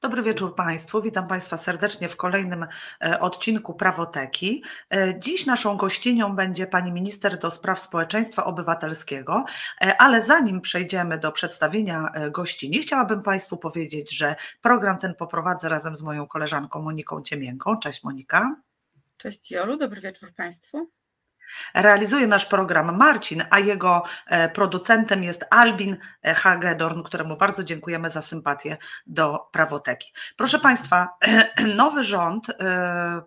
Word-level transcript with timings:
Dobry 0.00 0.22
wieczór 0.22 0.54
Państwu. 0.54 1.02
Witam 1.02 1.28
Państwa 1.28 1.56
serdecznie 1.56 2.08
w 2.08 2.16
kolejnym 2.16 2.66
e, 3.02 3.20
odcinku 3.20 3.74
Prawoteki. 3.74 4.64
E, 4.90 5.20
dziś 5.20 5.46
naszą 5.46 5.76
gościnią 5.76 6.36
będzie 6.36 6.66
pani 6.66 6.92
minister 6.92 7.38
do 7.38 7.50
spraw 7.50 7.80
społeczeństwa 7.80 8.44
obywatelskiego, 8.44 9.44
e, 9.80 10.02
ale 10.02 10.22
zanim 10.22 10.60
przejdziemy 10.60 11.18
do 11.18 11.32
przedstawienia 11.32 12.12
gościni, 12.30 12.78
chciałabym 12.78 13.22
Państwu 13.22 13.56
powiedzieć, 13.56 14.16
że 14.16 14.36
program 14.62 14.98
ten 14.98 15.14
poprowadzę 15.14 15.68
razem 15.68 15.96
z 15.96 16.02
moją 16.02 16.26
koleżanką 16.26 16.82
Moniką 16.82 17.22
Ciemienką. 17.22 17.76
Cześć 17.76 18.04
Monika. 18.04 18.56
Cześć 19.16 19.50
Jolu, 19.50 19.76
dobry 19.76 20.00
wieczór 20.00 20.34
Państwu. 20.34 20.99
Realizuje 21.74 22.26
nasz 22.26 22.46
program 22.46 22.96
Marcin, 22.96 23.44
a 23.50 23.58
jego 23.58 24.02
e, 24.26 24.48
producentem 24.48 25.24
jest 25.24 25.44
Albin 25.50 25.96
e, 26.22 26.34
Hagedorn, 26.34 27.02
któremu 27.02 27.36
bardzo 27.36 27.64
dziękujemy 27.64 28.10
za 28.10 28.22
sympatię 28.22 28.76
do 29.06 29.48
prawoteki. 29.52 30.12
Proszę 30.36 30.58
Państwa, 30.58 31.08
nowy 31.76 32.04
rząd 32.04 32.50
e, 32.50 33.22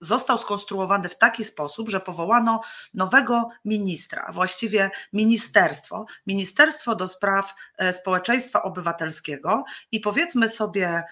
został 0.00 0.38
skonstruowany 0.38 1.08
w 1.08 1.18
taki 1.18 1.44
sposób, 1.44 1.88
że 1.90 2.00
powołano 2.00 2.60
nowego 2.94 3.48
ministra, 3.64 4.30
właściwie 4.32 4.90
ministerstwo, 5.12 6.06
Ministerstwo 6.26 6.94
do 6.94 7.08
Spraw 7.08 7.54
Społeczeństwa 7.92 8.62
Obywatelskiego 8.62 9.64
i 9.92 10.00
powiedzmy 10.00 10.48
sobie 10.48 11.04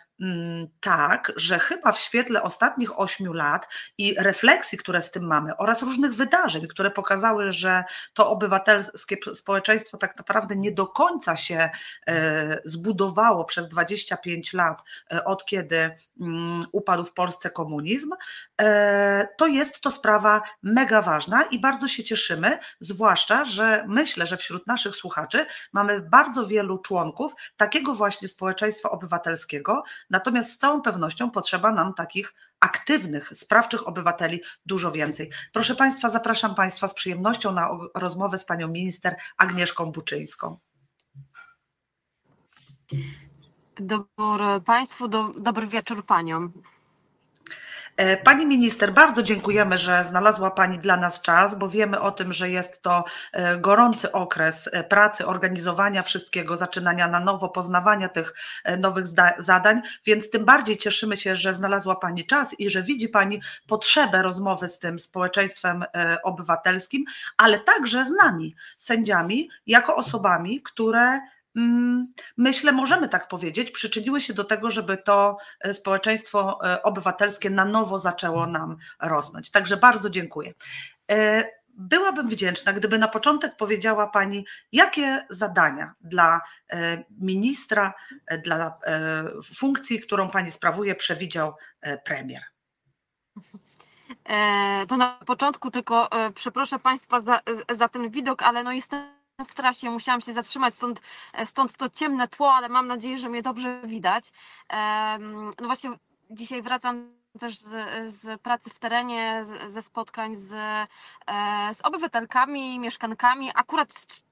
tak, 0.81 1.33
że 1.37 1.59
chyba 1.59 1.93
w 1.93 2.01
świetle 2.01 2.43
ostatnich 2.43 2.99
ośmiu 2.99 3.33
lat 3.33 3.69
i 3.99 4.15
refleksji, 4.19 4.79
które 4.79 5.03
z 5.03 5.11
tym 5.11 5.27
mamy, 5.27 5.57
oraz 5.57 5.83
różnych 5.83 6.15
wydarzeń, 6.15 6.69
które 6.69 6.91
pokazały, 6.91 7.53
że 7.53 7.85
to 8.15 8.31
obywatelskie 8.31 9.17
społeczeństwo 9.35 9.99
tak 9.99 10.17
naprawdę 10.17 10.57
nie 10.57 10.73
do 10.73 10.87
końca 10.87 11.37
się 11.37 11.71
e, 12.07 12.61
zbudowało 12.65 13.45
przez 13.45 13.69
25 13.69 14.53
lat, 14.53 14.83
e, 15.13 15.25
od 15.25 15.45
kiedy 15.45 15.97
mm, 16.21 16.67
upadł 16.73 17.05
w 17.05 17.13
Polsce 17.13 17.51
komunizm, 17.51 18.11
e, 18.61 19.29
to 19.39 19.47
jest 19.47 19.81
to 19.81 19.91
sprawa 19.91 20.43
mega 20.63 21.03
ważna 21.03 21.43
i 21.43 21.59
bardzo 21.59 21.89
się 21.89 22.05
cieszymy, 22.05 22.59
zwłaszcza, 22.81 23.45
że 23.45 23.85
myślę, 23.89 24.27
że 24.27 24.37
wśród 24.37 24.67
naszych 24.67 24.97
słuchaczy 24.97 25.47
mamy 25.73 26.01
bardzo 26.01 26.47
wielu 26.47 26.79
członków 26.79 27.33
takiego 27.57 27.95
właśnie 27.95 28.29
społeczeństwa 28.29 28.91
obywatelskiego, 28.91 29.85
Natomiast 30.11 30.53
z 30.53 30.59
całą 30.59 30.83
pewnością 30.83 31.31
potrzeba 31.31 31.73
nam 31.73 31.95
takich 31.95 32.35
aktywnych, 32.61 33.31
sprawczych 33.35 33.89
obywateli 33.89 34.41
dużo 34.67 34.93
więcej. 34.93 35.31
Proszę 35.53 35.75
Państwa, 35.75 36.11
zapraszam 36.11 36.55
Państwa 36.55 36.89
z 36.89 36.95
przyjemnością 36.95 37.53
na 37.53 37.69
rozmowę 37.95 38.39
z 38.39 38.45
panią 38.45 38.69
minister 38.69 39.17
Agnieszką 39.37 39.93
Buczyńską. 39.93 40.59
Dobry 43.77 44.61
Państwu, 44.65 45.09
do, 45.09 45.29
dobry 45.29 45.67
wieczór 45.67 46.07
Paniom. 46.07 46.53
E, 47.97 48.17
pani 48.17 48.47
minister, 48.47 48.93
bardzo 48.93 49.23
dziękujemy, 49.23 49.79
że 49.79 50.05
znalazła 50.05 50.51
Pani 50.51 50.79
dla 50.79 50.97
nas 50.97 51.23
czas, 51.23 51.59
bo 51.59 51.69
wiemy 51.69 52.01
o 52.01 52.11
tym, 52.11 52.33
że 52.33 52.51
jest 52.51 52.83
to 52.83 53.05
e, 53.33 53.57
gorący 53.57 54.13
okres 54.13 54.71
e, 54.73 54.85
pracy, 54.85 55.27
organizowania 55.27 56.03
wszystkiego, 56.03 56.57
zaczynania 56.57 57.09
na 57.09 57.21
nowo, 57.21 57.49
poznawania 57.49 58.09
tych 58.09 58.35
nowych 58.79 59.07
zadań, 59.39 59.83
więc 60.07 60.31
tym 60.31 60.45
bardziej 60.45 60.77
cieszymy 60.77 61.17
się, 61.17 61.37
że 61.37 61.55
znalazła 61.55 61.97
Pani 61.97 62.27
czas 62.27 62.61
i 62.61 62.71
że 62.71 62.83
widzi 62.83 63.09
Pani 63.09 63.41
potrzebę 63.67 64.23
rozmowy 64.23 64.69
z 64.69 64.79
tym 64.79 64.99
społeczeństwem 64.99 65.85
obywatelskim, 66.23 67.05
ale 67.37 67.61
także 67.61 68.05
z 68.05 68.11
nami, 68.11 68.55
sędziami, 68.79 69.51
jako 69.67 69.97
osobami, 69.97 70.63
które 70.63 71.21
myślę, 72.37 72.73
możemy 72.73 73.09
tak 73.09 73.29
powiedzieć, 73.29 73.71
przyczyniły 73.71 74.21
się 74.21 74.35
do 74.35 74.45
tego, 74.45 74.71
żeby 74.71 74.97
to 74.97 75.39
e, 75.61 75.75
społeczeństwo 75.75 76.59
e, 76.65 76.83
obywatelskie 76.83 77.51
na 77.51 77.65
nowo 77.65 77.99
zaczęło 77.99 78.47
nam 78.47 78.77
rosnąć. 79.03 79.51
Także 79.51 79.77
bardzo 79.77 80.11
dziękuję. 80.11 80.53
E, 81.11 81.45
byłabym 81.75 82.29
wdzięczna, 82.29 82.73
gdyby 82.73 82.99
na 82.99 83.09
początek 83.09 83.57
powiedziała 83.57 84.07
Pani, 84.07 84.47
jakie 84.73 85.27
zadania 85.31 85.95
dla 86.01 86.41
ministra, 87.21 87.95
dla 88.45 88.79
funkcji, 89.55 90.01
którą 90.01 90.31
Pani 90.31 90.51
sprawuje, 90.51 90.95
przewidział 90.95 91.55
premier. 92.05 92.43
To 94.89 94.97
na 94.97 95.19
początku 95.27 95.71
tylko 95.71 96.09
przeproszę 96.35 96.79
Państwa 96.79 97.21
za, 97.21 97.41
za 97.79 97.89
ten 97.89 98.11
widok, 98.11 98.43
ale 98.43 98.63
no 98.63 98.73
jestem 98.73 99.20
w 99.45 99.55
trasie, 99.55 99.91
musiałam 99.91 100.21
się 100.21 100.33
zatrzymać, 100.33 100.75
stąd, 100.75 101.01
stąd 101.45 101.77
to 101.77 101.91
ciemne 101.91 102.29
tło, 102.29 102.55
ale 102.55 102.69
mam 102.69 102.87
nadzieję, 102.87 103.19
że 103.19 103.29
mnie 103.29 103.43
dobrze 103.43 103.81
widać. 103.85 104.33
No 105.61 105.67
właśnie 105.67 105.91
dzisiaj 106.31 106.63
wracam 106.63 107.21
też 107.39 107.59
z, 107.59 107.69
z, 108.15 108.41
pracy 108.41 108.71
w 108.71 108.79
terenie, 108.79 109.45
ze 109.69 109.83
spotkań 109.83 110.37
z, 110.37 110.53
e, 110.53 111.75
z 111.75 111.81
obywatelkami, 111.81 112.79
mieszkankami, 112.79 113.51
akurat 113.55 113.89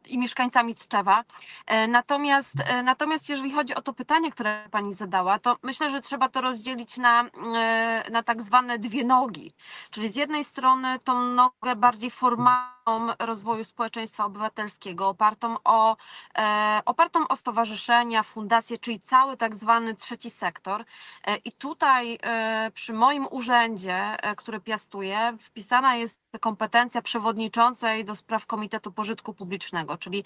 i 0.06 0.18
mieszkańcami 0.18 0.74
Tczewa. 0.74 1.24
E, 1.66 1.88
natomiast, 1.88 2.52
e, 2.66 2.82
natomiast 2.82 3.28
jeżeli 3.28 3.52
chodzi 3.52 3.74
o 3.74 3.82
to 3.82 3.92
pytanie, 3.92 4.30
które 4.30 4.68
Pani 4.70 4.94
zadała, 4.94 5.38
to 5.38 5.56
myślę, 5.62 5.90
że 5.90 6.00
trzeba 6.00 6.28
to 6.28 6.40
rozdzielić 6.40 6.96
na, 6.96 7.24
na 8.10 8.22
tak 8.22 8.42
zwane 8.42 8.78
dwie 8.78 9.04
nogi. 9.04 9.52
Czyli 9.90 10.12
z 10.12 10.16
jednej 10.16 10.44
strony 10.44 10.98
tą 10.98 11.22
nogę 11.22 11.76
bardziej 11.76 12.10
formalną, 12.10 12.77
rozwoju 13.18 13.64
społeczeństwa 13.64 14.24
obywatelskiego, 14.24 15.08
opartą 15.08 15.56
o, 15.64 15.96
e, 16.38 16.80
opartą 16.84 17.28
o 17.28 17.36
stowarzyszenia, 17.36 18.22
fundacje, 18.22 18.78
czyli 18.78 19.00
cały 19.00 19.36
tak 19.36 19.54
zwany 19.54 19.94
trzeci 19.94 20.30
sektor. 20.30 20.84
E, 21.24 21.36
I 21.36 21.52
tutaj 21.52 22.18
e, 22.22 22.70
przy 22.74 22.92
moim 22.92 23.26
urzędzie, 23.30 24.16
który 24.36 24.60
piastuję, 24.60 25.36
wpisana 25.40 25.96
jest 25.96 26.18
kompetencja 26.40 27.02
przewodniczącej 27.02 28.04
do 28.04 28.16
spraw 28.16 28.46
Komitetu 28.46 28.92
Pożytku 28.92 29.34
Publicznego, 29.34 29.98
czyli 29.98 30.24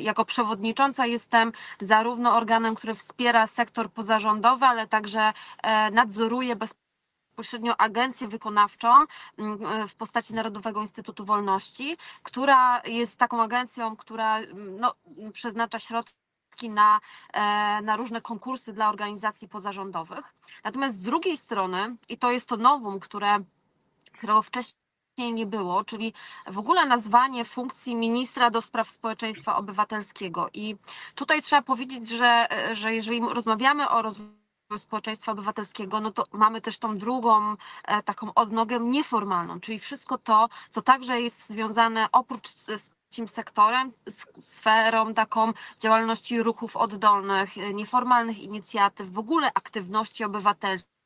jako 0.00 0.24
przewodnicząca 0.24 1.06
jestem 1.06 1.52
zarówno 1.80 2.36
organem, 2.36 2.74
który 2.74 2.94
wspiera 2.94 3.46
sektor 3.46 3.90
pozarządowy, 3.90 4.66
ale 4.66 4.86
także 4.86 5.32
nadzoruje 5.92 6.56
bezpieczeństwo 6.56 6.87
bezpośrednio 7.38 7.80
agencję 7.80 8.28
wykonawczą 8.28 8.88
mm, 9.38 9.88
w 9.88 9.94
postaci 9.94 10.34
Narodowego 10.34 10.82
Instytutu 10.82 11.24
Wolności, 11.24 11.96
która 12.22 12.82
jest 12.82 13.16
taką 13.16 13.42
agencją, 13.42 13.96
która 13.96 14.38
mm, 14.38 14.80
no, 14.80 14.94
przeznacza 15.32 15.78
środki 15.78 16.70
na, 16.70 17.00
e, 17.32 17.40
na 17.82 17.96
różne 17.96 18.20
konkursy 18.20 18.72
dla 18.72 18.88
organizacji 18.88 19.48
pozarządowych. 19.48 20.34
Natomiast 20.64 20.98
z 20.98 21.02
drugiej 21.02 21.36
strony, 21.36 21.96
i 22.08 22.18
to 22.18 22.30
jest 22.30 22.48
to 22.48 22.56
nowum, 22.56 23.00
które, 23.00 23.38
którego 24.12 24.42
wcześniej 24.42 25.32
nie 25.32 25.46
było, 25.46 25.84
czyli 25.84 26.12
w 26.46 26.58
ogóle 26.58 26.86
nazwanie 26.86 27.44
funkcji 27.44 27.96
ministra 27.96 28.50
do 28.50 28.62
spraw 28.62 28.88
społeczeństwa 28.88 29.56
obywatelskiego. 29.56 30.48
I 30.54 30.76
tutaj 31.14 31.42
trzeba 31.42 31.62
powiedzieć, 31.62 32.08
że, 32.08 32.48
że 32.72 32.94
jeżeli 32.94 33.20
rozmawiamy 33.20 33.88
o 33.88 34.02
rozwoju 34.02 34.38
społeczeństwa 34.76 35.32
obywatelskiego, 35.32 36.00
no 36.00 36.10
to 36.10 36.24
mamy 36.32 36.60
też 36.60 36.78
tą 36.78 36.98
drugą 36.98 37.56
e, 37.84 38.02
taką 38.02 38.34
odnogę 38.34 38.80
nieformalną, 38.80 39.60
czyli 39.60 39.78
wszystko 39.78 40.18
to, 40.18 40.48
co 40.70 40.82
także 40.82 41.20
jest 41.20 41.48
związane 41.48 42.08
oprócz 42.12 42.48
z 42.48 42.98
tym 43.16 43.28
sektorem, 43.28 43.92
sferą 44.42 45.14
taką 45.14 45.52
działalności 45.78 46.42
ruchów 46.42 46.76
oddolnych, 46.76 47.58
e, 47.58 47.74
nieformalnych 47.74 48.38
inicjatyw, 48.38 49.12
w 49.12 49.18
ogóle 49.18 49.50
aktywności 49.54 50.24
obywatelskiej 50.24 50.97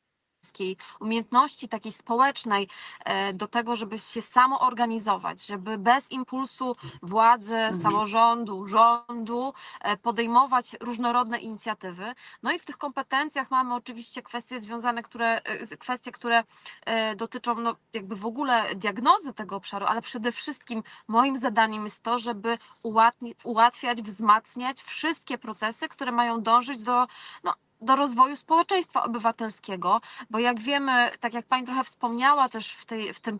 umiejętności 0.99 1.67
takiej 1.67 1.91
społecznej 1.91 2.67
e, 3.05 3.33
do 3.33 3.47
tego, 3.47 3.75
żeby 3.75 3.99
się 3.99 4.21
samoorganizować, 4.21 5.45
żeby 5.45 5.77
bez 5.77 6.11
impulsu 6.11 6.75
władzy, 7.01 7.55
mhm. 7.55 7.81
samorządu, 7.81 8.67
rządu 8.67 9.53
e, 9.81 9.97
podejmować 9.97 10.75
różnorodne 10.79 11.39
inicjatywy. 11.39 12.13
No 12.43 12.51
i 12.51 12.59
w 12.59 12.65
tych 12.65 12.77
kompetencjach 12.77 13.51
mamy 13.51 13.75
oczywiście 13.75 14.21
kwestie 14.21 14.61
związane, 14.61 15.03
które, 15.03 15.41
e, 15.43 15.77
kwestie, 15.77 16.11
które 16.11 16.43
dotyczą 17.15 17.55
no, 17.55 17.75
jakby 17.93 18.15
w 18.15 18.25
ogóle 18.25 18.75
diagnozy 18.75 19.33
tego 19.33 19.55
obszaru, 19.55 19.85
ale 19.85 20.01
przede 20.01 20.31
wszystkim 20.31 20.83
moim 21.07 21.35
zadaniem 21.35 21.83
jest 21.83 22.03
to, 22.03 22.19
żeby 22.19 22.57
ułatwiać, 23.43 24.01
wzmacniać 24.01 24.81
wszystkie 24.81 25.37
procesy, 25.37 25.89
które 25.89 26.11
mają 26.11 26.41
dążyć 26.41 26.83
do 26.83 27.07
no, 27.43 27.53
do 27.83 27.95
rozwoju 27.95 28.35
społeczeństwa 28.35 29.03
obywatelskiego, 29.03 30.01
bo 30.29 30.39
jak 30.39 30.59
wiemy, 30.59 31.09
tak 31.19 31.33
jak 31.33 31.45
Pani 31.45 31.65
trochę 31.65 31.83
wspomniała 31.83 32.49
też 32.49 32.73
w, 32.73 32.85
tej, 32.85 33.13
w 33.13 33.19
tym 33.19 33.39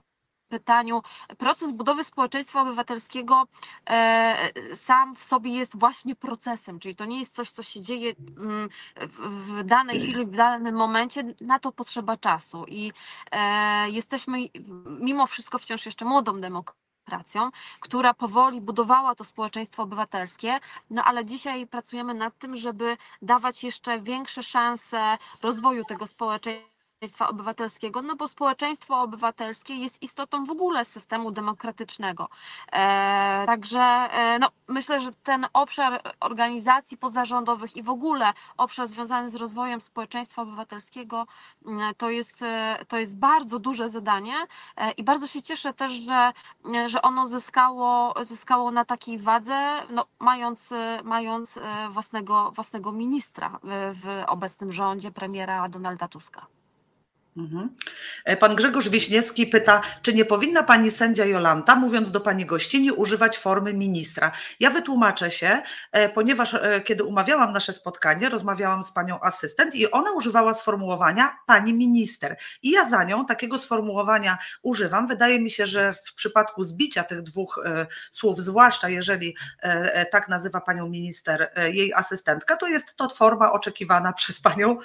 pytaniu, 0.50 1.02
proces 1.38 1.72
budowy 1.72 2.04
społeczeństwa 2.04 2.62
obywatelskiego 2.62 3.48
e, 3.90 4.76
sam 4.76 5.16
w 5.16 5.24
sobie 5.24 5.52
jest 5.52 5.80
właśnie 5.80 6.16
procesem, 6.16 6.80
czyli 6.80 6.96
to 6.96 7.06
nie 7.06 7.20
jest 7.20 7.36
coś, 7.36 7.52
co 7.52 7.64
się 7.64 7.82
dzieje 7.82 8.14
mm, 8.38 8.70
w 9.18 9.64
danej 9.64 10.00
chwili, 10.02 10.26
w 10.26 10.36
danym 10.36 10.76
momencie, 10.76 11.24
na 11.42 11.60
to 11.60 11.72
potrzeba 11.72 12.18
czasu. 12.18 12.66
I 12.68 12.92
e, 13.32 13.90
jesteśmy 13.90 14.38
mimo 14.86 15.28
wszystko 15.28 15.58
wciąż 15.58 15.86
jeszcze 15.86 16.06
młodą 16.06 16.42
demokracją 16.42 16.83
demokracją, 17.04 17.50
która 17.80 18.14
powoli 18.14 18.62
budowała 18.62 19.16
to 19.16 19.24
społeczeństwo 19.24 19.84
obywatelskie, 19.84 20.60
no 20.90 21.04
ale 21.04 21.26
dzisiaj 21.26 21.68
pracujemy 21.68 22.14
nad 22.14 22.38
tym, 22.38 22.56
żeby 22.56 22.98
dawać 23.22 23.64
jeszcze 23.64 24.02
większe 24.02 24.44
szanse 24.44 25.18
rozwoju 25.42 25.84
tego 25.86 26.08
społeczeństwa 26.08 26.73
obywatelskiego, 27.28 28.02
no 28.02 28.16
bo 28.16 28.28
społeczeństwo 28.28 29.02
obywatelskie 29.02 29.76
jest 29.76 30.02
istotą 30.02 30.46
w 30.46 30.52
ogóle 30.52 30.86
systemu 30.86 31.32
demokratycznego. 31.32 32.30
E, 32.72 33.44
także 33.46 33.80
e, 33.80 34.40
no, 34.40 34.50
myślę, 34.68 35.02
że 35.02 35.12
ten 35.24 35.48
obszar 35.54 36.02
organizacji 36.20 36.98
pozarządowych 36.98 37.76
i 37.78 37.84
w 37.84 37.90
ogóle 37.90 38.34
obszar 38.58 38.88
związany 38.88 39.30
z 39.30 39.36
rozwojem 39.36 39.82
społeczeństwa 39.82 40.42
obywatelskiego 40.42 41.28
mm, 41.66 41.96
to 41.98 42.10
jest, 42.10 42.42
e, 42.42 42.86
to 42.88 42.98
jest 42.98 43.18
bardzo 43.18 43.60
duże 43.60 43.90
zadanie 43.90 44.36
e, 44.78 44.92
i 44.92 45.04
bardzo 45.04 45.28
się 45.28 45.42
cieszę 45.42 45.74
też, 45.74 45.92
że, 45.92 46.32
e, 46.76 46.90
że 46.90 47.02
ono 47.02 47.28
zyskało, 47.28 48.14
zyskało 48.24 48.72
na 48.72 48.86
takiej 48.86 49.20
wadze, 49.20 49.84
no, 49.90 50.06
mając, 50.20 50.70
mając 51.04 51.60
własnego, 51.90 52.52
własnego 52.52 52.92
ministra 52.92 53.60
w 53.94 54.24
obecnym 54.28 54.72
rządzie 54.72 55.12
premiera 55.12 55.70
Donalda 55.70 56.08
Tuska. 56.08 56.48
Mhm. 57.38 57.70
E, 58.26 58.38
Pan 58.38 58.56
Grzegorz 58.56 58.90
Wiśniewski 58.90 59.48
pyta, 59.48 59.82
czy 60.02 60.14
nie 60.14 60.26
powinna 60.26 60.64
pani 60.64 60.92
sędzia 60.92 61.26
Jolanta, 61.26 61.76
mówiąc 61.76 62.12
do 62.12 62.22
pani 62.22 62.46
gościni, 62.46 62.92
używać 62.92 63.38
formy 63.38 63.74
ministra? 63.74 64.32
Ja 64.60 64.70
wytłumaczę 64.70 65.32
się, 65.32 65.62
e, 65.92 66.10
ponieważ 66.10 66.54
e, 66.54 66.82
kiedy 66.82 67.04
umawiałam 67.04 67.52
nasze 67.52 67.74
spotkanie, 67.74 68.30
rozmawiałam 68.30 68.84
z 68.84 68.92
panią 68.92 69.20
asystent 69.22 69.76
i 69.76 69.92
ona 69.92 70.12
używała 70.12 70.54
sformułowania 70.54 71.38
pani 71.46 71.74
minister. 71.74 72.38
I 72.62 72.72
ja 72.72 72.90
za 72.90 73.04
nią 73.04 73.26
takiego 73.26 73.60
sformułowania 73.60 74.38
używam. 74.62 75.08
Wydaje 75.08 75.40
mi 75.40 75.50
się, 75.50 75.68
że 75.68 75.94
w 76.06 76.14
przypadku 76.14 76.64
zbicia 76.64 77.04
tych 77.04 77.22
dwóch 77.22 77.66
słów, 78.12 78.42
zwłaszcza 78.42 78.90
jeżeli 78.90 79.36
tak 80.12 80.30
nazywa 80.30 80.62
panią 80.62 80.90
minister 80.90 81.52
jej 81.72 81.94
asystentka, 81.94 82.56
to 82.56 82.68
jest 82.68 82.96
to 82.96 83.10
forma 83.10 83.52
oczekiwana 83.52 84.14
przez 84.24 84.42
panią 84.42 84.78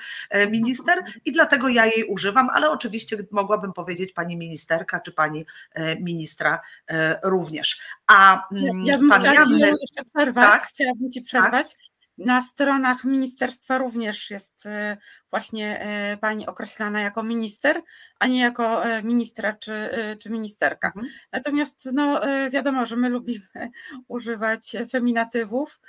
minister 0.50 0.98
i 1.24 1.32
dlatego 1.32 1.68
ja 1.68 1.86
jej 1.86 2.04
używam, 2.04 2.38
ale 2.52 2.70
oczywiście 2.70 3.17
mogłabym 3.31 3.73
powiedzieć 3.73 4.12
pani 4.12 4.37
ministerka 4.37 5.00
czy 5.00 5.12
pani 5.12 5.46
e, 5.73 6.00
ministra 6.00 6.61
e, 6.88 7.20
również. 7.23 7.81
A 8.06 8.49
Ja, 8.52 8.70
mm, 8.70 8.85
ja 8.85 8.99
bym 8.99 9.11
chciała 9.11 9.35
Janny, 9.35 9.69
jeszcze 9.69 10.05
przerwać. 10.14 10.61
Tak. 10.61 10.69
Chciałabym 10.69 11.11
ci 11.11 11.23
przerwać. 11.23 11.76
Na 12.19 12.43
stronach 12.43 13.05
ministerstwa 13.05 13.79
również 13.79 14.31
jest 14.31 14.67
e, 14.67 14.96
właśnie 15.31 15.87
pani 16.20 16.46
określana 16.46 17.00
jako 17.00 17.23
minister, 17.23 17.82
a 18.19 18.26
nie 18.26 18.41
jako 18.41 18.82
ministra 19.02 19.52
czy, 19.52 19.91
czy 20.23 20.31
ministerka. 20.31 20.88
Mhm. 20.88 21.06
Natomiast 21.32 21.88
no, 21.93 22.20
wiadomo, 22.50 22.87
że 22.87 22.96
my 22.96 23.08
lubimy 23.08 23.41
używać 24.08 24.76
feminatywów 24.91 25.81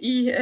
i, 0.00 0.32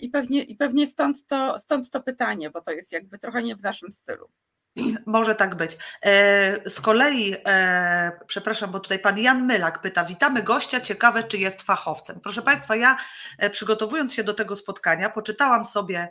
i, 0.00 0.08
pewnie, 0.08 0.42
i 0.42 0.56
pewnie 0.56 0.86
stąd 0.86 1.26
to, 1.26 1.58
stąd 1.58 1.90
to 1.90 2.02
pytanie, 2.02 2.50
bo 2.50 2.60
to 2.60 2.72
jest 2.72 2.92
jakby 2.92 3.18
trochę 3.18 3.42
nie 3.42 3.56
w 3.56 3.62
naszym 3.62 3.92
stylu. 3.92 4.28
Może 5.06 5.34
tak 5.34 5.54
być. 5.54 5.76
E, 6.02 6.70
Z 6.70 6.80
kolei, 6.80 7.36
e, 7.46 8.12
przepraszam, 8.26 8.70
bo 8.70 8.80
tutaj 8.80 8.98
pan 8.98 9.18
Jan 9.18 9.46
Mylak 9.46 9.80
pyta, 9.80 10.04
witamy 10.04 10.42
gościa, 10.42 10.80
ciekawe 10.80 11.22
czy 11.22 11.38
jest 11.38 11.62
fachowcem. 11.62 12.20
Proszę 12.20 12.42
Państwa, 12.42 12.76
ja 12.76 12.96
e, 13.38 13.50
przygotowując 13.50 14.14
się 14.14 14.24
do 14.24 14.34
tego 14.34 14.56
spotkania, 14.56 15.10
poczytałam 15.10 15.64
sobie 15.64 16.08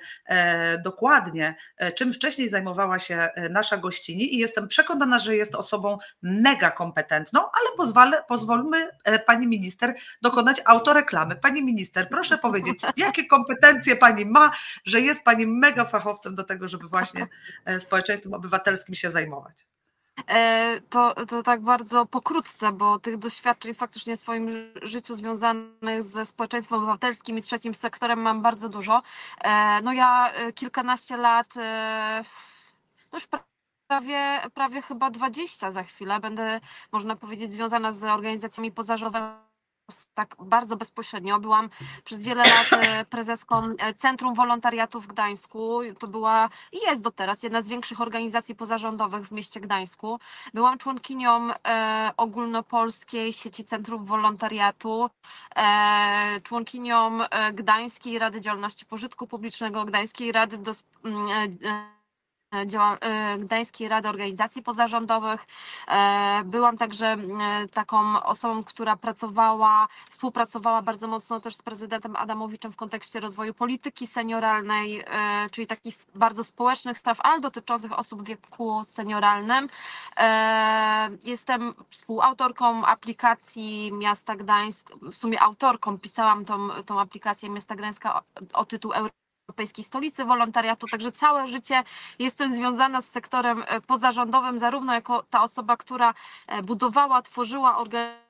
dokładnie, 0.83 1.55
czym 1.95 2.13
wcześniej 2.13 2.49
zajmowała 2.49 2.99
się 2.99 3.29
nasza 3.49 3.77
gościni 3.77 4.35
i 4.35 4.37
jestem 4.37 4.67
przekonana, 4.67 5.19
że 5.19 5.35
jest 5.35 5.55
osobą 5.55 5.97
mega 6.21 6.71
kompetentną, 6.71 7.39
ale 7.41 7.77
pozwolę, 7.77 8.23
pozwólmy 8.27 8.89
pani 9.25 9.47
minister 9.47 9.93
dokonać 10.21 10.61
autoreklamy. 10.65 11.35
Pani 11.35 11.63
minister, 11.63 12.09
proszę 12.09 12.37
powiedzieć, 12.37 12.79
jakie 12.97 13.25
kompetencje 13.25 13.95
pani 13.95 14.25
ma, 14.25 14.51
że 14.85 15.01
jest 15.01 15.23
pani 15.23 15.47
mega 15.47 15.85
fachowcem 15.85 16.35
do 16.35 16.43
tego, 16.43 16.67
żeby 16.67 16.87
właśnie 16.87 17.27
e, 17.65 17.79
społeczeństwem 17.79 18.33
obywatelskim 18.57 18.95
się 18.95 19.11
zajmować. 19.11 19.67
E, 20.27 20.81
To, 20.89 21.25
to 21.25 21.43
tak 21.43 21.61
bardzo 21.61 22.05
pokrótce, 22.05 22.71
bo 22.71 22.99
tych 22.99 23.17
doświadczeń 23.17 23.73
faktycznie 23.73 24.17
w 24.17 24.19
swoim 24.19 24.49
ży- 24.49 24.73
życiu 24.81 25.15
związanych 25.15 26.03
ze 26.03 26.25
społeczeństwem 26.25 26.77
obywatelskim 26.77 27.37
i 27.37 27.41
trzecim 27.41 27.73
sektorem 27.73 28.19
mam 28.21 28.41
bardzo 28.41 28.69
dużo. 28.69 29.01
E, 29.43 29.81
No 29.81 29.93
ja 29.93 30.31
e, 30.33 30.53
kilkanaście 30.53 31.17
lat, 31.17 31.53
no 33.11 33.17
już 33.17 33.27
pra- 33.27 33.43
prawie, 33.87 34.39
prawie 34.53 34.81
chyba 34.81 35.09
20 35.09 35.71
za 35.71 35.83
chwilę, 35.83 36.19
będę, 36.19 36.59
można 36.91 37.15
powiedzieć, 37.15 37.51
związana 37.51 37.91
z 37.91 38.03
organizacjami 38.03 38.71
pozarządowymi 38.71 39.52
tak 40.13 40.35
bardzo 40.39 40.77
bezpośrednio. 40.77 41.39
Byłam 41.39 41.69
przez 42.03 42.23
wiele 42.23 42.43
lat 42.43 42.67
e, 42.71 43.05
prezeską 43.05 43.63
e, 43.79 43.93
Centrum 43.93 44.33
Wolontariatu 44.33 45.01
w 45.01 45.07
Gdańsku. 45.07 45.79
To 45.99 46.07
była 46.07 46.49
i 46.71 46.77
jest 46.77 47.01
do 47.01 47.11
teraz 47.11 47.43
jedna 47.43 47.61
z 47.61 47.67
większych 47.67 48.01
organizacji 48.01 48.55
pozarządowych 48.55 49.27
w 49.27 49.31
mieście 49.31 49.59
Gdańsku. 49.59 50.19
Byłam 50.53 50.77
członkinią 50.77 51.49
e, 51.67 52.11
ogólnopolskiej 52.17 53.33
sieci 53.33 53.65
Centrum 53.65 54.05
Wolontariatu, 54.05 55.09
członkinią 56.43 57.19
Gdańskiej 57.53 58.19
Rady 58.19 58.41
Działalności 58.41 58.85
Pożytku 58.85 59.27
Publicznego, 59.27 59.85
Gdańskiej 59.85 60.31
Rady 60.31 60.57
do, 60.57 60.71
Gdańskiej 63.39 63.87
Rady 63.87 64.09
Organizacji 64.09 64.63
Pozarządowych. 64.63 65.45
E, 65.87 66.41
Byłam 66.45 66.77
także 66.77 67.07
e, 67.07 67.67
taką 67.67 68.23
osobą, 68.23 68.63
która 68.63 68.95
pracowała, 68.95 69.87
współpracowała 70.09 70.81
bardzo 70.81 71.07
mocno 71.07 71.39
też 71.39 71.55
z 71.55 71.61
prezydentem 71.61 72.15
Adamowiczem 72.15 72.71
w 72.71 72.75
kontekście 72.75 73.19
rozwoju 73.19 73.53
polityki 73.53 74.07
senioralnej, 74.07 75.03
e, 75.07 75.49
czyli 75.51 75.67
takich 75.67 75.95
bardzo 76.15 76.43
społecznych 76.43 76.97
spraw, 76.97 77.17
ale 77.21 77.41
dotyczących 77.41 77.99
osób 77.99 78.23
w 78.23 78.25
wieku 78.25 78.83
senioralnym. 78.83 79.69
E, 80.17 81.09
Jestem 81.23 81.73
współautorką 81.89 82.85
aplikacji 82.85 83.91
Miasta 83.93 84.35
Gdańsk, 84.35 84.89
w 85.01 85.15
sumie 85.15 85.41
autorką, 85.41 85.99
pisałam 85.99 86.45
tą, 86.45 86.69
tą 86.85 86.99
aplikację 86.99 87.49
Miasta 87.49 87.75
Gdańska 87.75 88.15
o, 88.15 88.21
o 88.53 88.65
tytuł 88.65 88.93
Europejskiej 89.53 89.83
Stolicy 89.83 90.25
Wolontariatu, 90.25 90.87
także 90.87 91.11
całe 91.11 91.47
życie 91.47 91.83
jestem 92.19 92.55
związana 92.55 93.01
z 93.01 93.09
sektorem 93.09 93.63
e, 93.67 93.81
pozarządowym, 93.81 94.59
zarówno 94.59 94.93
jako 94.93 95.23
ta 95.29 95.43
osoba, 95.43 95.77
która 95.77 96.13
e, 96.47 96.63
budowała, 96.63 97.21
tworzyła 97.21 97.77
organizację, 97.77 98.22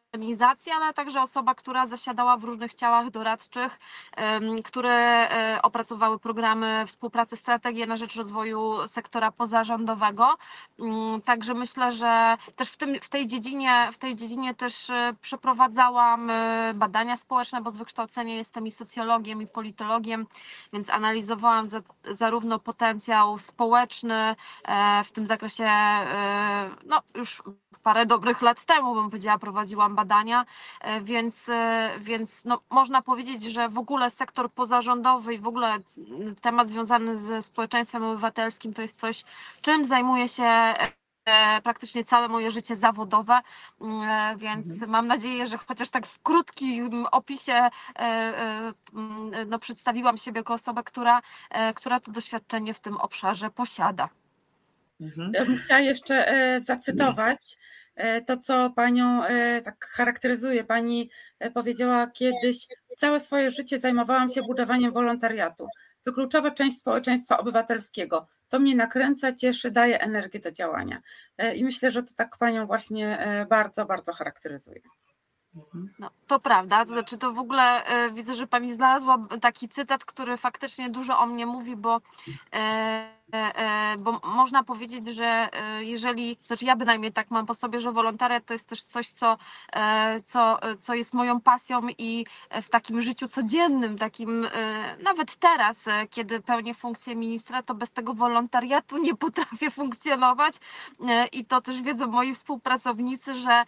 ale 0.75 0.93
także 0.93 1.21
osoba, 1.21 1.55
która 1.55 1.87
zasiadała 1.87 2.37
w 2.37 2.43
różnych 2.43 2.73
ciałach 2.73 3.09
doradczych, 3.09 3.79
które 4.63 4.91
e, 5.29 5.61
opracowały 5.61 6.19
programy 6.19 6.83
współpracy, 6.87 7.37
strategie 7.37 7.87
na 7.87 7.97
rzecz 7.97 8.15
rozwoju 8.15 8.87
sektora 8.87 9.31
pozarządowego. 9.31 10.35
Mm, 10.79 11.21
Także 11.21 11.53
myślę, 11.53 11.91
że 11.91 12.37
też 12.55 12.69
w, 12.69 12.77
tym, 12.77 12.95
w, 13.01 13.09
tej, 13.09 13.27
dziedzinie, 13.27 13.89
w 13.93 13.97
tej 13.97 14.15
dziedzinie 14.15 14.53
też 14.53 14.89
e, 14.89 15.13
przeprowadzałam 15.21 16.29
e, 16.29 16.73
badania 16.75 17.17
społeczne, 17.17 17.61
bo 17.61 17.71
z 17.71 17.77
wykształcenia 17.77 18.35
jestem 18.35 18.67
i 18.67 18.71
socjologiem, 18.71 19.41
i 19.41 19.47
politologiem, 19.47 20.27
więc 20.73 20.89
analizowałam 20.89 21.65
za, 21.65 21.81
zarówno 22.11 22.59
potencjał 22.59 23.37
społeczny 23.37 24.35
w 25.05 25.11
tym 25.11 25.27
zakresie, 25.27 25.69
no 26.85 27.01
już 27.15 27.43
parę 27.79 28.05
dobrych 28.05 28.41
lat 28.41 28.65
temu, 28.65 28.95
bym 28.95 29.09
powiedziała, 29.09 29.37
prowadziłam 29.37 29.95
badania, 29.95 30.45
e, 30.81 31.01
więc, 31.01 31.49
e, 31.49 31.91
więc 31.99 32.41
no, 32.45 32.61
można 32.69 33.01
powiedzieć, 33.01 33.43
że 33.43 33.69
w 33.69 33.77
ogóle 33.77 34.09
sektor 34.09 34.51
pozarządowy 34.51 35.33
i 35.33 35.39
w 35.39 35.47
ogóle 35.47 35.67
mm, 35.97 36.35
temat 36.41 36.69
związany 36.69 37.15
ze 37.15 37.41
społeczeństwem 37.41 38.03
obywatelskim 38.03 38.73
to 38.73 38.81
jest 38.81 38.99
coś, 38.99 39.23
czym 39.61 39.85
zajmuję 39.85 40.27
się 40.27 40.43
e, 41.25 41.61
praktycznie 41.61 42.05
całe 42.05 42.27
moje 42.27 42.51
życie 42.51 42.75
zawodowe, 42.75 43.41
Mm, 43.81 44.37
więc 44.37 44.65
mam 44.87 45.07
nadzieję, 45.07 45.47
że 45.47 45.57
chociaż 45.57 45.89
tak 45.89 46.07
w 46.07 46.21
krótkim 46.23 47.05
opisie 47.11 47.69
mm, 47.95 48.73
no, 49.47 49.59
przedstawiłam 49.59 50.17
siebie 50.17 50.39
jako 50.39 50.53
osobę, 50.53 50.83
która, 50.83 51.21
która 51.75 51.99
to 51.99 52.11
doświadczenie 52.11 52.73
w 52.73 52.79
tym 52.79 52.97
obszarze 52.97 53.49
posiada. 53.49 54.09
Mhm. 55.03 55.31
Ja 55.33 55.45
bym 55.45 55.57
chciała 55.57 55.79
jeszcze 55.79 56.27
e, 56.27 56.61
zacytować 56.61 57.57
e, 57.95 58.21
to, 58.21 58.37
co 58.37 58.69
panią 58.69 59.23
e, 59.23 59.61
tak 59.61 59.85
charakteryzuje. 59.85 60.63
Pani 60.63 61.09
e, 61.39 61.51
powiedziała 61.51 62.07
kiedyś, 62.07 62.67
całe 62.97 63.19
swoje 63.19 63.51
życie 63.51 63.79
zajmowałam 63.79 64.29
się 64.29 64.41
budowaniem 64.41 64.91
wolontariatu. 64.91 65.67
To 66.03 66.13
kluczowa 66.13 66.51
część 66.51 66.79
społeczeństwa 66.79 67.37
obywatelskiego. 67.37 68.27
To 68.49 68.59
mnie 68.59 68.75
nakręca, 68.75 69.33
cieszy, 69.33 69.71
daje 69.71 70.01
energię 70.01 70.39
do 70.39 70.51
działania. 70.51 71.01
E, 71.37 71.55
I 71.55 71.63
myślę, 71.63 71.91
że 71.91 72.03
to 72.03 72.13
tak 72.17 72.37
panią 72.37 72.65
właśnie 72.65 73.19
e, 73.19 73.45
bardzo, 73.45 73.85
bardzo 73.85 74.13
charakteryzuje. 74.13 74.81
No, 75.99 76.09
to 76.27 76.39
prawda, 76.39 76.85
to 76.85 76.91
znaczy 76.91 77.17
to 77.17 77.31
w 77.33 77.39
ogóle 77.39 77.85
e, 77.85 78.11
widzę, 78.11 78.35
że 78.35 78.47
pani 78.47 78.73
znalazła 78.73 79.27
taki 79.41 79.69
cytat, 79.69 80.05
który 80.05 80.37
faktycznie 80.37 80.89
dużo 80.89 81.19
o 81.19 81.25
mnie 81.25 81.45
mówi, 81.45 81.75
bo 81.75 82.01
e, 82.53 83.22
bo 83.97 84.19
można 84.23 84.63
powiedzieć, 84.63 85.07
że 85.15 85.49
e, 85.53 85.83
jeżeli, 85.83 86.37
znaczy 86.43 86.65
ja 86.65 86.75
bynajmniej 86.75 87.11
tak 87.13 87.31
mam 87.31 87.45
po 87.45 87.53
sobie, 87.53 87.79
że 87.79 87.91
wolontariat 87.91 88.45
to 88.45 88.53
jest 88.53 88.69
też 88.69 88.83
coś, 88.83 89.09
co, 89.09 89.37
e, 89.73 90.21
co, 90.25 90.59
co 90.81 90.93
jest 90.93 91.13
moją 91.13 91.41
pasją 91.41 91.81
i 91.97 92.25
w 92.61 92.69
takim 92.69 93.01
życiu 93.01 93.27
codziennym, 93.27 93.97
takim 93.97 94.47
nawet 95.03 95.35
teraz, 95.35 95.85
kiedy 96.09 96.41
pełnię 96.41 96.73
funkcję 96.73 97.15
ministra, 97.15 97.63
to 97.63 97.75
bez 97.75 97.91
tego 97.91 98.13
wolontariatu 98.13 98.97
nie 98.97 99.15
potrafię 99.15 99.71
funkcjonować. 99.71 100.55
I 101.31 101.45
to 101.45 101.61
też 101.61 101.81
wiedzą 101.81 102.07
moi 102.07 102.35
współpracownicy, 102.35 103.35
że, 103.35 103.63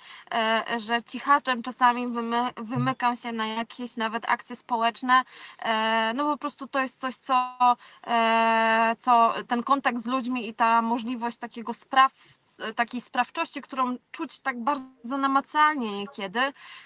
że 0.77 1.03
cichaczem 1.03 1.63
czasami 1.63 2.07
wymy, 2.07 2.49
wymykam 2.57 3.17
się 3.17 3.31
na 3.31 3.47
jakieś 3.47 3.97
nawet 3.97 4.29
akcje 4.29 4.55
społeczne, 4.55 5.23
no 6.15 6.23
po 6.31 6.37
prostu 6.37 6.67
to 6.67 6.79
jest 6.79 6.99
coś, 6.99 7.15
co, 7.15 7.57
co 8.99 9.33
ten 9.47 9.54
kontakt 9.63 10.03
z 10.03 10.05
ludźmi 10.05 10.49
i 10.49 10.53
ta 10.53 10.81
możliwość 10.81 11.37
takiego 11.37 11.73
spraw, 11.73 12.11
takiej 12.75 13.01
sprawczości, 13.01 13.61
którą 13.61 13.97
czuć 14.11 14.39
tak 14.39 14.63
bardzo 14.63 15.17
namacalnie 15.17 15.99
niekiedy, 15.99 16.39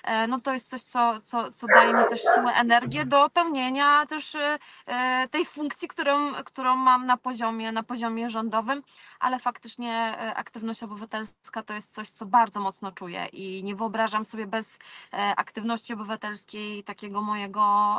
e, 0.03 0.27
no 0.27 0.39
to 0.41 0.53
jest 0.53 0.69
coś, 0.69 0.81
co, 0.81 1.21
co, 1.21 1.51
co 1.51 1.67
daje 1.67 1.93
mi 1.93 2.09
też 2.09 2.21
siłę, 2.21 2.53
energię 2.53 3.05
do 3.05 3.29
pełnienia 3.29 4.05
też 4.05 4.35
e, 4.35 5.27
tej 5.31 5.45
funkcji, 5.45 5.87
którą, 5.87 6.33
którą 6.33 6.75
mam 6.75 7.05
na 7.05 7.17
poziomie, 7.17 7.71
na 7.71 7.83
poziomie 7.83 8.29
rządowym, 8.29 8.83
ale 9.19 9.39
faktycznie 9.39 9.93
e, 9.93 10.35
aktywność 10.35 10.83
obywatelska 10.83 11.63
to 11.63 11.73
jest 11.73 11.93
coś, 11.93 12.09
co 12.09 12.25
bardzo 12.25 12.59
mocno 12.59 12.91
czuję 12.91 13.25
i 13.25 13.63
nie 13.63 13.75
wyobrażam 13.75 14.25
sobie 14.25 14.47
bez 14.47 14.77
aktywności 15.37 15.93
obywatelskiej 15.93 16.83
takiego 16.83 17.21
mojego 17.21 17.95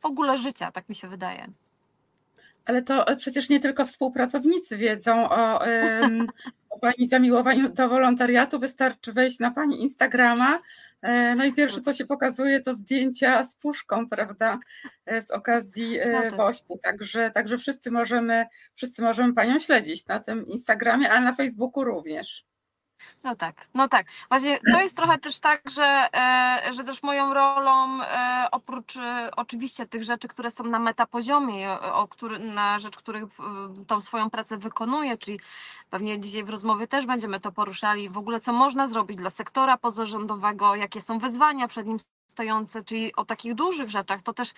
w 0.00 0.06
ogóle 0.06 0.38
życia, 0.38 0.72
tak 0.72 0.88
mi 0.88 0.94
się 0.94 1.08
wydaje. 1.08 1.48
Ale 2.64 2.82
to 2.82 3.06
e, 3.06 3.16
przecież 3.16 3.48
nie 3.48 3.60
tylko 3.60 3.86
współpracownicy 3.86 4.76
wiedzą 4.76 5.30
o, 5.30 5.60
o 6.70 6.78
Pani 6.78 7.08
zamiłowaniu 7.08 7.68
do 7.68 7.88
wolontariatu. 7.88 8.58
Wystarczy 8.58 9.12
wejść 9.12 9.38
na 9.38 9.50
Pani 9.50 9.82
Instagrama. 9.82 10.60
E, 11.02 11.34
no 11.34 11.44
i 11.44 11.52
pierwsze, 11.52 11.80
co 11.80 11.94
się 11.94 12.06
pokazuje, 12.06 12.60
to 12.60 12.74
zdjęcia 12.74 13.44
z 13.44 13.56
puszką, 13.56 14.08
prawda, 14.08 14.58
e, 15.06 15.22
z 15.22 15.30
okazji 15.30 15.98
no 16.12 16.20
tak. 16.20 16.36
WOŚP-u. 16.36 16.78
Także, 16.78 17.30
także 17.30 17.58
wszyscy, 17.58 17.90
możemy, 17.90 18.46
wszyscy 18.74 19.02
możemy 19.02 19.34
Panią 19.34 19.58
śledzić 19.58 20.06
na 20.06 20.20
tym 20.20 20.46
Instagramie, 20.46 21.10
ale 21.10 21.20
na 21.20 21.34
Facebooku 21.34 21.84
również. 21.84 22.51
No 23.24 23.36
tak, 23.36 23.68
no 23.74 23.88
tak. 23.88 24.06
Właśnie 24.28 24.58
to 24.72 24.80
jest 24.80 24.96
trochę 24.96 25.18
też 25.18 25.40
tak, 25.40 25.70
że, 25.70 26.08
e, 26.14 26.74
że 26.74 26.84
też 26.84 27.02
moją 27.02 27.34
rolą, 27.34 28.02
e, 28.02 28.48
oprócz 28.52 28.96
e, 28.96 29.30
oczywiście 29.36 29.86
tych 29.86 30.04
rzeczy, 30.04 30.28
które 30.28 30.50
są 30.50 30.64
na 30.64 30.78
metapoziomie, 30.78 31.80
o 31.80 32.08
który, 32.08 32.38
na 32.38 32.78
rzecz 32.78 32.96
których 32.96 33.24
tą 33.86 34.00
swoją 34.00 34.30
pracę 34.30 34.56
wykonuję, 34.56 35.18
czyli 35.18 35.40
pewnie 35.90 36.20
dzisiaj 36.20 36.44
w 36.44 36.50
rozmowie 36.50 36.86
też 36.86 37.06
będziemy 37.06 37.40
to 37.40 37.52
poruszali, 37.52 38.08
w 38.10 38.18
ogóle 38.18 38.40
co 38.40 38.52
można 38.52 38.86
zrobić 38.86 39.18
dla 39.18 39.30
sektora 39.30 39.76
pozarządowego, 39.76 40.74
jakie 40.74 41.00
są 41.00 41.18
wyzwania 41.18 41.68
przed 41.68 41.86
nim 41.86 41.98
stojące, 42.28 42.84
czyli 42.84 43.16
o 43.16 43.24
takich 43.24 43.54
dużych 43.54 43.90
rzeczach, 43.90 44.22
to 44.22 44.32
też 44.32 44.52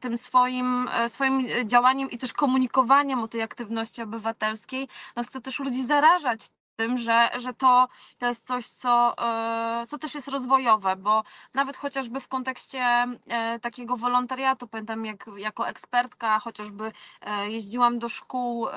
tym 0.00 0.18
swoim, 0.18 0.88
swoim 1.08 1.46
działaniem 1.64 2.10
i 2.10 2.18
też 2.18 2.32
komunikowaniem 2.32 3.22
o 3.22 3.28
tej 3.28 3.42
aktywności 3.42 4.02
obywatelskiej, 4.02 4.88
no 5.16 5.24
chcę 5.24 5.40
też 5.40 5.58
ludzi 5.58 5.86
zarażać 5.86 6.48
tym, 6.78 6.98
że, 6.98 7.30
że 7.38 7.54
to, 7.54 7.88
to 8.18 8.26
jest 8.28 8.46
coś, 8.46 8.66
co, 8.68 9.14
e, 9.82 9.86
co 9.86 9.98
też 9.98 10.14
jest 10.14 10.28
rozwojowe, 10.28 10.96
bo 10.96 11.24
nawet 11.54 11.76
chociażby 11.76 12.20
w 12.20 12.28
kontekście 12.28 12.80
e, 13.28 13.58
takiego 13.60 13.96
wolontariatu, 13.96 14.68
pamiętam 14.68 15.06
jak 15.06 15.30
jako 15.36 15.68
ekspertka 15.68 16.40
chociażby 16.40 16.92
e, 17.20 17.50
jeździłam 17.50 17.98
do 17.98 18.08
szkół 18.08 18.68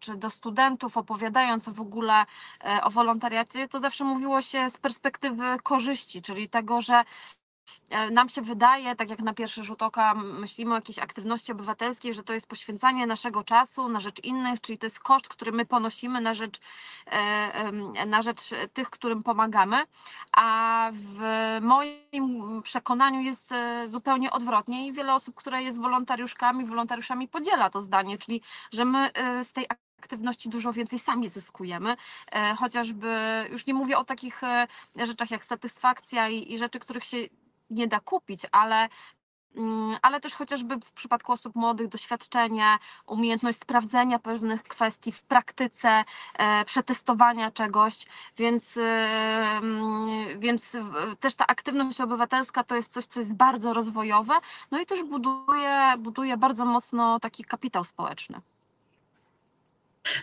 czy 0.00 0.16
do 0.16 0.30
studentów, 0.30 0.96
opowiadając 0.96 1.68
w 1.68 1.80
ogóle 1.80 2.26
o 2.82 2.90
wolontariacie, 2.90 3.68
to 3.68 3.80
zawsze 3.80 4.04
mówiło 4.04 4.42
się 4.42 4.70
z 4.70 4.78
perspektywy 4.78 5.44
korzyści, 5.62 6.22
czyli 6.22 6.48
tego, 6.48 6.82
że 6.82 7.04
nam 8.10 8.28
się 8.28 8.42
wydaje, 8.42 8.96
tak 8.96 9.10
jak 9.10 9.18
na 9.18 9.34
pierwszy 9.34 9.64
rzut 9.64 9.82
oka 9.82 10.14
myślimy 10.14 10.72
o 10.72 10.74
jakiejś 10.74 10.98
aktywności 10.98 11.52
obywatelskiej, 11.52 12.14
że 12.14 12.22
to 12.22 12.32
jest 12.32 12.46
poświęcanie 12.46 13.06
naszego 13.06 13.44
czasu 13.44 13.88
na 13.88 14.00
rzecz 14.00 14.24
innych, 14.24 14.60
czyli 14.60 14.78
to 14.78 14.86
jest 14.86 15.00
koszt, 15.00 15.28
który 15.28 15.52
my 15.52 15.66
ponosimy 15.66 16.20
na 16.20 16.34
rzecz, 16.34 16.60
e, 17.06 18.06
na 18.06 18.22
rzecz 18.22 18.50
tych, 18.72 18.90
którym 18.90 19.22
pomagamy, 19.22 19.84
a 20.32 20.90
w 20.92 21.58
moim 21.60 22.62
przekonaniu 22.62 23.20
jest 23.20 23.52
e, 23.52 23.88
zupełnie 23.88 24.30
odwrotnie 24.30 24.86
i 24.86 24.92
wiele 24.92 25.14
osób, 25.14 25.34
które 25.34 25.62
jest 25.62 25.80
wolontariuszkami, 25.80 26.66
wolontariuszami 26.66 27.28
podziela 27.28 27.70
to 27.70 27.80
zdanie, 27.80 28.18
czyli 28.18 28.40
że 28.72 28.84
my 28.84 29.10
z 29.42 29.52
tej 29.52 29.66
aktywności 30.00 30.48
dużo 30.48 30.72
więcej 30.72 30.98
sami 30.98 31.28
zyskujemy, 31.28 31.96
chociażby 32.58 33.08
już 33.50 33.66
nie 33.66 33.74
mówię 33.74 33.98
o 33.98 34.04
takich 34.04 34.40
rzeczach 34.96 35.30
jak 35.30 35.44
satysfakcja 35.44 36.28
i, 36.28 36.52
i 36.52 36.58
rzeczy, 36.58 36.78
których 36.78 37.04
się 37.04 37.16
nie 37.70 37.88
da 37.88 38.00
kupić, 38.00 38.42
ale 38.52 38.88
mm, 39.56 39.96
ale 40.02 40.20
też 40.20 40.34
chociażby 40.34 40.76
w 40.76 40.92
przypadku 40.92 41.32
osób 41.32 41.54
młodych 41.54 41.88
doświadczenie, 41.88 42.78
umiejętność 43.06 43.58
sprawdzenia 43.58 44.18
pewnych 44.18 44.62
kwestii 44.62 45.12
w 45.12 45.22
praktyce, 45.22 46.04
e, 46.38 46.64
przetestowania 46.64 47.50
czegoś, 47.50 48.06
więc, 48.36 48.76
e, 48.76 48.80
mm, 48.80 50.40
więc 50.40 50.62
też 51.20 51.34
ta 51.34 51.46
aktywność 51.46 52.00
obywatelska 52.00 52.64
to 52.64 52.76
jest 52.76 52.92
coś, 52.92 53.06
co 53.06 53.20
jest 53.20 53.34
bardzo 53.34 53.72
rozwojowe, 53.74 54.34
no 54.70 54.80
i 54.80 54.86
też 54.86 55.02
buduje, 55.02 55.94
buduje 55.98 56.36
bardzo 56.36 56.64
mocno 56.64 57.20
taki 57.20 57.44
kapitał 57.44 57.84
społeczny. 57.84 58.40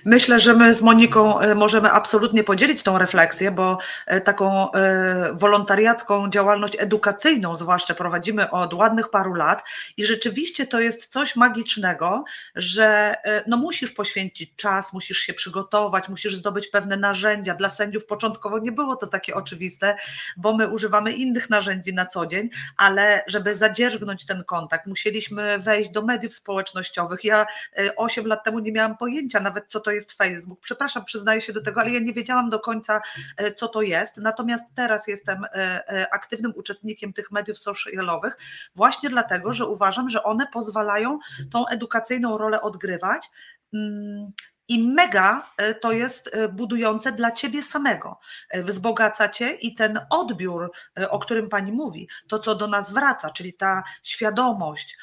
Myślę, 0.06 0.40
że 0.40 0.54
my 0.54 0.74
z 0.74 0.82
Moniką 0.82 1.40
e, 1.40 1.56
możemy 1.56 1.92
absolutnie 1.92 2.44
podzielić 2.44 2.84
tą 2.84 2.98
refleksję, 2.98 3.52
bo 3.52 3.78
e, 4.06 4.22
taką 4.22 4.72
e, 4.72 5.34
wolontariacką 5.34 6.30
działalność 6.30 6.76
edukacyjną 6.80 7.56
zwłaszcza 7.56 7.94
prowadzimy 7.94 8.52
od 8.52 8.74
ładnych 8.74 9.10
paru 9.10 9.34
lat 9.34 9.64
i 9.98 10.06
rzeczywiście 10.06 10.68
to 10.68 10.80
jest 10.80 11.06
coś 11.08 11.36
magicznego, 11.36 12.24
że 12.56 13.16
no 13.48 13.58
musisz 13.58 13.92
poświęcić 13.92 14.56
czas, 14.56 14.94
musisz 14.94 15.18
się 15.18 15.34
przygotować, 15.34 16.10
musisz 16.10 16.36
zdobyć 16.36 16.68
pewne 16.68 16.98
narzędzia. 16.98 17.56
Dla 17.56 17.70
sędziów 17.70 18.06
początkowo 18.06 18.60
nie 18.60 18.72
było 18.72 18.96
to 18.96 19.08
takie 19.08 19.36
oczywiste, 19.36 19.96
bo 20.38 20.58
my 20.58 20.68
używamy 20.68 21.12
innych 21.12 21.50
narzędzi 21.50 21.94
na 21.94 22.06
co 22.06 22.26
dzień, 22.26 22.50
ale 22.78 23.24
żeby 23.28 23.56
zadzierżgnąć 23.56 24.26
ten 24.26 24.44
kontakt, 24.44 24.88
musieliśmy 24.88 25.60
wejść 25.60 25.90
do 25.90 26.02
mediów 26.02 26.36
społecznościowych. 26.36 27.24
Ja 27.24 27.48
8 27.96 28.28
lat 28.28 28.44
temu 28.44 28.60
nie 28.60 28.72
miałam 28.72 28.98
pojęcia 28.98 29.40
nawet 29.40 29.68
co 29.76 29.80
to 29.80 29.92
jest 29.92 30.14
Facebook. 30.14 30.60
Przepraszam, 30.62 31.06
przyznaję 31.06 31.42
się 31.42 31.54
do 31.54 31.62
tego, 31.62 31.82
ale 31.82 31.92
ja 31.92 32.00
nie 32.00 32.14
wiedziałam 32.14 32.50
do 32.50 32.60
końca, 32.60 33.02
e, 33.38 33.54
co 33.54 33.68
to 33.68 33.82
jest. 33.82 34.18
Natomiast 34.18 34.66
teraz 34.76 35.08
jestem 35.08 35.46
e, 35.46 35.50
e, 35.54 36.14
aktywnym 36.14 36.54
uczestnikiem 36.56 37.14
tych 37.14 37.32
mediów 37.32 37.60
socialowych, 37.60 38.38
właśnie 38.76 39.10
dlatego, 39.10 39.54
że 39.54 39.66
uważam, 39.66 40.10
że 40.10 40.24
one 40.24 40.48
pozwalają 40.54 41.20
tą 41.52 41.68
edukacyjną 41.68 42.38
rolę 42.38 42.62
odgrywać. 42.62 43.30
Mm, 43.74 44.32
I 44.68 44.88
mega 44.94 45.52
to 45.82 45.92
jest 45.92 46.38
budujące 46.52 47.12
dla 47.12 47.32
ciebie 47.32 47.64
samego. 47.64 48.20
Wzbogaca 48.54 49.30
cię 49.30 49.50
i 49.50 49.76
ten 49.76 50.00
odbiór, 50.10 50.72
o 51.10 51.20
którym 51.20 51.50
pani 51.50 51.72
mówi, 51.72 52.08
to 52.28 52.40
co 52.40 52.56
do 52.56 52.68
nas 52.68 52.94
wraca, 52.94 53.30
czyli 53.30 53.54
ta 53.54 53.84
świadomość, 54.04 54.98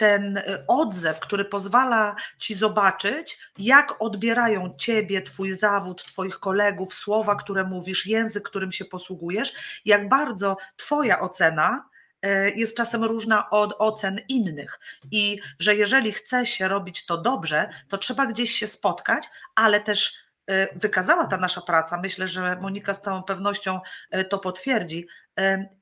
ten 0.00 0.36
y, 0.36 0.64
odzew, 0.66 1.20
który 1.20 1.44
pozwala 1.44 2.16
ci 2.38 2.54
zobaczyć, 2.54 3.38
jak 3.58 4.02
odbierają 4.02 4.74
ciebie, 4.78 5.22
twój 5.22 5.56
zawód, 5.56 6.04
twoich 6.04 6.38
kolegów, 6.38 6.94
słowa, 6.94 7.36
które 7.36 7.64
mówisz, 7.64 8.06
język, 8.06 8.44
którym 8.44 8.72
się 8.72 8.84
posługujesz, 8.84 9.52
jak 9.84 10.08
bardzo 10.08 10.56
twoja 10.76 11.20
ocena 11.20 11.88
y, 12.26 12.52
jest 12.56 12.76
czasem 12.76 13.04
różna 13.04 13.50
od 13.50 13.74
ocen 13.78 14.20
innych. 14.28 14.80
I 15.10 15.38
że 15.58 15.74
jeżeli 15.74 16.12
chce 16.12 16.46
się 16.46 16.68
robić 16.68 17.06
to 17.06 17.18
dobrze, 17.18 17.70
to 17.88 17.98
trzeba 17.98 18.26
gdzieś 18.26 18.50
się 18.50 18.66
spotkać, 18.66 19.30
ale 19.54 19.80
też 19.80 20.14
wykazała 20.76 21.26
ta 21.26 21.36
nasza 21.36 21.60
praca, 21.60 22.00
myślę, 22.02 22.28
że 22.28 22.56
Monika 22.60 22.94
z 22.94 23.00
całą 23.00 23.22
pewnością 23.22 23.80
to 24.28 24.38
potwierdzi, 24.38 25.06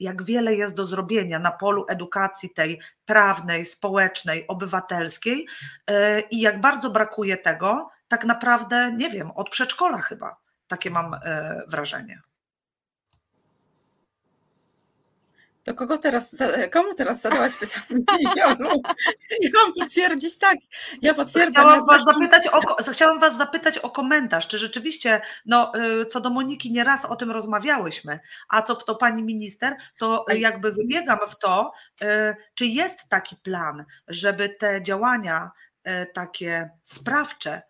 jak 0.01 0.23
wiele 0.23 0.55
jest 0.55 0.75
do 0.75 0.85
zrobienia 0.85 1.39
na 1.39 1.51
polu 1.51 1.85
edukacji 1.89 2.51
tej 2.51 2.81
prawnej, 3.05 3.67
społecznej, 3.67 4.47
obywatelskiej 4.47 5.47
e, 5.87 6.21
i 6.21 6.41
jak 6.41 6.61
bardzo 6.61 6.91
brakuje 6.91 7.37
tego, 7.37 7.91
tak 8.09 8.25
naprawdę, 8.25 8.93
nie 8.93 9.11
wiem, 9.11 9.31
od 9.31 9.51
przedszkola 9.51 9.99
chyba. 9.99 10.37
Takie 10.69 10.91
mam 10.91 11.15
e, 11.15 11.63
wrażenie. 11.69 12.21
To 15.69 15.75
kogo 15.75 15.99
teraz, 15.99 16.37
komu 16.73 16.95
teraz 16.95 17.21
zadałaś 17.21 17.53
pytanie, 17.57 18.25
Jolu? 18.37 18.83
Ja 19.41 19.51
mam 19.55 19.73
potwierdzić, 19.81 20.39
tak, 20.39 20.57
ja 21.03 21.15
potwierdzam. 21.15 21.65
Chciałam 21.65 21.87
was, 21.87 22.05
zapytać 22.05 22.49
o, 22.49 22.61
chciałam 22.93 23.19
was 23.19 23.37
zapytać 23.37 23.79
o 23.79 23.91
komentarz, 23.91 24.49
czy 24.49 24.59
rzeczywiście, 24.59 25.21
no 25.47 25.73
y, 25.75 26.07
co 26.07 26.21
do 26.21 26.31
Moniki 26.31 26.73
nieraz 26.73 27.05
o 27.05 27.17
tym 27.17 27.31
rozmawiałyśmy, 27.31 28.21
a 28.49 28.63
co 28.63 28.75
to 28.75 28.95
pani 28.95 29.23
minister, 29.23 29.77
to 29.99 30.25
jakby 30.35 30.73
wybiegam 30.73 31.19
w 31.31 31.39
to, 31.39 31.73
y, 32.03 32.07
czy 32.55 32.67
jest 32.67 32.99
taki 33.09 33.37
plan, 33.37 33.85
żeby 34.09 34.49
te 34.49 34.83
działania 34.83 35.51
e, 35.85 36.07
takie 36.07 36.71
sprawcze 36.83 37.63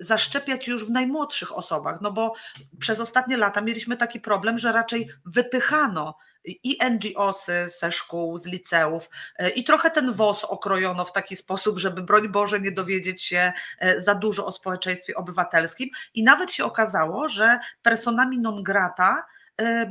zaszczepiać 0.00 0.68
już 0.68 0.86
w 0.86 0.90
najmłodszych 0.90 1.56
osobach, 1.56 2.00
no 2.00 2.12
bo 2.12 2.34
przez 2.78 3.00
ostatnie 3.00 3.36
lata 3.36 3.60
mieliśmy 3.60 3.96
taki 3.96 4.20
problem, 4.20 4.58
że 4.58 4.72
raczej 4.72 5.10
wypychano 5.26 6.14
i 6.44 6.78
NGOsy 6.90 7.68
ze 7.80 7.92
szkół, 7.92 8.38
z 8.38 8.46
liceów 8.46 9.10
e, 9.36 9.50
i 9.50 9.64
trochę 9.64 9.90
ten 9.90 10.12
WOS 10.12 10.44
okrojono 10.44 11.04
w 11.04 11.12
taki 11.12 11.36
sposób, 11.36 11.78
żeby 11.78 12.02
broń 12.02 12.28
Boże 12.28 12.60
nie 12.60 12.72
dowiedzieć 12.72 13.22
się 13.22 13.52
za 13.98 14.14
dużo 14.14 14.46
o 14.46 14.52
społeczeństwie 14.52 15.14
obywatelskim 15.14 15.88
i 16.14 16.22
nawet 16.22 16.52
się 16.52 16.64
okazało, 16.64 17.28
że 17.28 17.58
personami 17.82 18.38
non 18.38 18.62
grata 18.62 19.26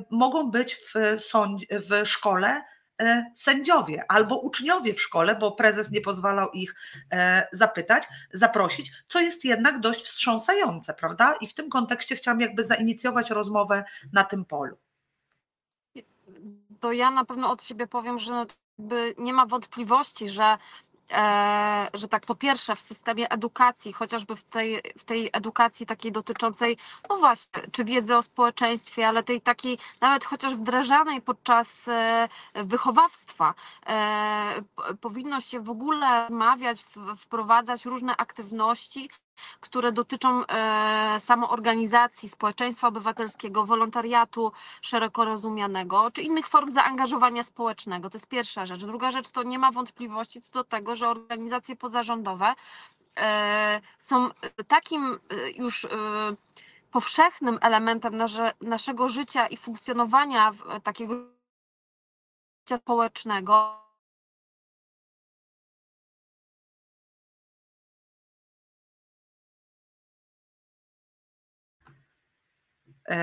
mogą 0.09 0.51
być 0.51 0.75
w, 0.75 0.93
sąd, 1.21 1.61
w 1.69 2.05
szkole 2.05 2.61
E, 3.01 3.31
sędziowie 3.35 4.03
albo 4.07 4.39
uczniowie 4.39 4.93
w 4.93 5.01
szkole, 5.01 5.35
bo 5.35 5.51
prezes 5.51 5.91
nie 5.91 6.01
pozwalał 6.01 6.51
ich 6.51 6.75
e, 7.11 7.47
zapytać, 7.51 8.03
zaprosić, 8.33 8.91
co 9.07 9.19
jest 9.19 9.45
jednak 9.45 9.79
dość 9.79 10.05
wstrząsające, 10.05 10.93
prawda? 10.93 11.35
I 11.41 11.47
w 11.47 11.53
tym 11.53 11.69
kontekście 11.69 12.15
chciałam 12.15 12.41
jakby 12.41 12.63
zainicjować 12.63 13.29
rozmowę 13.29 13.83
na 14.13 14.23
tym 14.23 14.45
polu. 14.45 14.77
To 16.79 16.91
ja 16.91 17.11
na 17.11 17.25
pewno 17.25 17.51
od 17.51 17.63
siebie 17.63 17.87
powiem, 17.87 18.19
że 18.19 18.45
nie 19.17 19.33
ma 19.33 19.45
wątpliwości, 19.45 20.29
że 20.29 20.57
E, 21.11 21.89
że 21.93 22.07
tak 22.07 22.25
po 22.25 22.35
pierwsze 22.35 22.75
w 22.75 22.79
systemie 22.79 23.29
edukacji, 23.29 23.93
chociażby 23.93 24.35
w 24.35 24.43
tej, 24.43 24.81
w 24.97 25.03
tej 25.03 25.29
edukacji 25.33 25.85
takiej 25.85 26.11
dotyczącej, 26.11 26.77
no 27.09 27.17
właśnie, 27.17 27.61
czy 27.71 27.83
wiedzy 27.83 28.15
o 28.15 28.21
społeczeństwie, 28.21 29.07
ale 29.07 29.23
tej 29.23 29.41
takiej 29.41 29.77
nawet 30.01 30.25
chociaż 30.25 30.55
wdrażanej 30.55 31.21
podczas 31.21 31.87
e, 31.87 32.27
wychowawstwa, 32.53 33.53
e, 33.87 34.61
powinno 35.01 35.41
się 35.41 35.59
w 35.59 35.69
ogóle 35.69 36.29
mawiać, 36.29 36.83
wprowadzać 37.17 37.85
różne 37.85 38.17
aktywności, 38.17 39.09
które 39.59 39.91
dotyczą 39.91 40.45
e, 40.45 41.19
samoorganizacji 41.19 42.29
społeczeństwa 42.29 42.87
obywatelskiego, 42.87 43.65
wolontariatu 43.65 44.51
szeroko 44.81 45.25
rozumianego, 45.25 46.11
czy 46.11 46.21
innych 46.21 46.47
form 46.47 46.71
zaangażowania 46.71 47.43
społecznego. 47.43 48.09
To 48.09 48.17
jest 48.17 48.27
pierwsza 48.27 48.65
rzecz. 48.65 48.85
Druga 48.85 49.11
rzecz 49.11 49.29
to 49.29 49.43
nie 49.43 49.59
ma 49.59 49.71
wątpliwości 49.71 50.41
co 50.41 50.51
do 50.51 50.63
tego, 50.63 50.95
że 50.95 51.09
organizacje 51.09 51.75
pozarządowe 51.75 52.53
e, 53.17 53.81
są 53.99 54.29
takim 54.67 55.19
e, 55.29 55.51
już 55.51 55.87
powszechnym 56.91 57.59
elementem 57.61 58.17
naszego 58.61 59.09
życia 59.09 59.47
i 59.47 59.57
funkcjonowania 59.57 60.51
takiego 60.83 61.13
życia 62.63 62.77
społecznego, 62.77 63.88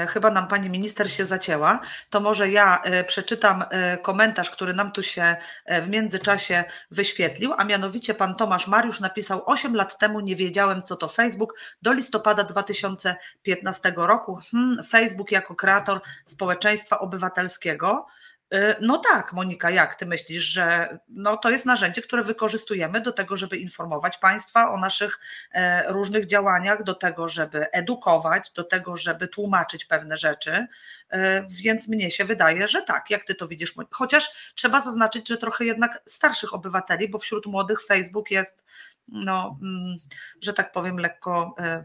chyba 0.09 0.31
nam 0.31 0.49
pani 0.49 0.71
minister 0.71 1.13
się 1.13 1.25
zacięła, 1.25 1.81
to 2.11 2.21
może 2.21 2.51
ja 2.51 2.83
e, 2.83 3.05
przeczytam 3.05 3.65
e, 3.71 3.99
komentarz, 3.99 4.51
który 4.51 4.75
nam 4.75 4.93
tu 4.93 5.03
się 5.03 5.37
w 5.83 5.89
międzyczasie 5.89 6.65
wyświetlił, 6.91 7.53
a 7.57 7.65
mianowicie 7.65 8.15
pan 8.15 8.35
Tomasz 8.35 8.67
Mariusz 8.67 9.01
napisał: 9.01 9.43
8 9.47 9.77
lat 9.77 9.99
temu 9.99 10.21
nie 10.21 10.37
wiedziałem, 10.37 10.83
co 10.83 10.97
to 10.97 11.09
Facebook, 11.09 11.55
do 11.83 11.93
listopada 11.93 12.45
2015 12.45 13.93
roku. 13.97 14.39
Hmm, 14.51 14.85
Facebook 14.85 15.33
jako 15.33 15.55
kreator 15.55 16.01
społeczeństwa 16.25 16.99
obywatelskiego. 16.99 18.07
Y, 18.55 18.75
no 18.81 18.99
tak, 18.99 19.33
Monika, 19.33 19.71
jak 19.71 19.95
ty 19.95 20.07
myślisz, 20.07 20.45
że 20.45 20.99
no 21.09 21.37
to 21.37 21.51
jest 21.51 21.67
narzędzie, 21.67 22.03
które 22.03 22.25
wykorzystujemy 22.25 23.01
do 23.01 23.13
tego, 23.13 23.37
żeby 23.37 23.57
informować 23.57 24.19
Państwa 24.19 24.71
o 24.71 24.79
naszych 24.79 25.19
e, 25.53 25.93
różnych 25.93 26.27
działaniach, 26.27 26.83
do 26.83 26.95
tego, 26.95 27.29
żeby 27.29 27.71
edukować, 27.71 28.51
do 28.53 28.65
tego, 28.65 28.97
żeby 28.97 29.29
tłumaczyć 29.29 29.85
pewne 29.85 30.17
rzeczy, 30.17 30.67
e, 31.11 31.47
więc 31.51 31.89
mnie 31.89 32.11
się 32.11 32.25
wydaje, 32.25 32.69
że 32.69 32.83
tak, 32.83 33.11
jak 33.11 33.25
ty 33.25 33.35
to 33.35 33.49
widzisz. 33.49 33.75
Chociaż 33.91 34.53
trzeba 34.55 34.81
zaznaczyć, 34.81 35.29
że 35.29 35.39
trochę 35.39 35.65
jednak 35.65 36.03
starszych 36.07 36.55
obywateli, 36.55 37.09
bo 37.09 37.19
wśród 37.19 37.47
młodych 37.47 37.87
Facebook 37.87 38.31
jest, 38.31 38.63
no, 39.09 39.59
mm, 39.63 39.97
że 40.43 40.53
tak 40.53 40.73
powiem, 40.73 40.99
lekko 40.99 41.55
e, 41.59 41.85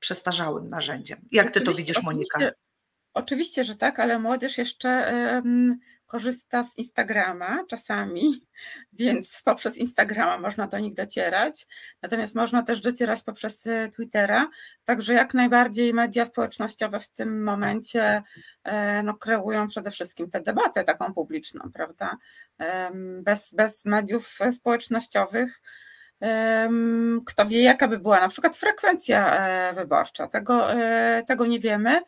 przestarzałym 0.00 0.70
narzędziem. 0.70 1.18
Jak 1.32 1.50
ty 1.50 1.60
to 1.60 1.74
widzisz, 1.74 2.02
Monika? 2.02 2.38
Oczywiście, 3.14 3.64
że 3.64 3.76
tak, 3.76 4.00
ale 4.00 4.18
młodzież 4.18 4.58
jeszcze 4.58 5.12
korzysta 6.06 6.64
z 6.64 6.78
Instagrama 6.78 7.64
czasami, 7.68 8.46
więc 8.92 9.42
poprzez 9.44 9.78
Instagrama 9.78 10.38
można 10.38 10.66
do 10.66 10.78
nich 10.78 10.94
docierać. 10.94 11.66
Natomiast 12.02 12.34
można 12.34 12.62
też 12.62 12.80
docierać 12.80 13.22
poprzez 13.22 13.66
e, 13.66 13.88
Twittera. 13.88 14.50
Także 14.84 15.14
jak 15.14 15.34
najbardziej 15.34 15.94
media 15.94 16.24
społecznościowe 16.24 17.00
w 17.00 17.08
tym 17.08 17.44
momencie 17.44 18.22
e, 18.64 19.02
no, 19.02 19.14
kreują 19.14 19.66
przede 19.66 19.90
wszystkim 19.90 20.30
tę 20.30 20.40
debatę 20.40 20.84
taką 20.84 21.14
publiczną, 21.14 21.70
prawda? 21.72 22.16
Bez, 23.22 23.54
bez 23.54 23.84
mediów 23.84 24.38
społecznościowych. 24.52 25.60
Kto 27.26 27.46
wie, 27.46 27.62
jaka 27.62 27.88
by 27.88 27.98
była 27.98 28.20
na 28.20 28.28
przykład 28.28 28.56
frekwencja 28.56 29.36
e, 29.36 29.72
wyborcza. 29.72 30.26
Tego, 30.26 30.66
tego 31.26 31.46
nie 31.46 31.58
wiemy. 31.58 32.00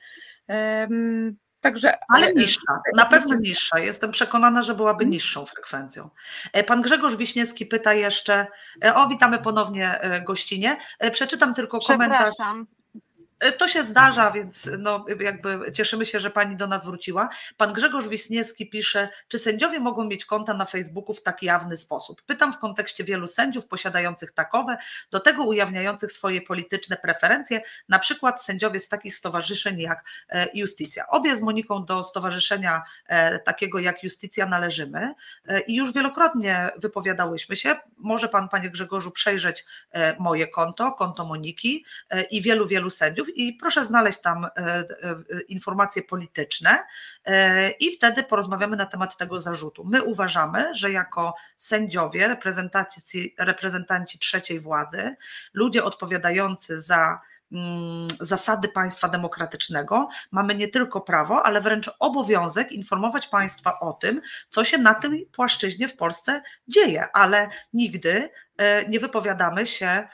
Także, 1.60 1.94
ale 2.08 2.34
niższa, 2.34 2.80
na 2.94 3.04
pewno 3.04 3.36
niższa. 3.40 3.78
Jestem 3.78 4.12
przekonana, 4.12 4.62
że 4.62 4.74
byłaby 4.74 5.04
mhm. 5.04 5.10
niższą 5.10 5.46
frekwencją. 5.46 6.10
E, 6.52 6.64
pan 6.64 6.82
Grzegorz 6.82 7.16
Wiśniewski 7.16 7.66
pyta 7.66 7.94
jeszcze, 7.94 8.46
e, 8.84 8.94
o 8.94 9.08
witamy 9.08 9.38
ponownie 9.38 10.00
gościnie. 10.26 10.76
E, 10.98 11.10
przeczytam 11.10 11.54
tylko 11.54 11.78
komentarz. 11.78 12.40
E, 12.40 12.64
to 13.58 13.68
się 13.68 13.84
zdarza, 13.84 14.30
więc 14.30 14.70
no, 14.78 15.04
jakby 15.20 15.72
cieszymy 15.72 16.06
się, 16.06 16.20
że 16.20 16.30
pani 16.30 16.56
do 16.56 16.66
nas 16.66 16.86
wróciła. 16.86 17.28
Pan 17.56 17.72
Grzegorz 17.72 18.08
Wiśniewski 18.08 18.70
pisze, 18.70 19.08
czy 19.28 19.38
sędziowie 19.38 19.80
mogą 19.80 20.04
mieć 20.04 20.24
konta 20.24 20.54
na 20.54 20.64
Facebooku 20.64 21.14
w 21.14 21.22
tak 21.22 21.42
jawny 21.42 21.76
sposób? 21.76 22.22
Pytam 22.22 22.52
w 22.52 22.58
kontekście 22.58 23.04
wielu 23.04 23.26
sędziów 23.26 23.66
posiadających 23.66 24.32
takowe, 24.32 24.76
do 25.10 25.20
tego 25.20 25.44
ujawniających 25.44 26.12
swoje 26.12 26.42
polityczne 26.42 26.96
preferencje, 26.96 27.62
na 27.88 27.98
przykład 27.98 28.42
sędziowie 28.42 28.80
z 28.80 28.88
takich 28.88 29.16
stowarzyszeń 29.16 29.80
jak 29.80 30.04
e, 30.28 30.48
Justicja. 30.54 31.06
Obie 31.06 31.36
z 31.36 31.42
Moniką 31.42 31.84
do 31.84 32.04
stowarzyszenia 32.04 32.82
e, 33.06 33.38
takiego 33.38 33.78
jak 33.78 34.02
Justicja 34.02 34.46
należymy 34.46 35.14
i 35.66 35.74
już 35.74 35.92
wielokrotnie 35.92 36.70
wypowiadałyśmy 36.76 37.56
się. 37.56 37.76
Może 37.96 38.28
pan, 38.28 38.48
panie 38.48 38.70
Grzegorzu, 38.70 39.10
przejrzeć 39.10 39.64
moje 40.18 40.48
konto, 40.48 40.92
konto 40.92 41.24
Moniki 41.24 41.84
i 42.30 42.42
wielu, 42.42 42.66
wielu 42.66 42.90
sędziów 42.90 43.25
i 43.34 43.52
proszę 43.52 43.84
znaleźć 43.84 44.20
tam 44.20 44.44
e, 44.44 44.48
e, 44.56 44.84
informacje 45.48 46.02
polityczne 46.02 46.78
e, 47.24 47.70
i 47.70 47.96
wtedy 47.96 48.22
porozmawiamy 48.22 48.76
na 48.76 48.86
temat 48.86 49.16
tego 49.16 49.40
zarzutu. 49.40 49.84
My 49.84 50.02
uważamy, 50.02 50.74
że 50.74 50.90
jako 50.90 51.34
sędziowie, 51.56 52.28
reprezentanci, 52.28 53.34
reprezentanci 53.38 54.18
trzeciej 54.18 54.60
władzy, 54.60 55.16
ludzie 55.54 55.84
odpowiadający 55.84 56.80
za 56.80 57.20
mm, 57.52 58.08
zasady 58.20 58.68
państwa 58.68 59.08
demokratycznego, 59.08 60.08
mamy 60.30 60.54
nie 60.54 60.68
tylko 60.68 61.00
prawo, 61.00 61.46
ale 61.46 61.60
wręcz 61.60 61.90
obowiązek 61.98 62.72
informować 62.72 63.26
państwa 63.26 63.78
o 63.78 63.92
tym, 63.92 64.20
co 64.50 64.64
się 64.64 64.78
na 64.78 64.94
tym 64.94 65.16
płaszczyźnie 65.32 65.88
w 65.88 65.96
Polsce 65.96 66.42
dzieje, 66.68 67.08
ale 67.12 67.48
nigdy 67.72 68.30
nie 68.88 69.00
wypowiadamy 69.00 69.66
się 69.66 70.08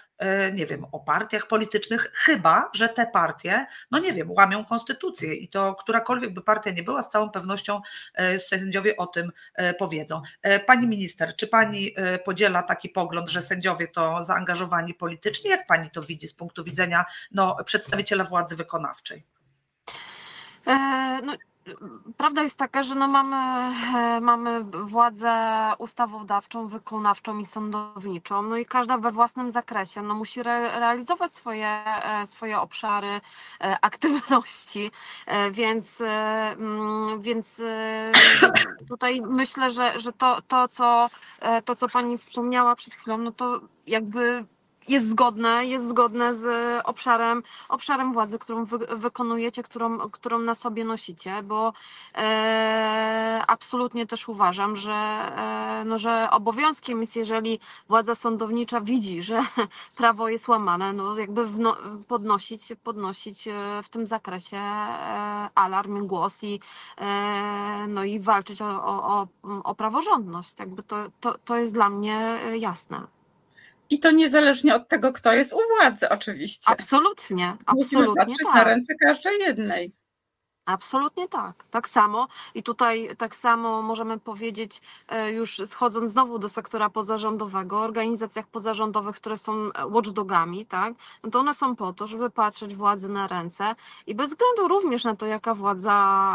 nie 0.52 0.66
wiem, 0.66 0.86
o 0.92 1.00
partiach 1.00 1.46
politycznych, 1.46 2.12
chyba, 2.14 2.70
że 2.74 2.88
te 2.88 3.06
partie, 3.06 3.66
no 3.90 3.98
nie 3.98 4.12
wiem, 4.12 4.30
łamią 4.30 4.64
konstytucję 4.64 5.34
i 5.34 5.48
to 5.48 5.74
którakolwiek 5.74 6.34
by 6.34 6.42
partia 6.42 6.70
nie 6.70 6.82
była, 6.82 7.02
z 7.02 7.08
całą 7.08 7.30
pewnością 7.30 7.80
e, 8.14 8.38
sędziowie 8.38 8.96
o 8.96 9.06
tym 9.06 9.32
e, 9.54 9.74
powiedzą. 9.74 10.22
Pani 10.66 10.86
minister, 10.86 11.36
czy 11.36 11.46
pani 11.46 11.94
podziela 12.24 12.62
taki 12.62 12.88
pogląd, 12.88 13.28
że 13.28 13.42
sędziowie 13.42 13.88
to 13.88 14.24
zaangażowani 14.24 14.94
politycznie? 14.94 15.50
Jak 15.50 15.66
pani 15.66 15.90
to 15.90 16.02
widzi 16.02 16.28
z 16.28 16.34
punktu 16.34 16.64
widzenia 16.64 17.04
no, 17.32 17.56
przedstawiciela 17.64 18.24
władzy 18.24 18.56
wykonawczej? 18.56 19.24
No, 21.22 21.36
Prawda 22.16 22.42
jest 22.42 22.56
taka, 22.56 22.82
że 22.82 22.94
no 22.94 23.08
mamy, 23.08 23.36
e, 23.96 24.20
mamy 24.20 24.64
władzę 24.64 25.34
ustawodawczą, 25.78 26.66
wykonawczą 26.66 27.38
i 27.38 27.44
sądowniczą, 27.44 28.42
no 28.42 28.56
i 28.56 28.66
każda 28.66 28.98
we 28.98 29.12
własnym 29.12 29.50
zakresie 29.50 30.02
no 30.02 30.14
musi 30.14 30.40
re, 30.40 30.78
realizować 30.78 31.32
swoje, 31.32 31.68
e, 31.68 32.26
swoje 32.26 32.60
obszary 32.60 33.08
e, 33.08 33.20
aktywności, 33.80 34.90
więc, 35.50 36.00
mm, 36.00 37.20
więc 37.20 37.62
tutaj 38.88 39.20
myślę, 39.20 39.70
że, 39.70 39.98
że 39.98 40.12
to, 40.12 40.42
to, 40.42 40.68
co, 40.68 41.10
to, 41.64 41.76
co 41.76 41.88
Pani 41.88 42.18
wspomniała 42.18 42.76
przed 42.76 42.94
chwilą, 42.94 43.18
no 43.18 43.32
to 43.32 43.60
jakby 43.86 44.44
jest 44.88 45.08
zgodne, 45.08 45.66
jest 45.66 45.88
zgodne 45.88 46.34
z 46.34 46.46
obszarem, 46.84 47.42
obszarem 47.68 48.12
władzy, 48.12 48.38
którą 48.38 48.64
wy, 48.64 48.78
wykonujecie, 48.78 49.62
którą, 49.62 49.98
którą 49.98 50.38
na 50.38 50.54
sobie 50.54 50.84
nosicie, 50.84 51.42
bo 51.42 51.72
e, 52.14 53.42
absolutnie 53.46 54.06
też 54.06 54.28
uważam, 54.28 54.76
że, 54.76 54.92
e, 54.92 55.84
no, 55.86 55.98
że 55.98 56.28
obowiązkiem 56.30 57.00
jest, 57.00 57.16
jeżeli 57.16 57.58
władza 57.88 58.14
sądownicza 58.14 58.80
widzi, 58.80 59.22
że 59.22 59.40
prawo 59.96 60.28
jest 60.28 60.48
łamane, 60.48 60.92
no 60.92 61.18
jakby 61.18 61.46
wno, 61.46 61.76
podnosić, 62.08 62.62
podnosić 62.84 63.48
e, 63.48 63.52
w 63.82 63.88
tym 63.88 64.06
zakresie 64.06 64.56
e, 64.56 65.48
alarm, 65.54 66.06
głos 66.06 66.42
i, 66.44 66.60
e, 66.98 67.86
no 67.88 68.04
i 68.04 68.20
walczyć 68.20 68.62
o, 68.62 68.84
o, 68.84 69.26
o, 69.42 69.62
o 69.64 69.74
praworządność. 69.74 70.58
Jakby 70.58 70.82
to, 70.82 70.96
to, 71.20 71.38
to 71.44 71.56
jest 71.56 71.74
dla 71.74 71.90
mnie 71.90 72.16
e, 72.18 72.58
jasne. 72.58 73.21
I 73.92 73.98
to 73.98 74.10
niezależnie 74.10 74.74
od 74.74 74.88
tego, 74.88 75.12
kto 75.12 75.32
jest 75.32 75.52
u 75.52 75.58
władzy, 75.76 76.08
oczywiście. 76.08 76.70
Absolutnie, 76.70 77.56
Musimy 77.72 78.02
absolutnie 78.02 78.14
patrzeć 78.26 78.48
na 78.48 78.54
tak. 78.54 78.66
ręce 78.66 78.94
każdej 78.94 79.38
jednej. 79.38 79.92
Absolutnie 80.66 81.28
tak. 81.28 81.64
Tak 81.70 81.88
samo 81.88 82.28
i 82.54 82.62
tutaj 82.62 83.08
tak 83.18 83.36
samo 83.36 83.82
możemy 83.82 84.18
powiedzieć, 84.18 84.80
e, 85.08 85.32
już 85.32 85.62
schodząc 85.66 86.10
znowu 86.10 86.38
do 86.38 86.48
sektora 86.48 86.90
pozarządowego, 86.90 87.80
organizacjach 87.80 88.46
pozarządowych, 88.46 89.16
które 89.16 89.36
są 89.36 89.52
e, 89.52 89.86
watchdogami, 89.86 90.66
tak, 90.66 90.94
no 91.24 91.30
to 91.30 91.38
one 91.40 91.54
są 91.54 91.76
po 91.76 91.92
to, 91.92 92.06
żeby 92.06 92.30
patrzeć 92.30 92.74
władzy 92.74 93.08
na 93.08 93.26
ręce 93.26 93.74
i 94.06 94.14
bez 94.14 94.30
względu 94.30 94.68
również 94.68 95.04
na 95.04 95.16
to, 95.16 95.26
jaka 95.26 95.54
władza 95.54 95.92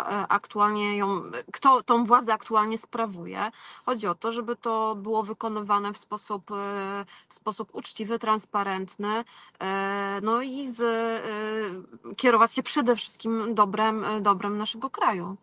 e, 0.09 0.27
aktualnie 0.27 0.97
ją, 0.97 1.21
kto 1.53 1.83
tą 1.83 2.05
władzę 2.05 2.33
aktualnie 2.33 2.77
sprawuje, 2.77 3.51
chodzi 3.85 4.07
o 4.07 4.15
to, 4.15 4.31
żeby 4.31 4.55
to 4.55 4.95
było 4.95 5.23
wykonywane 5.23 5.93
w 5.93 5.97
sposób, 5.97 6.51
w 7.29 7.33
sposób 7.33 7.69
uczciwy, 7.75 8.19
transparentny, 8.19 9.23
no 10.21 10.41
i 10.41 10.67
z, 10.69 10.81
kierować 12.17 12.53
się 12.53 12.63
przede 12.63 12.95
wszystkim 12.95 13.55
dobrem, 13.55 14.05
dobrem 14.21 14.57
naszego 14.57 14.89
kraju. 14.89 15.37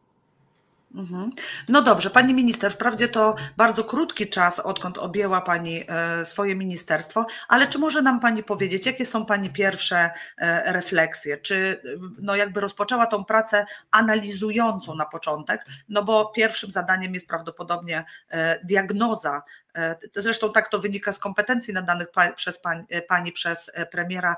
Mhm. 0.94 1.30
No 1.68 1.82
dobrze, 1.82 2.10
pani 2.10 2.34
minister, 2.34 2.72
wprawdzie 2.72 3.08
to 3.08 3.34
bardzo 3.56 3.84
krótki 3.84 4.28
czas, 4.28 4.60
odkąd 4.60 4.98
objęła 4.98 5.40
pani 5.40 5.84
e, 5.88 6.24
swoje 6.24 6.54
ministerstwo, 6.54 7.26
ale 7.48 7.66
czy 7.66 7.78
może 7.78 8.02
nam 8.02 8.20
pani 8.20 8.42
powiedzieć, 8.42 8.86
jakie 8.86 9.06
są 9.06 9.26
pani 9.26 9.50
pierwsze 9.50 10.10
e, 10.38 10.72
refleksje? 10.72 11.36
Czy 11.36 11.82
no 12.18 12.36
jakby 12.36 12.60
rozpoczęła 12.60 13.06
tą 13.06 13.24
pracę 13.24 13.66
analizującą 13.90 14.94
na 14.94 15.06
początek? 15.06 15.64
No 15.88 16.02
bo 16.02 16.26
pierwszym 16.26 16.70
zadaniem 16.70 17.14
jest 17.14 17.28
prawdopodobnie 17.28 18.04
e, 18.28 18.64
diagnoza. 18.64 19.42
E, 19.74 19.96
Zresztą 20.16 20.52
tak 20.52 20.68
to 20.68 20.78
wynika 20.78 21.12
z 21.12 21.18
kompetencji 21.18 21.74
nadanych 21.74 22.10
pa, 22.10 22.32
przez 22.32 22.58
pań, 22.58 22.84
e, 22.88 23.02
pani 23.02 23.32
przez 23.32 23.70
e, 23.74 23.86
premiera 23.86 24.36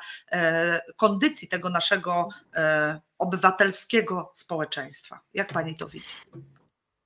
kondycji 0.96 1.48
tego 1.48 1.70
naszego 1.70 2.28
obywatelskiego 3.18 4.30
społeczeństwa. 4.34 5.20
Jak 5.34 5.52
pani 5.52 5.76
to 5.76 5.88
widzi? 5.88 6.06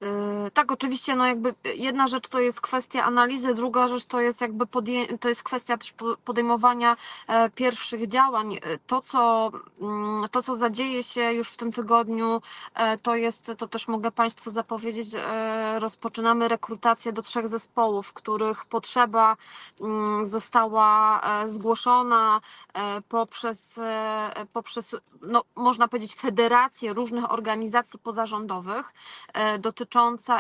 Yy, 0.01 0.51
Tak, 0.55 0.73
oczywiście, 0.73 1.17
no 1.17 1.27
jakby 1.27 1.55
jedna 1.75 2.07
rzecz 2.09 2.29
to 2.29 2.41
jest 2.41 2.61
kwestia 2.61 3.05
analizy, 3.05 3.55
druga 3.55 3.89
rzecz 3.89 4.05
to 4.05 4.21
jest 4.21 4.41
jakby 4.41 4.67
to 5.21 5.29
jest 5.29 5.43
kwestia 5.43 5.77
też 5.79 5.93
po- 5.93 6.17
podejmowania 6.25 6.97
e, 7.29 7.51
pierwszych 7.51 8.07
działań. 8.09 8.55
E, 8.55 8.59
To 8.87 9.01
co, 9.01 9.51
mm, 9.81 10.29
to, 10.31 10.43
co 10.43 10.57
zadzieje 10.57 11.03
się 11.03 11.33
już 11.33 11.51
w 11.51 11.57
tym 11.57 11.73
tygodniu, 11.73 12.41
e, 12.75 12.99
to 12.99 13.17
jest, 13.17 13.53
to 13.59 13.69
też 13.69 13.89
mogę 13.89 14.11
Państwu 14.13 14.51
zapowiedzieć, 14.51 15.09
rozpoczynamy 15.79 16.49
rekrutację 16.49 17.13
do 17.13 17.23
trzech 17.23 17.49
zespołów, 17.49 18.13
których 18.13 18.65
potrzeba 18.65 19.37
mm, 19.81 20.27
została 20.27 21.21
zgłoszona 21.47 22.41
poprzez, 23.09 23.81
poprzez 24.53 24.95
no, 25.23 25.43
można 25.57 25.89
powiedzieć, 25.89 26.15
federację 26.15 26.93
różnych 26.93 27.33
organizacji 27.33 27.99
pozarządowych 27.99 28.93
e, 29.35 29.59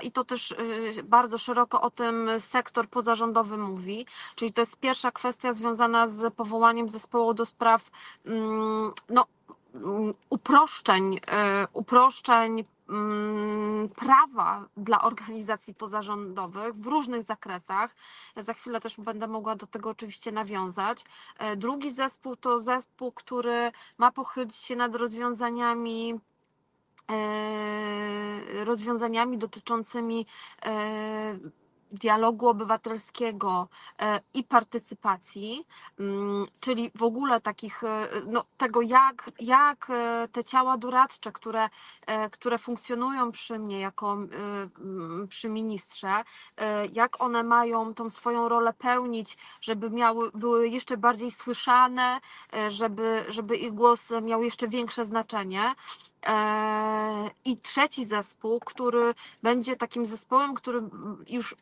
i 0.02 0.12
to 0.12 0.24
też 0.24 0.52
e, 0.52 1.02
bardzo 1.02 1.38
szeroko 1.38 1.80
o 1.80 1.90
tym 1.90 2.30
sektor 2.38 2.88
pozarządowy 2.88 3.58
mówi, 3.58 4.06
czyli 4.34 4.52
to 4.52 4.60
jest 4.60 4.76
pierwsza 4.76 5.10
kwestia 5.10 5.52
związana 5.52 6.08
z 6.08 6.34
powołaniem 6.34 6.88
zespołu 6.88 7.34
do 7.34 7.46
spraw 7.46 7.90
mm, 8.24 8.92
no, 9.08 9.26
mm, 9.74 10.14
uproszczeń, 10.30 11.20
e, 11.26 11.66
uproszczeń 11.72 12.64
mm, 12.88 13.88
prawa 13.88 14.66
dla 14.76 15.02
organizacji 15.02 15.74
pozarządowych 15.74 16.74
w 16.74 16.86
różnych 16.86 17.22
zakresach. 17.22 17.94
Ja 18.36 18.42
za 18.42 18.54
chwilę 18.54 18.80
też 18.80 18.96
będę 18.96 19.26
mogła 19.26 19.56
do 19.56 19.66
tego 19.66 19.90
oczywiście 19.90 20.32
nawiązać. 20.32 21.04
E, 21.38 21.56
Drugi 21.56 21.92
zespół 21.92 22.36
to 22.36 22.60
zespół, 22.60 23.12
który 23.12 23.72
ma 23.98 24.12
pochylić 24.12 24.56
się 24.56 24.76
nad 24.76 24.94
rozwiązaniami 24.94 26.20
rozwiązaniami 28.64 29.38
dotyczącymi 29.38 30.26
e, 30.66 31.38
dialogu 31.92 32.48
obywatelskiego 32.48 33.68
e, 34.02 34.20
i 34.34 34.44
partycypacji, 34.44 35.66
mm, 36.00 36.46
czyli 36.60 36.90
w 36.94 37.02
ogóle 37.02 37.40
takich, 37.40 37.84
e, 37.84 38.08
no, 38.26 38.44
tego 38.56 38.82
jak, 38.82 39.30
jak 39.40 39.90
e, 39.90 40.28
te 40.32 40.44
ciała 40.44 40.76
doradcze, 40.76 41.32
które, 41.32 41.68
e, 42.06 42.30
które 42.30 42.58
funkcjonują 42.58 43.32
przy 43.32 43.58
mnie 43.58 43.80
jako 43.80 44.18
e, 45.24 45.26
przy 45.28 45.48
ministrze, 45.48 46.24
e, 46.56 46.86
jak 46.86 47.22
one 47.22 47.42
mają 47.42 47.94
tą 47.94 48.10
swoją 48.10 48.48
rolę 48.48 48.72
pełnić, 48.72 49.36
żeby 49.60 49.90
miały, 49.90 50.30
były 50.34 50.68
jeszcze 50.68 50.96
bardziej 50.96 51.30
słyszane, 51.30 52.20
e, 52.54 52.70
żeby, 52.70 53.24
żeby 53.28 53.56
ich 53.56 53.72
głos 53.72 54.10
miał 54.22 54.42
jeszcze 54.42 54.68
większe 54.68 55.04
znaczenie. 55.04 55.74
E, 56.26 57.30
I 57.44 57.56
trzeci 57.56 58.04
zespół, 58.04 58.60
który 58.60 59.14
będzie 59.42 59.76
takim 59.76 60.06
zespołem, 60.06 60.54
który 60.54 60.82
już 61.28 61.56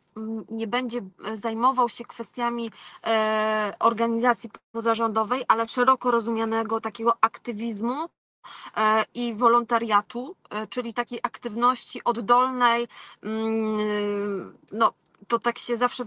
nie 0.49 0.67
będzie 0.67 1.01
zajmował 1.35 1.89
się 1.89 2.05
kwestiami 2.05 2.71
e, 3.07 3.73
organizacji 3.79 4.49
pozarządowej, 4.71 5.43
ale 5.47 5.67
szeroko 5.67 6.11
rozumianego 6.11 6.81
takiego 6.81 7.13
aktywizmu 7.21 8.09
e, 8.77 9.05
i 9.13 9.33
wolontariatu, 9.33 10.35
czyli 10.69 10.93
takiej 10.93 11.19
aktywności 11.23 12.03
oddolnej. 12.03 12.87
mm, 13.23 14.57
No, 14.71 14.93
to 15.27 15.39
tak 15.39 15.57
się 15.57 15.77
zawsze. 15.77 16.05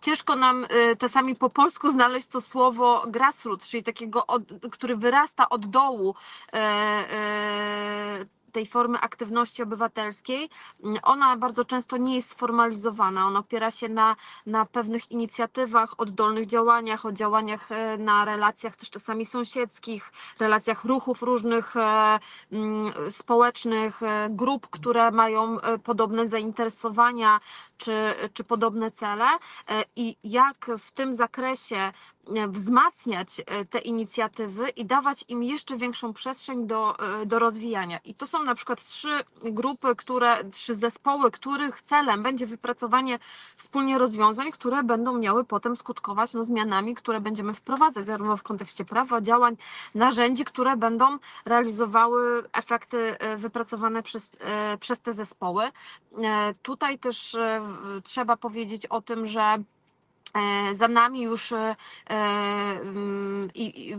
Ciężko 0.00 0.36
nam 0.36 0.64
e, 0.64 0.96
czasami 0.96 1.36
po 1.36 1.50
polsku 1.50 1.92
znaleźć 1.92 2.26
to 2.28 2.40
słowo 2.40 3.04
grassroots, 3.06 3.68
czyli 3.68 3.82
takiego, 3.82 4.26
od, 4.26 4.42
który 4.72 4.96
wyrasta 4.96 5.48
od 5.48 5.66
dołu 5.66 6.14
e, 6.52 6.56
e, 6.56 8.37
tej 8.52 8.66
formy 8.66 9.00
aktywności 9.00 9.62
obywatelskiej. 9.62 10.48
Ona 11.02 11.36
bardzo 11.36 11.64
często 11.64 11.96
nie 11.96 12.16
jest 12.16 12.30
sformalizowana. 12.30 13.26
Ona 13.26 13.38
opiera 13.38 13.70
się 13.70 13.88
na, 13.88 14.16
na 14.46 14.64
pewnych 14.66 15.10
inicjatywach, 15.10 15.94
oddolnych 15.98 16.46
działaniach, 16.46 17.06
o 17.06 17.12
działaniach 17.12 17.72
e, 17.72 17.98
na 17.98 18.24
relacjach 18.24 18.76
też 18.76 18.90
czasami 18.90 19.26
sąsiedzkich, 19.26 20.12
relacjach 20.40 20.84
ruchów 20.84 21.22
różnych 21.22 21.76
e, 21.76 22.18
mm, 22.52 22.92
społecznych, 23.10 24.02
e, 24.02 24.28
grup, 24.30 24.68
które 24.70 25.10
mają 25.10 25.56
podobne 25.84 26.28
zainteresowania 26.28 27.40
czy, 27.78 28.14
czy 28.34 28.44
podobne 28.44 28.90
cele 28.90 29.26
i 29.96 30.16
jak 30.24 30.70
w 30.78 30.92
tym 30.92 31.14
zakresie 31.14 31.92
wzmacniać 32.48 33.40
e, 33.46 33.64
te 33.64 33.78
inicjatywy 33.78 34.68
i 34.68 34.84
dawać 34.86 35.24
im 35.28 35.42
jeszcze 35.42 35.76
większą 35.76 36.12
przestrzeń 36.12 36.66
do, 36.66 36.98
e, 36.98 37.26
do 37.26 37.38
rozwijania. 37.38 37.98
I 38.04 38.14
to 38.14 38.26
są 38.26 38.42
na 38.42 38.54
przykład 38.54 38.84
trzy 38.84 39.08
grupy, 39.42 39.96
które, 39.96 40.44
trzy 40.44 40.74
zespoły, 40.74 41.30
których 41.30 41.82
celem 41.82 42.22
będzie 42.22 42.46
wypracowanie 42.46 43.18
wspólnie 43.56 43.98
rozwiązań, 43.98 44.52
które 44.52 44.82
będą 44.82 45.18
miały 45.18 45.44
potem 45.44 45.76
skutkować 45.76 46.34
no, 46.34 46.44
zmianami, 46.44 46.94
które 46.94 47.20
będziemy 47.20 47.54
wprowadzać, 47.54 48.06
zarówno 48.06 48.36
w 48.36 48.42
kontekście 48.42 48.84
prawa, 48.84 49.20
działań, 49.20 49.56
narzędzi, 49.94 50.44
które 50.44 50.76
będą 50.76 51.18
realizowały 51.44 52.42
efekty 52.52 53.18
e, 53.18 53.36
wypracowane 53.36 54.02
przez, 54.02 54.28
e, 54.40 54.78
przez 54.78 55.00
te 55.00 55.12
zespoły. 55.12 55.64
E, 56.22 56.52
Tutaj 56.62 56.98
też 56.98 57.34
e, 57.34 57.60
trzeba 58.04 58.36
powiedzieć 58.36 58.86
o 58.86 59.00
tym, 59.00 59.26
że 59.26 59.40
e, 59.40 59.77
za 60.74 60.88
nami 60.88 61.22
już 61.22 61.52
e, 61.52 61.76
mm, 62.10 63.48
i, 63.54 63.96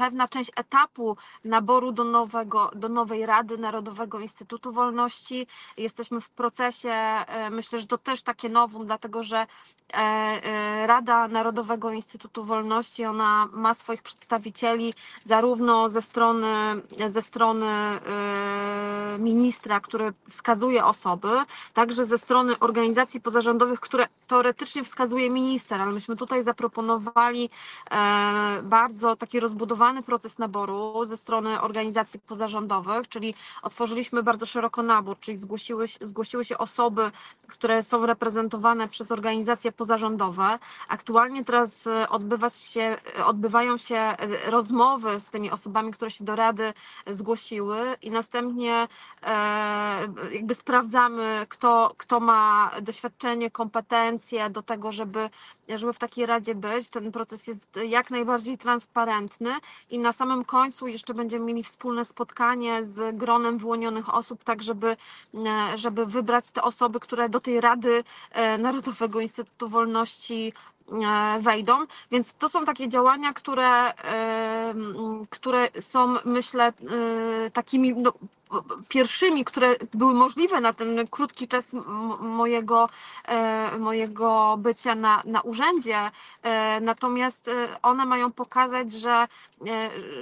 pewna 0.00 0.28
część 0.28 0.50
etapu 0.56 1.16
naboru 1.44 1.92
do, 1.92 2.04
nowego, 2.04 2.70
do 2.74 2.88
nowej 2.88 3.26
Rady 3.26 3.58
Narodowego 3.58 4.20
Instytutu 4.20 4.72
Wolności. 4.72 5.46
Jesteśmy 5.76 6.20
w 6.20 6.30
procesie, 6.30 6.90
e, 6.90 7.50
myślę, 7.50 7.78
że 7.78 7.86
to 7.86 7.98
też 7.98 8.22
takie 8.22 8.48
nowum, 8.48 8.86
dlatego 8.86 9.22
że 9.22 9.38
e, 9.38 9.46
Rada 10.86 11.28
Narodowego 11.28 11.90
Instytutu 11.90 12.44
Wolności, 12.44 13.04
ona 13.04 13.48
ma 13.52 13.74
swoich 13.74 14.02
przedstawicieli 14.02 14.94
zarówno 15.24 15.88
ze 15.88 16.02
strony, 16.02 16.46
ze 17.08 17.22
strony 17.22 17.66
e, 17.66 18.00
ministra, 19.18 19.80
który 19.80 20.12
wskazuje 20.30 20.84
osoby, 20.84 21.28
także 21.74 22.06
ze 22.06 22.18
strony 22.18 22.58
organizacji 22.58 23.20
pozarządowych, 23.20 23.80
które 23.80 24.06
teoretycznie 24.26 24.84
wskazuje 24.84 25.30
minister, 25.30 25.80
ale 25.80 25.92
myśmy 25.92 26.16
tutaj 26.16 26.42
zaproponowali 26.42 27.50
e, 27.90 28.60
bardzo 28.62 29.16
taki 29.16 29.40
rozbudowany 29.40 30.02
proces 30.02 30.38
naboru 30.38 31.06
ze 31.06 31.16
strony 31.16 31.60
organizacji 31.60 32.20
pozarządowych, 32.20 33.08
czyli 33.08 33.34
otworzyliśmy 33.62 34.22
bardzo 34.22 34.46
szeroko 34.46 34.82
nabór, 34.82 35.18
czyli 35.20 35.38
zgłosiły, 35.38 35.86
zgłosiły 36.00 36.44
się 36.44 36.58
osoby, 36.58 37.10
które 37.46 37.82
są 37.82 38.06
reprezentowane 38.06 38.88
przez 38.88 39.12
organizacje 39.12 39.72
pozarządowe. 39.80 40.58
Aktualnie 40.88 41.44
teraz 41.44 41.86
e, 41.86 42.08
odbywać 42.08 42.56
się, 42.56 42.96
odbywają 43.24 43.76
się 43.76 43.96
e, 43.96 44.16
rozmowy 44.50 45.20
z 45.20 45.26
tymi 45.26 45.50
osobami, 45.50 45.92
które 45.92 46.10
się 46.10 46.24
do 46.24 46.36
Rady 46.36 46.72
zgłosiły 47.06 47.78
i 48.02 48.10
następnie 48.10 48.88
e, 49.22 50.08
jakby 50.32 50.54
sprawdzamy, 50.54 51.46
kto, 51.48 51.94
kto 51.96 52.20
ma 52.20 52.70
doświadczenie, 52.82 53.50
kompetencje 53.50 54.50
do 54.50 54.62
tego, 54.62 54.92
żeby, 54.92 55.30
żeby 55.78 55.92
w 55.92 55.98
takiej 55.98 56.26
Radzie 56.26 56.54
być. 56.54 56.90
Ten 56.90 57.12
proces 57.12 57.46
jest 57.46 57.78
jak 57.88 58.10
najbardziej 58.10 58.58
transparentny 58.58 59.50
i 59.90 59.98
na 59.98 60.12
samym 60.12 60.44
końcu 60.44 60.86
jeszcze 60.86 61.14
będziemy 61.14 61.44
mieli 61.44 61.64
wspólne 61.64 62.04
spotkanie 62.04 62.84
z 62.84 63.16
gronem 63.16 63.58
wyłonionych 63.58 64.14
osób, 64.14 64.44
tak 64.44 64.62
żeby, 64.62 64.96
e, 65.34 65.78
żeby 65.78 66.06
wybrać 66.06 66.50
te 66.50 66.62
osoby, 66.62 67.00
które 67.00 67.28
do 67.28 67.40
tej 67.40 67.60
Rady 67.60 68.04
e, 68.30 68.58
Narodowego 68.58 69.20
Instytutu 69.20 69.68
Wolności 69.68 70.52
e, 70.92 71.40
wejdą. 71.40 71.86
Więc 72.10 72.34
to 72.34 72.48
są 72.48 72.64
takie 72.64 72.88
działania, 72.88 73.32
które, 73.32 73.94
które 75.30 75.68
są, 75.80 76.14
myślę, 76.24 76.72
takimi 77.52 77.94
no, 77.94 78.12
pierwszymi, 78.88 79.44
które 79.44 79.76
były 79.94 80.14
możliwe 80.14 80.60
na 80.60 80.72
ten 80.72 81.06
krótki 81.06 81.48
czas 81.48 81.64
mojego, 82.20 82.88
e, 83.24 83.78
mojego 83.78 84.56
bycia 84.58 84.94
na, 84.94 85.22
na 85.24 85.40
urzędzie. 85.40 86.10
E, 86.42 86.80
Natomiast 86.80 87.48
e, 87.48 87.82
one 87.82 88.06
mają 88.06 88.32
pokazać, 88.32 88.92
że, 88.92 89.28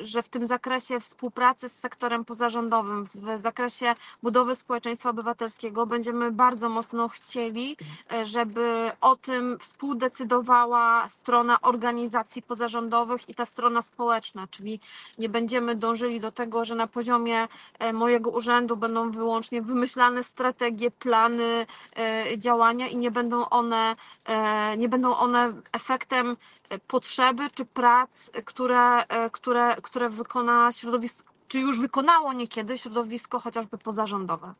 że 0.02 0.22
w 0.22 0.28
tym 0.28 0.46
zakresie 0.46 1.00
współpracy 1.00 1.68
z 1.68 1.72
sektorem 1.78 2.24
pozarządowym, 2.24 3.04
w 3.04 3.40
zakresie 3.42 3.94
budowy 4.22 4.56
społeczeństwa 4.56 5.10
obywatelskiego 5.10 5.86
będziemy 5.86 6.32
bardzo 6.32 6.68
mocno 6.68 7.08
chcieli, 7.08 7.76
żeby 8.22 8.90
o 9.00 9.16
tym 9.16 9.58
współdecydowała 9.60 11.08
strona 11.08 11.60
organizacji 11.60 12.42
pozarządowych 12.42 13.28
i 13.28 13.34
ta 13.34 13.46
strona 13.46 13.82
społeczna, 13.82 14.46
czyli 14.50 14.80
nie 15.18 15.28
będziemy 15.28 15.74
dążyli 15.74 16.20
do 16.20 16.32
tego, 16.32 16.64
że 16.64 16.74
na 16.74 16.86
poziomie 16.86 17.48
e, 17.78 17.92
mojego 18.18 18.30
urzędu 18.30 18.76
będą 18.76 19.10
wyłącznie 19.10 19.62
wymyślane 19.62 20.24
strategie, 20.24 20.90
plany 20.90 21.66
e, 21.96 22.38
działania 22.38 22.88
i 22.88 22.96
nie 22.96 23.10
będą 23.10 23.48
one, 23.48 23.96
e, 24.24 24.76
nie 24.76 24.88
będą 24.88 25.16
one 25.16 25.52
efektem 25.72 26.36
e, 26.68 26.78
potrzeby 26.78 27.42
czy 27.54 27.64
prac, 27.64 28.10
które, 28.44 29.06
e, 29.06 29.30
które, 29.30 29.76
które 29.82 30.10
wykona 30.10 30.72
środowisko, 30.72 31.32
czy 31.48 31.58
już 31.58 31.80
wykonało 31.80 32.32
niekiedy 32.32 32.78
środowisko 32.78 33.40
chociażby 33.40 33.78
pozarządowe. 33.78 34.54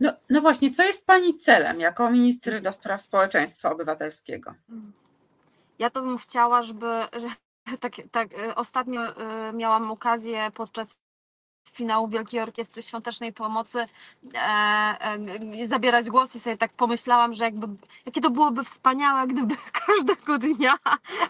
No, 0.00 0.12
no 0.30 0.40
właśnie, 0.40 0.70
co 0.70 0.82
jest 0.82 1.06
Pani 1.06 1.38
celem 1.38 1.80
jako 1.80 2.10
ministry 2.10 2.60
do 2.60 2.72
spraw 2.72 3.02
społeczeństwa 3.02 3.72
obywatelskiego? 3.72 4.54
Ja 5.78 5.90
to 5.90 6.02
bym 6.02 6.18
chciała, 6.18 6.62
żeby 6.62 6.86
że, 7.22 7.76
tak, 7.80 7.92
tak 8.10 8.28
ostatnio 8.56 9.00
miałam 9.52 9.90
okazję 9.90 10.50
podczas 10.54 11.05
finału 11.70 12.08
Wielkiej 12.08 12.40
Orkiestry 12.40 12.82
Świątecznej 12.82 13.32
Pomocy 13.32 13.78
e, 13.78 14.38
e, 14.40 15.66
zabierać 15.66 16.10
głos 16.10 16.34
i 16.36 16.40
sobie 16.40 16.56
tak 16.56 16.72
pomyślałam, 16.72 17.34
że 17.34 17.44
jakby, 17.44 17.66
jakie 18.06 18.20
to 18.20 18.30
byłoby 18.30 18.64
wspaniałe, 18.64 19.26
gdyby 19.26 19.54
każdego 19.86 20.38
dnia 20.38 20.74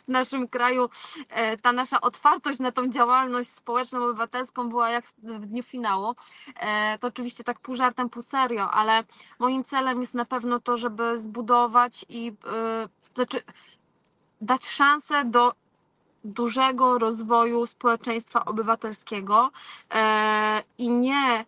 w 0.05 0.09
naszym 0.09 0.49
kraju 0.49 0.88
e, 1.29 1.57
ta 1.57 1.72
nasza 1.72 2.01
otwartość 2.01 2.59
na 2.59 2.72
tą 2.72 2.88
działalność 2.88 3.51
społeczną, 3.51 4.05
obywatelską 4.05 4.68
była 4.68 4.90
jak 4.90 5.07
w, 5.07 5.12
w 5.22 5.46
dniu 5.46 5.62
finału. 5.62 6.14
E, 6.57 6.99
to 6.99 7.07
oczywiście 7.09 7.44
tak 7.44 7.61
pół 7.61 7.75
żartem, 7.75 8.11
pół 8.11 8.22
serio, 8.22 8.70
ale 8.70 9.05
moim 9.38 9.64
celem 9.64 10.01
jest 10.01 10.14
na 10.14 10.25
pewno 10.25 10.61
to, 10.61 10.77
żeby 10.77 11.18
zbudować 11.18 12.05
i 12.09 12.33
e, 12.46 12.88
znaczy 13.14 13.42
dać 14.40 14.66
szansę 14.66 15.25
do 15.25 15.53
dużego 16.27 16.99
rozwoju 16.99 17.67
społeczeństwa 17.67 18.45
obywatelskiego 18.45 19.51
e, 19.95 20.62
i 20.79 20.91
nie 20.91 21.45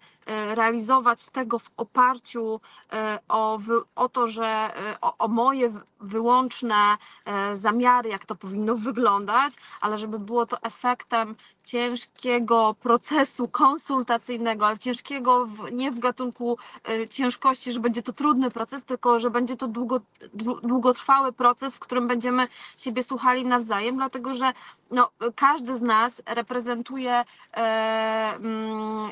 realizować 0.55 1.27
tego 1.29 1.59
w 1.59 1.71
oparciu 1.77 2.61
e, 2.93 3.19
o, 3.29 3.59
o 3.97 4.09
to, 4.09 4.27
że 4.27 4.47
e, 4.47 5.01
o, 5.01 5.17
o 5.19 5.29
moje 5.29 5.73
wyłączne 6.01 6.97
e, 7.25 7.57
zamiary, 7.57 8.09
jak 8.09 8.27
to 8.27 8.35
powinno 8.35 8.77
wyglądać, 8.77 9.55
ale 9.81 9.99
żeby 9.99 10.19
było 10.19 10.47
to 10.47 10.63
efektem 10.63 11.37
ciężkiego 11.65 12.75
procesu 12.81 13.49
konsultacyjnego, 13.49 14.67
ale 14.67 14.79
ciężkiego 14.79 15.47
w, 15.47 15.73
nie 15.73 15.91
w 15.93 15.99
gatunku 15.99 16.59
e, 16.89 17.09
ciężkości, 17.09 17.73
że 17.73 17.81
będzie 17.81 18.03
to 18.03 18.13
trudny 18.13 18.51
proces, 18.51 18.85
tylko 18.85 19.19
że 19.19 19.31
będzie 19.31 19.57
to 19.57 19.69
długo, 19.69 20.01
dłu- 20.37 20.61
długotrwały 20.61 21.33
proces, 21.33 21.77
w 21.77 21.79
którym 21.79 22.09
będziemy 22.09 22.49
siebie 22.77 23.03
słuchali 23.03 23.45
nawzajem, 23.45 23.97
dlatego 23.97 24.37
że 24.37 24.53
no, 24.91 25.11
każdy 25.37 25.79
z 25.79 25.83
nas 25.83 26.23
reprezentuje, 26.27 27.13
e, 27.13 27.25
mm, 28.37 29.11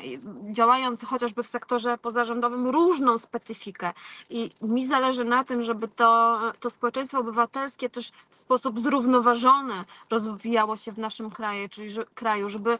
działając 0.51 1.05
chociażby 1.05 1.43
w 1.43 1.47
sektorze 1.47 1.97
pozarządowym, 1.97 2.67
różną 2.67 3.17
specyfikę. 3.17 3.93
I 4.29 4.51
mi 4.61 4.87
zależy 4.87 5.23
na 5.23 5.43
tym, 5.43 5.61
żeby 5.63 5.87
to, 5.87 6.39
to 6.59 6.69
społeczeństwo 6.69 7.19
obywatelskie 7.19 7.89
też 7.89 8.11
w 8.29 8.35
sposób 8.35 8.79
zrównoważony 8.79 9.73
rozwijało 10.09 10.77
się 10.77 10.91
w 10.91 10.97
naszym 10.97 11.31
kraju, 11.31 11.69
czyli 11.69 11.89
że, 11.89 12.05
kraju, 12.05 12.49
żeby, 12.49 12.79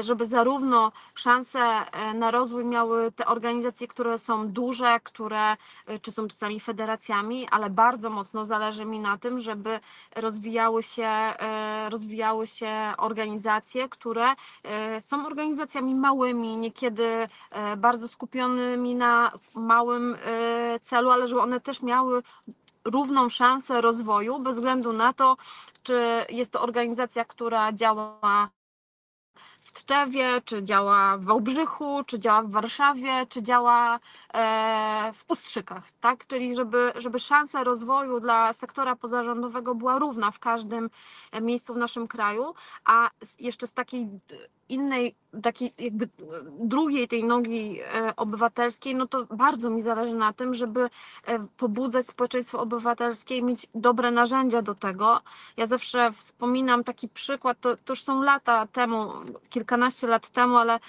żeby 0.00 0.26
zarówno 0.26 0.92
szanse 1.14 1.60
e, 1.60 2.14
na 2.14 2.30
rozwój 2.30 2.64
miały 2.64 3.12
te 3.12 3.26
organizacje, 3.26 3.88
które 3.88 4.18
są 4.18 4.48
duże, 4.48 5.00
które 5.02 5.56
e, 5.86 5.98
czy 5.98 6.12
są 6.12 6.28
czasami 6.28 6.60
federacjami, 6.60 7.48
ale 7.50 7.70
bardzo 7.70 8.10
mocno 8.10 8.44
zależy 8.44 8.84
mi 8.84 9.00
na 9.00 9.18
tym, 9.18 9.40
żeby 9.40 9.80
rozwijały 10.16 10.82
się, 10.82 11.06
e, 11.06 11.90
rozwijały 11.90 12.46
się 12.46 12.92
organizacje, 12.98 13.88
które 13.88 14.26
e, 14.62 15.00
są 15.00 15.26
organizacjami 15.26 15.94
małymi, 15.94 16.56
niekiedy 16.56 17.28
e, 17.50 17.76
bardzo 17.76 18.08
skupionymi 18.08 18.94
na 18.94 19.32
małym 19.54 20.14
e, 20.14 20.80
celu, 20.80 21.10
ale 21.10 21.28
żeby 21.28 21.40
one 21.40 21.60
też 21.60 21.82
miały 21.82 22.22
równą 22.84 23.28
szansę 23.28 23.80
rozwoju, 23.80 24.38
bez 24.38 24.54
względu 24.54 24.92
na 24.92 25.12
to, 25.12 25.36
czy 25.82 26.02
jest 26.28 26.50
to 26.50 26.62
organizacja, 26.62 27.24
która 27.24 27.72
działa 27.72 28.50
Tczewie, 29.74 30.40
czy 30.44 30.62
działa 30.62 31.18
w 31.18 31.24
Wałbrzychu, 31.24 32.04
czy 32.06 32.18
działa 32.18 32.42
w 32.42 32.50
Warszawie, 32.50 33.26
czy 33.28 33.42
działa 33.42 34.00
e, 34.34 35.12
w 35.14 35.24
Ustrzykach, 35.28 35.90
tak? 36.00 36.26
Czyli 36.26 36.56
żeby, 36.56 36.92
żeby 36.96 37.18
szansa 37.18 37.64
rozwoju 37.64 38.20
dla 38.20 38.52
sektora 38.52 38.96
pozarządowego 38.96 39.74
była 39.74 39.98
równa 39.98 40.30
w 40.30 40.38
każdym 40.38 40.90
e, 41.32 41.40
miejscu 41.40 41.74
w 41.74 41.76
naszym 41.76 42.08
kraju, 42.08 42.54
a 42.84 43.10
jeszcze 43.38 43.66
z 43.66 43.72
takiej 43.72 44.08
innej, 44.68 45.14
takiej 45.42 45.74
jakby 45.78 46.08
drugiej 46.60 47.08
tej 47.08 47.24
nogi 47.24 47.80
e, 47.80 48.16
obywatelskiej, 48.16 48.94
no 48.94 49.06
to 49.06 49.24
bardzo 49.24 49.70
mi 49.70 49.82
zależy 49.82 50.14
na 50.14 50.32
tym, 50.32 50.54
żeby 50.54 50.80
e, 50.80 51.46
pobudzać 51.56 52.06
społeczeństwo 52.06 52.60
obywatelskie 52.60 53.36
i 53.36 53.42
mieć 53.42 53.66
dobre 53.74 54.10
narzędzia 54.10 54.62
do 54.62 54.74
tego. 54.74 55.20
Ja 55.56 55.66
zawsze 55.66 56.12
wspominam 56.12 56.84
taki 56.84 57.08
przykład, 57.08 57.60
to, 57.60 57.76
to 57.76 57.92
już 57.92 58.02
są 58.02 58.22
lata 58.22 58.66
temu, 58.66 59.12
kilkanaście 59.50 60.06
lat 60.06 60.28
temu, 60.28 60.56
ale 60.56 60.80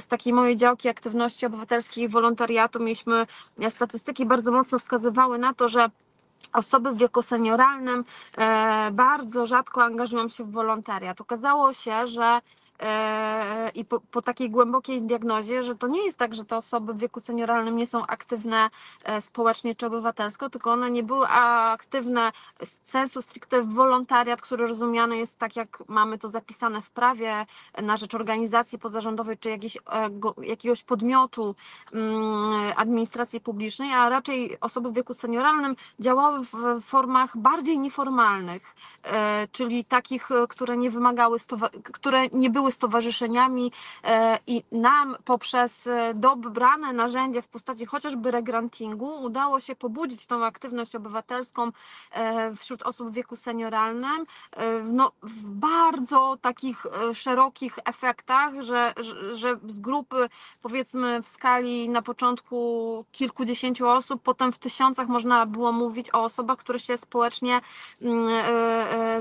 z 0.00 0.06
takiej 0.06 0.32
mojej 0.32 0.56
działki 0.56 0.88
aktywności 0.88 1.46
obywatelskiej 1.46 2.04
i 2.04 2.08
wolontariatu 2.08 2.80
mieliśmy 2.80 3.26
e, 3.60 3.70
statystyki 3.70 4.26
bardzo 4.26 4.52
mocno 4.52 4.78
wskazywały 4.78 5.38
na 5.38 5.54
to, 5.54 5.68
że 5.68 5.90
osoby 6.52 6.90
w 6.90 6.96
wieku 6.96 7.22
senioralnym 7.22 8.04
bardzo 8.92 9.46
rzadko 9.46 9.84
angażują 9.84 10.28
się 10.28 10.44
w 10.44 10.50
wolontariat. 10.50 11.20
Okazało 11.20 11.72
się, 11.72 12.06
że 12.06 12.40
i 13.74 13.84
po, 13.84 14.00
po 14.00 14.22
takiej 14.22 14.50
głębokiej 14.50 15.02
diagnozie, 15.02 15.62
że 15.62 15.74
to 15.74 15.86
nie 15.86 16.04
jest 16.04 16.18
tak, 16.18 16.34
że 16.34 16.44
te 16.44 16.56
osoby 16.56 16.94
w 16.94 16.98
wieku 16.98 17.20
senioralnym 17.20 17.76
nie 17.76 17.86
są 17.86 18.06
aktywne 18.06 18.70
e, 19.04 19.20
społecznie 19.20 19.74
czy 19.74 19.86
obywatelsko, 19.86 20.50
tylko 20.50 20.72
one 20.72 20.90
nie 20.90 21.02
były 21.02 21.26
aktywne 21.28 22.32
z 22.64 22.90
sensu 22.90 23.22
stricte 23.22 23.62
w 23.62 23.68
wolontariat, 23.68 24.42
który 24.42 24.66
rozumiany 24.66 25.16
jest 25.16 25.38
tak, 25.38 25.56
jak 25.56 25.82
mamy 25.88 26.18
to 26.18 26.28
zapisane 26.28 26.82
w 26.82 26.90
prawie 26.90 27.46
na 27.82 27.96
rzecz 27.96 28.14
organizacji 28.14 28.78
pozarządowej 28.78 29.38
czy 29.38 29.50
jakiejś, 29.50 29.76
e, 29.76 30.10
go- 30.10 30.34
jakiegoś 30.42 30.82
podmiotu 30.82 31.54
mm, 31.92 32.72
administracji 32.76 33.40
publicznej, 33.40 33.92
a 33.92 34.08
raczej 34.08 34.60
osoby 34.60 34.90
w 34.90 34.94
wieku 34.94 35.14
senioralnym 35.14 35.76
działały 36.00 36.44
w 36.44 36.80
formach 36.80 37.36
bardziej 37.36 37.78
nieformalnych, 37.78 38.74
e, 39.02 39.48
czyli 39.52 39.84
takich, 39.84 40.30
e, 40.30 40.46
które 40.48 40.76
nie 40.76 40.90
wymagały, 40.90 41.38
które 41.92 42.28
nie 42.28 42.50
były 42.50 42.63
stowarzyszeniami 42.70 43.72
e, 44.04 44.38
i 44.46 44.62
nam 44.72 45.16
poprzez 45.24 45.86
e, 45.86 46.14
dobrane 46.14 46.92
narzędzie 46.92 47.42
w 47.42 47.48
postaci 47.48 47.86
chociażby 47.86 48.30
regrantingu 48.30 49.22
udało 49.22 49.60
się 49.60 49.76
pobudzić 49.76 50.26
tą 50.26 50.44
aktywność 50.44 50.94
obywatelską 50.94 51.70
e, 52.12 52.56
wśród 52.56 52.82
osób 52.82 53.10
w 53.10 53.12
wieku 53.12 53.36
senioralnym 53.36 54.26
no, 54.84 55.12
w 55.22 55.50
bardzo 55.50 56.36
takich 56.40 56.86
szerokich 57.14 57.78
efektach, 57.84 58.62
że, 58.62 58.94
że, 59.32 59.56
z 59.66 59.80
grupy 59.80 60.28
powiedzmy 60.62 61.22
w 61.22 61.26
skali 61.26 61.88
na 61.88 62.02
początku 62.02 63.04
kilkudziesięciu 63.12 63.88
osób, 63.88 64.22
potem 64.22 64.52
w 64.52 64.58
tysiącach 64.58 65.08
można 65.08 65.46
było 65.46 65.72
mówić 65.72 66.14
o 66.14 66.22
osobach, 66.22 66.58
które 66.58 66.78
się 66.78 66.96
społecznie 66.96 67.60
mm, 68.02 68.28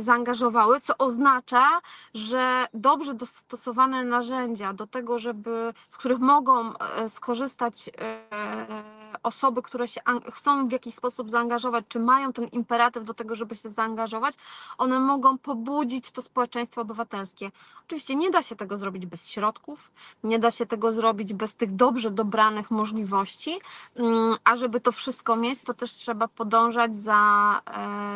zaangażowały, 0.04 0.80
co 0.80 0.98
oznacza, 0.98 1.82
że 2.14 2.68
dobrze 2.74 3.14
dostosowane 3.34 4.04
narzędzia 4.04 4.74
do 4.74 4.88
tego, 4.88 5.20
żeby, 5.20 5.74
z 5.90 5.98
których 5.98 6.20
mogą 6.20 6.78
e, 6.78 7.10
skorzystać 7.10 7.90
e, 7.90 8.84
osoby, 9.24 9.62
które 9.62 9.88
się 9.88 10.02
chcą 10.32 10.68
w 10.68 10.72
jakiś 10.72 10.96
sposób 10.96 11.30
zaangażować, 11.30 11.86
czy 11.88 12.00
mają 12.00 12.34
ten 12.34 12.46
imperatyw 12.46 13.04
do 13.04 13.14
tego, 13.14 13.36
żeby 13.36 13.56
się 13.56 13.70
zaangażować, 13.70 14.36
one 14.78 15.00
mogą 15.00 15.38
pobudzić 15.38 16.12
to 16.12 16.22
społeczeństwo 16.22 16.82
obywatelskie. 16.82 17.52
Oczywiście 17.86 18.16
nie 18.16 18.32
da 18.32 18.42
się 18.42 18.56
tego 18.56 18.78
zrobić 18.78 19.06
bez 19.06 19.30
środków, 19.30 19.92
nie 20.24 20.40
da 20.40 20.52
się 20.52 20.66
tego 20.66 20.94
zrobić 20.94 21.34
bez 21.34 21.56
tych 21.56 21.76
dobrze 21.76 22.12
dobranych 22.12 22.72
możliwości, 22.72 23.60
mm, 23.96 24.38
a 24.44 24.56
żeby 24.56 24.80
to 24.80 24.92
wszystko 24.92 25.36
mieć, 25.36 25.64
to 25.64 25.74
też 25.74 25.92
trzeba 25.92 26.28
podążać 26.28 26.96
za, 26.96 27.62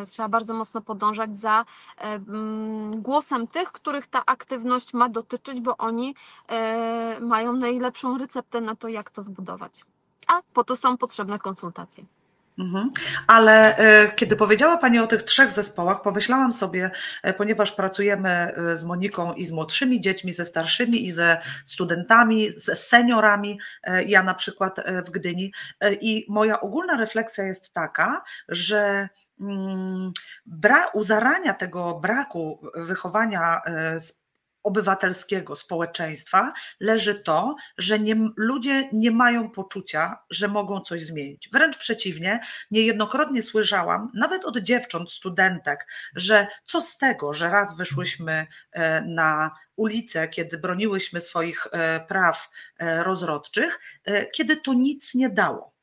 e, 0.02 0.06
trzeba 0.06 0.28
bardzo 0.28 0.54
mocno 0.54 0.80
podążać 0.80 1.38
za 1.38 1.64
mm, 1.96 3.02
głosem 3.02 3.46
tych, 3.46 3.72
których 3.72 4.06
ta 4.06 4.22
aktywność 4.26 4.94
ma 4.94 5.07
dotyczyć, 5.08 5.60
bo 5.60 5.76
oni 5.76 6.14
e, 6.48 7.20
mają 7.20 7.52
najlepszą 7.52 8.18
receptę 8.18 8.60
na 8.60 8.76
to, 8.76 8.88
jak 8.88 9.10
to 9.10 9.22
zbudować. 9.22 9.84
A 10.28 10.42
po 10.52 10.64
to 10.64 10.76
są 10.76 10.96
potrzebne 10.96 11.38
konsultacje. 11.38 12.04
Mhm. 12.58 12.90
Ale 13.26 13.76
e, 13.76 14.12
kiedy 14.12 14.36
powiedziała 14.36 14.76
Pani 14.76 14.98
o 14.98 15.06
tych 15.06 15.22
trzech 15.22 15.52
zespołach, 15.52 16.02
pomyślałam 16.02 16.52
sobie, 16.52 16.90
e, 17.22 17.34
ponieważ 17.34 17.72
pracujemy 17.72 18.54
z 18.74 18.84
Moniką 18.84 19.32
i 19.32 19.46
z 19.46 19.52
młodszymi 19.52 20.00
dziećmi, 20.00 20.32
ze 20.32 20.44
starszymi 20.44 21.06
i 21.06 21.12
ze 21.12 21.40
studentami, 21.64 22.50
z 22.50 22.78
seniorami, 22.78 23.60
ja 24.06 24.22
na 24.22 24.34
przykład 24.34 24.80
w 25.06 25.10
Gdyni, 25.10 25.52
i 26.00 26.26
moja 26.28 26.60
ogólna 26.60 26.96
refleksja 26.96 27.44
jest 27.44 27.72
taka, 27.72 28.22
że 28.48 29.08
mm, 29.40 30.12
bra, 30.46 30.86
u 30.94 31.02
zarania 31.02 31.54
tego 31.54 31.94
braku 32.00 32.60
wychowania 32.74 33.60
s- 33.96 34.27
obywatelskiego 34.68 35.56
społeczeństwa 35.56 36.52
leży 36.80 37.14
to, 37.14 37.56
że 37.78 37.98
nie, 37.98 38.16
ludzie 38.36 38.88
nie 38.92 39.10
mają 39.10 39.50
poczucia, 39.50 40.18
że 40.30 40.48
mogą 40.48 40.80
coś 40.80 41.04
zmienić. 41.04 41.48
Wręcz 41.52 41.76
przeciwnie, 41.76 42.40
niejednokrotnie 42.70 43.42
słyszałam, 43.42 44.10
nawet 44.14 44.44
od 44.44 44.58
dziewcząt, 44.58 45.12
studentek, 45.12 45.86
że 46.16 46.46
co 46.66 46.82
z 46.82 46.98
tego, 46.98 47.34
że 47.34 47.50
raz 47.50 47.76
wyszłyśmy 47.76 48.46
e, 48.72 49.00
na 49.02 49.50
ulicę, 49.76 50.28
kiedy 50.28 50.58
broniłyśmy 50.58 51.20
swoich 51.20 51.66
e, 51.72 52.00
praw 52.00 52.50
e, 52.78 53.04
rozrodczych, 53.04 53.80
kiedy 54.34 54.56
to 54.56 54.74
nic 54.74 55.14
nie 55.14 55.30
dało. 55.30 55.77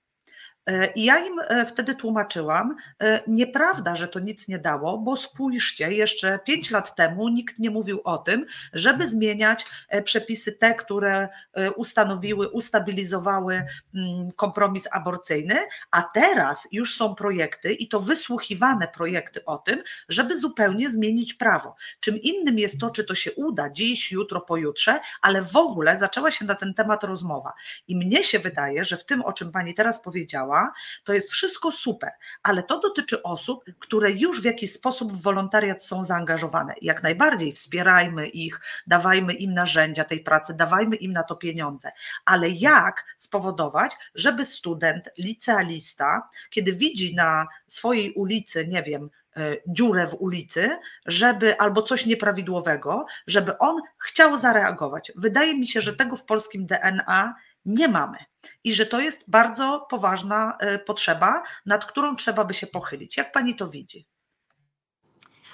E, 0.65 0.91
I 0.95 1.03
ja 1.03 1.17
im 1.17 1.39
e, 1.39 1.65
wtedy 1.65 1.95
tłumaczyłam, 1.95 2.75
e, 2.99 3.21
nieprawda, 3.27 3.95
że 3.95 4.07
to 4.07 4.19
nic 4.19 4.47
nie 4.47 4.59
dało, 4.59 4.97
bo 4.97 5.17
spójrzcie, 5.17 5.91
jeszcze 5.91 6.39
pięć 6.39 6.71
lat 6.71 6.95
temu 6.95 7.29
nikt 7.29 7.59
nie 7.59 7.69
mówił 7.69 8.01
o 8.03 8.17
tym, 8.17 8.45
żeby 8.73 9.09
zmieniać 9.09 9.65
przepisy 10.03 10.51
te, 10.51 10.73
które 10.73 11.29
ustanowiły, 11.75 12.49
ustabilizowały 12.49 13.55
mm, 13.95 14.31
kompromis 14.35 14.87
aborcyjny, 14.91 15.55
a 15.91 16.01
teraz 16.01 16.67
już 16.71 16.95
są 16.95 17.15
projekty 17.15 17.73
i 17.73 17.87
to 17.87 17.99
wysłuchiwane 17.99 18.87
projekty 18.87 19.45
o 19.45 19.57
tym, 19.57 19.83
żeby 20.09 20.39
zupełnie 20.39 20.89
zmienić 20.89 21.33
prawo. 21.33 21.75
Czym 21.99 22.17
innym 22.21 22.59
jest 22.59 22.79
to, 22.79 22.89
czy 22.89 23.03
to 23.03 23.15
się 23.15 23.31
uda 23.33 23.69
dziś, 23.69 24.11
jutro, 24.11 24.41
pojutrze, 24.41 24.99
ale 25.21 25.41
w 25.41 25.55
ogóle 25.55 25.97
zaczęła 25.97 26.31
się 26.31 26.45
na 26.45 26.55
ten 26.55 26.73
temat 26.73 27.03
rozmowa. 27.03 27.53
I 27.87 27.95
mnie 27.95 28.23
się 28.23 28.39
wydaje, 28.39 28.85
że 28.85 28.97
w 28.97 29.05
tym, 29.05 29.21
o 29.21 29.33
czym 29.33 29.51
pani 29.51 29.73
teraz 29.73 30.01
powiedziała, 30.01 30.54
to 31.03 31.13
jest 31.13 31.31
wszystko 31.31 31.71
super, 31.71 32.11
ale 32.43 32.63
to 32.63 32.79
dotyczy 32.79 33.23
osób, 33.23 33.63
które 33.79 34.11
już 34.11 34.41
w 34.41 34.45
jakiś 34.45 34.73
sposób 34.73 35.13
w 35.13 35.21
wolontariat 35.21 35.85
są 35.85 36.03
zaangażowane. 36.03 36.73
Jak 36.81 37.03
najbardziej 37.03 37.53
wspierajmy 37.53 38.27
ich, 38.27 38.61
dawajmy 38.87 39.33
im 39.33 39.53
narzędzia 39.53 40.03
tej 40.03 40.19
pracy, 40.19 40.53
dawajmy 40.53 40.95
im 40.95 41.13
na 41.13 41.23
to 41.23 41.35
pieniądze. 41.35 41.91
Ale 42.25 42.49
jak 42.49 43.05
spowodować, 43.17 43.91
żeby 44.15 44.45
student, 44.45 45.09
licealista, 45.17 46.29
kiedy 46.49 46.73
widzi 46.73 47.15
na 47.15 47.47
swojej 47.67 48.13
ulicy, 48.13 48.67
nie 48.67 48.83
wiem, 48.83 49.09
e, 49.37 49.55
dziurę 49.67 50.07
w 50.07 50.13
ulicy, 50.13 50.69
żeby 51.05 51.59
albo 51.59 51.81
coś 51.81 52.05
nieprawidłowego, 52.05 53.05
żeby 53.27 53.57
on 53.57 53.81
chciał 53.97 54.37
zareagować. 54.37 55.11
Wydaje 55.15 55.59
mi 55.59 55.67
się, 55.67 55.81
że 55.81 55.95
tego 55.95 56.15
w 56.15 56.25
polskim 56.25 56.65
DNA 56.65 57.35
nie 57.65 57.87
mamy 57.87 58.17
i 58.63 58.73
że 58.73 58.85
to 58.85 58.99
jest 58.99 59.23
bardzo 59.27 59.87
poważna 59.89 60.57
e, 60.59 60.79
potrzeba, 60.79 61.43
nad 61.65 61.85
którą 61.85 62.15
trzeba 62.15 62.45
by 62.45 62.53
się 62.53 62.67
pochylić. 62.67 63.17
Jak 63.17 63.31
pani 63.31 63.55
to 63.55 63.67
widzi? 63.67 64.07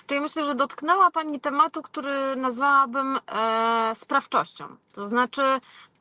Czyli 0.07 0.21
myślę, 0.21 0.43
że 0.43 0.55
dotknęła 0.55 1.11
Pani 1.11 1.39
tematu, 1.39 1.81
który 1.81 2.35
nazwałabym 2.35 3.17
e, 3.17 3.95
sprawczością. 3.95 4.77
To 4.93 5.07
znaczy, 5.07 5.41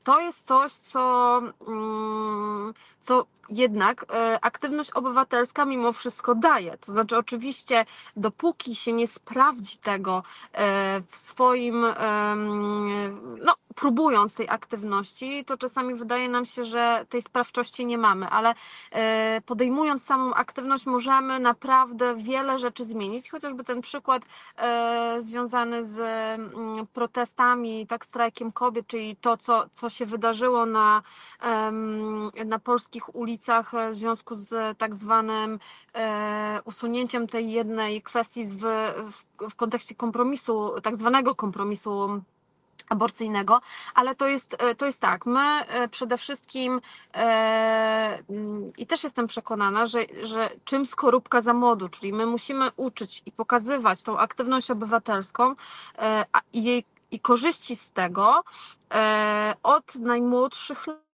to 0.04 0.20
jest 0.20 0.46
coś, 0.46 0.72
co, 0.72 1.38
mm, 1.66 2.74
co 3.00 3.26
jednak 3.50 4.04
e, 4.12 4.38
aktywność 4.40 4.90
obywatelska 4.90 5.64
mimo 5.64 5.92
wszystko 5.92 6.34
daje. 6.34 6.78
To 6.78 6.92
znaczy, 6.92 7.16
oczywiście, 7.16 7.84
dopóki 8.16 8.74
się 8.74 8.92
nie 8.92 9.06
sprawdzi 9.06 9.78
tego 9.78 10.22
e, 10.52 11.02
w 11.08 11.16
swoim, 11.16 11.86
no, 13.44 13.54
próbując 13.74 14.34
tej 14.34 14.48
aktywności, 14.48 15.44
to 15.44 15.56
czasami 15.56 15.94
wydaje 15.94 16.28
nam 16.28 16.46
się, 16.46 16.64
że 16.64 17.06
tej 17.08 17.22
sprawczości 17.22 17.86
nie 17.86 17.98
mamy, 17.98 18.28
ale 18.28 18.54
e, 18.90 19.40
podejmując 19.46 20.04
samą 20.04 20.34
aktywność, 20.34 20.86
możemy 20.86 21.40
naprawdę 21.40 22.16
wiele 22.16 22.58
rzeczy 22.58 22.84
zmienić. 22.84 23.30
Chociażby 23.30 23.64
ten 23.64 23.80
przykład 23.80 24.22
związany 25.20 25.84
z 25.84 25.98
mm, 25.98 26.86
protestami, 26.86 27.86
tak, 27.86 28.04
strajkiem 28.04 28.52
kobiet, 28.52 28.86
czyli 28.86 29.16
to, 29.16 29.36
co, 29.36 29.66
co 29.74 29.90
się 29.90 30.06
wydarzyło 30.06 30.66
na, 30.66 31.02
na 32.46 32.58
polskich 32.58 33.14
ulicach 33.14 33.39
e, 33.48 33.90
w 33.90 33.94
związku 33.94 34.34
z 34.34 34.78
tak 34.78 34.94
zwanym 34.94 35.58
e, 35.94 36.60
usunięciem 36.64 37.26
tej 37.26 37.52
jednej 37.52 38.02
kwestii 38.02 38.44
w, 38.46 38.62
w, 39.10 39.50
w 39.50 39.54
kontekście 39.54 39.94
kompromisu, 39.94 40.80
tak 40.82 40.96
zwanego 40.96 41.34
kompromisu 41.34 42.22
aborcyjnego, 42.88 43.60
ale 43.94 44.14
to 44.14 44.26
jest, 44.28 44.56
e, 44.58 44.74
to 44.74 44.86
jest 44.86 45.00
tak, 45.00 45.26
my 45.26 45.40
e, 45.40 45.88
przede 45.88 46.16
wszystkim 46.16 46.80
e, 47.14 48.18
mm, 48.30 48.68
i 48.78 48.86
też 48.86 49.04
jestem 49.04 49.26
przekonana, 49.26 49.86
że, 49.86 50.00
że 50.22 50.50
czym 50.64 50.86
skorupka 50.86 51.40
za 51.40 51.54
młodu, 51.54 51.88
czyli 51.88 52.12
my 52.12 52.26
musimy 52.26 52.70
uczyć 52.76 53.22
i 53.26 53.32
pokazywać 53.32 54.02
tą 54.02 54.18
aktywność 54.18 54.70
obywatelską 54.70 55.54
e, 55.98 56.24
i 56.52 56.64
jej 56.64 56.84
i 57.10 57.20
korzyści 57.20 57.76
z 57.76 57.90
tego 57.90 58.44
e, 58.94 59.54
od 59.62 59.94
najmłodszych 59.94 60.86
lat. 60.86 61.09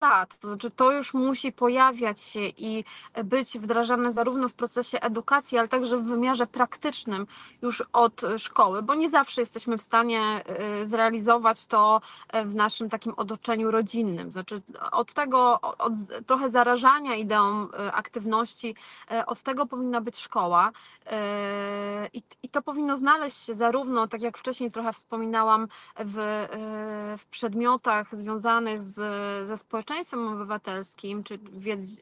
To 0.00 0.48
znaczy, 0.48 0.70
to 0.70 0.92
już 0.92 1.14
musi 1.14 1.52
pojawiać 1.52 2.20
się 2.20 2.40
i 2.40 2.84
być 3.24 3.58
wdrażane 3.58 4.12
zarówno 4.12 4.48
w 4.48 4.54
procesie 4.54 5.00
edukacji, 5.00 5.58
ale 5.58 5.68
także 5.68 5.96
w 5.96 6.02
wymiarze 6.02 6.46
praktycznym 6.46 7.26
już 7.62 7.82
od 7.92 8.20
szkoły, 8.36 8.82
bo 8.82 8.94
nie 8.94 9.10
zawsze 9.10 9.40
jesteśmy 9.40 9.78
w 9.78 9.82
stanie 9.82 10.42
y, 10.80 10.84
zrealizować 10.84 11.66
to 11.66 12.00
w 12.44 12.54
naszym 12.54 12.90
takim 12.90 13.14
otoczeniu 13.16 13.70
rodzinnym. 13.70 14.30
Znaczy, 14.30 14.62
od 14.92 15.14
tego, 15.14 15.60
od 15.60 15.92
trochę 16.26 16.50
zarażania 16.50 17.14
ideą 17.14 17.68
aktywności, 17.92 18.74
od 19.26 19.42
tego 19.42 19.66
powinna 19.66 20.00
być 20.00 20.18
szkoła. 20.18 20.72
I, 22.12 22.22
i 22.42 22.48
to 22.48 22.62
powinno 22.62 22.96
znaleźć 22.96 23.36
się 23.44 23.54
zarówno, 23.54 24.08
tak 24.08 24.20
jak 24.20 24.38
wcześniej 24.38 24.70
trochę 24.70 24.92
wspominałam, 24.92 25.68
w, 25.98 26.46
w 27.18 27.26
przedmiotach 27.26 28.14
związanych 28.16 28.82
z, 28.82 28.94
ze 29.48 29.56
społeczeństwem, 29.56 29.87
społeczeństwem 29.88 30.28
obywatelskim, 30.28 31.24
czy 31.24 31.38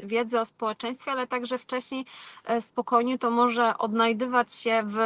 wiedzy 0.05 0.41
o 0.41 0.45
społeczeństwie, 0.45 1.11
ale 1.11 1.27
także 1.27 1.59
wcześniej 1.59 2.05
e, 2.45 2.61
spokojnie 2.61 3.19
to 3.19 3.31
może 3.31 3.79
odnajdywać 3.79 4.53
się 4.53 4.83
w, 4.85 4.99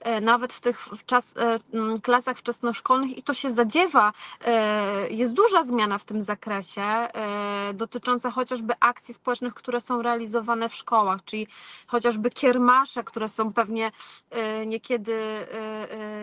e, 0.00 0.20
nawet 0.20 0.52
w 0.52 0.60
tych 0.60 0.80
w 0.80 1.04
czas, 1.04 1.34
e, 1.36 1.58
klasach 2.02 2.38
wczesnoszkolnych 2.38 3.18
i 3.18 3.22
to 3.22 3.34
się 3.34 3.50
zadziewa. 3.52 4.12
Jest 5.10 5.32
duża 5.32 5.64
zmiana 5.64 5.98
w 5.98 6.04
tym 6.04 6.22
zakresie 6.22 7.08
dotycząca 7.74 8.30
chociażby 8.30 8.74
akcji 8.80 9.14
społecznych, 9.14 9.54
które 9.54 9.80
są 9.80 10.02
realizowane 10.02 10.68
w 10.68 10.74
szkołach, 10.74 11.24
czyli 11.24 11.46
chociażby 11.86 12.30
kiermasze, 12.30 13.04
które 13.04 13.28
są 13.28 13.52
pewnie 13.52 13.92
niekiedy, 14.66 15.46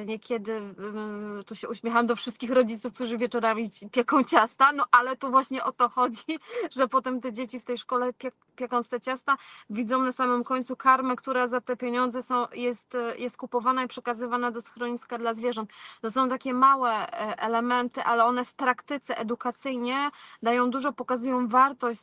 niekiedy 0.06 0.62
tu 1.46 1.56
się 1.56 1.70
uśmiecham 1.70 2.08
do 2.08 2.16
wszystkich 2.16 2.52
rodziców, 2.52 2.94
którzy 2.94 3.18
wieczorami 3.18 3.70
pieką 3.92 4.24
ciasta, 4.24 4.72
no 4.72 4.86
ale 4.92 5.16
tu 5.16 5.32
właśnie 5.32 5.64
o 5.64 5.72
to 5.72 5.90
chodzi 5.90 6.05
chodzi, 6.06 6.40
że 6.76 6.88
potem 6.88 7.22
te 7.22 7.34
dzieci 7.34 7.60
w 7.60 7.64
tej 7.64 7.78
szkole 7.78 8.14
piekąc 8.56 8.88
te 8.88 9.02
ciasta 9.02 9.38
widzą 9.70 10.04
na 10.04 10.12
samym 10.12 10.44
końcu 10.44 10.76
karmę, 10.76 11.16
która 11.16 11.48
za 11.48 11.62
te 11.62 11.78
pieniądze 11.78 12.24
są, 12.24 12.48
jest, 12.54 12.98
jest 13.18 13.38
kupowana 13.38 13.84
i 13.84 13.88
przekazywana 13.88 14.52
do 14.52 14.62
schroniska 14.62 15.18
dla 15.18 15.34
zwierząt. 15.34 15.70
To 16.02 16.12
są 16.12 16.30
takie 16.30 16.54
małe 16.54 16.92
e, 16.92 17.40
elementy, 17.40 18.04
ale 18.04 18.26
one 18.26 18.46
w 18.46 18.54
praktyce 18.54 19.18
edukacyjnie 19.18 20.10
dają 20.44 20.70
dużo, 20.70 20.94
pokazują 20.94 21.48
wartość 21.48 22.02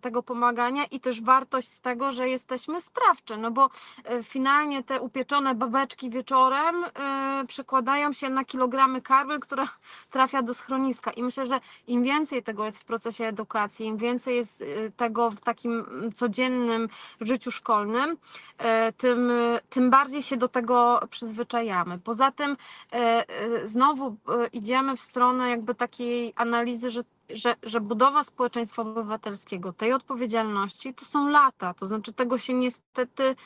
tego 0.00 0.22
pomagania 0.22 0.84
i 0.84 1.00
też 1.00 1.22
wartość 1.22 1.68
z 1.68 1.80
tego, 1.80 2.12
że 2.12 2.28
jesteśmy 2.28 2.80
sprawczy, 2.80 3.36
no 3.36 3.50
bo 3.50 3.70
e, 4.04 4.22
finalnie 4.22 4.82
te 4.82 5.00
upieczone 5.00 5.54
babeczki 5.54 6.10
wieczorem 6.10 6.80
yy, 6.80 7.46
przekładają 7.46 8.12
się 8.12 8.28
na 8.28 8.44
kilogramy 8.44 9.02
karmy, 9.02 9.40
która 9.40 9.68
trafia 10.10 10.42
do 10.42 10.54
schroniska 10.54 11.10
i 11.10 11.22
myślę, 11.22 11.46
że 11.46 11.60
im 11.86 12.02
więcej 12.02 12.42
tego 12.42 12.64
jest 12.64 12.78
w 12.78 12.84
procesie 12.84 13.24
edukacji, 13.24 13.43
edukacji, 13.44 13.86
im 13.86 13.96
więcej 13.96 14.36
jest 14.36 14.60
y, 14.60 14.92
tego 14.96 15.30
w 15.30 15.40
takim 15.40 15.84
codziennym 16.14 16.88
życiu 17.20 17.50
szkolnym, 17.50 18.16
e, 18.58 18.92
tym, 18.92 19.32
tym 19.70 19.90
bardziej 19.90 20.22
się 20.22 20.36
do 20.36 20.48
tego 20.48 21.00
przyzwyczajamy. 21.10 21.98
Poza 21.98 22.30
tym 22.30 22.56
e, 22.92 23.24
znowu 23.64 24.16
idziemy 24.52 24.96
w 24.96 25.00
stronę 25.00 25.50
jakby 25.50 25.74
takiej 25.74 26.32
analizy, 26.36 26.90
że 26.90 27.00
że, 27.30 27.56
że 27.62 27.80
budowa 27.80 28.24
społeczeństwa 28.24 28.82
obywatelskiego, 28.82 29.72
tej 29.72 29.92
odpowiedzialności, 29.92 30.94
to 30.94 31.04
są 31.04 31.28
lata. 31.28 31.74
To 31.74 31.86
znaczy, 31.86 32.12
tego 32.12 32.38
się 32.38 32.54
niestety, 32.54 33.36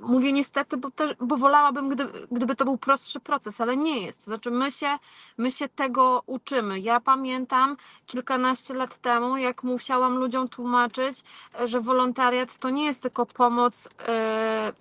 mówię 0.00 0.32
niestety, 0.32 0.76
bo, 0.76 0.90
też, 0.90 1.14
bo 1.20 1.36
wolałabym, 1.36 1.88
gdyby, 1.88 2.26
gdyby 2.30 2.56
to 2.56 2.64
był 2.64 2.78
prostszy 2.78 3.20
proces, 3.20 3.60
ale 3.60 3.76
nie 3.76 4.00
jest. 4.00 4.18
To 4.18 4.24
znaczy, 4.24 4.50
my 4.50 4.72
się, 4.72 4.98
my 5.38 5.52
się 5.52 5.68
tego 5.68 6.22
uczymy. 6.26 6.80
Ja 6.80 7.00
pamiętam 7.00 7.76
kilkanaście 8.06 8.74
lat 8.74 8.96
temu, 8.96 9.36
jak 9.36 9.62
musiałam 9.62 10.16
ludziom 10.18 10.48
tłumaczyć, 10.48 11.24
że 11.64 11.80
wolontariat 11.80 12.58
to 12.58 12.70
nie 12.70 12.84
jest 12.84 13.02
tylko 13.02 13.26
pomoc, 13.26 13.84
yy, 13.84 14.12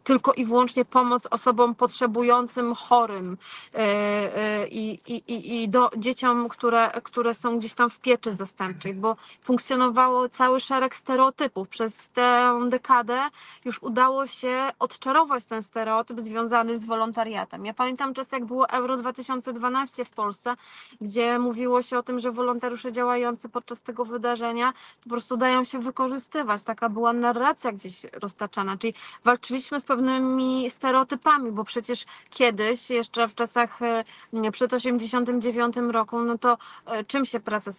tylko 0.04 0.34
i 0.34 0.46
wyłącznie 0.46 0.86
pomoc 0.86 1.28
osobom 1.32 1.76
potrzebującym, 1.76 2.76
chorym 2.76 3.38
yy, 3.74 3.80
yy, 3.82 4.68
i, 4.68 5.64
i 5.64 5.70
do 5.70 5.90
dzieciom, 5.98 6.50
które, 6.50 6.92
które 7.04 7.34
są 7.34 7.60
gdzieś 7.60 7.74
tam 7.74 7.90
w 7.90 8.00
pieczy 8.06 8.32
zastępczej, 8.32 8.94
bo 8.94 9.16
funkcjonowało 9.42 10.30
cały 10.30 10.60
szereg 10.60 10.96
stereotypów. 10.96 11.70
Przez 11.70 12.10
tę 12.10 12.60
dekadę 12.70 13.20
już 13.66 13.84
udało 13.84 14.28
się 14.28 14.70
odczarować 14.80 15.46
ten 15.46 15.64
stereotyp 15.64 16.22
związany 16.22 16.80
z 16.80 16.86
wolontariatem. 16.86 17.66
Ja 17.66 17.74
pamiętam 17.74 18.14
czas, 18.14 18.32
jak 18.32 18.46
było 18.46 18.70
Euro 18.70 18.98
2012 18.98 20.06
w 20.06 20.10
Polsce, 20.10 20.56
gdzie 21.02 21.40
mówiło 21.40 21.82
się 21.82 21.98
o 21.98 22.04
tym, 22.04 22.20
że 22.20 22.32
wolontariusze 22.32 22.92
działający 22.92 23.50
podczas 23.50 23.82
tego 23.82 24.06
wydarzenia 24.06 24.74
po 25.04 25.10
prostu 25.10 25.38
dają 25.38 25.64
się 25.64 25.80
wykorzystywać. 25.80 26.64
Taka 26.64 26.90
była 26.90 27.14
narracja 27.14 27.72
gdzieś 27.72 28.04
roztaczana, 28.22 28.78
czyli 28.78 28.94
walczyliśmy 29.24 29.80
z 29.80 29.86
pewnymi 29.86 30.70
stereotypami, 30.70 31.52
bo 31.52 31.64
przecież 31.64 32.06
kiedyś, 32.30 32.90
jeszcze 32.90 33.28
w 33.28 33.36
czasach 33.36 33.82
e, 33.82 34.52
przed 34.52 34.74
89 34.74 35.76
roku, 35.92 36.20
no 36.20 36.38
to 36.38 36.58
e, 36.86 37.04
czym 37.04 37.26
się 37.26 37.40
praca 37.40 37.72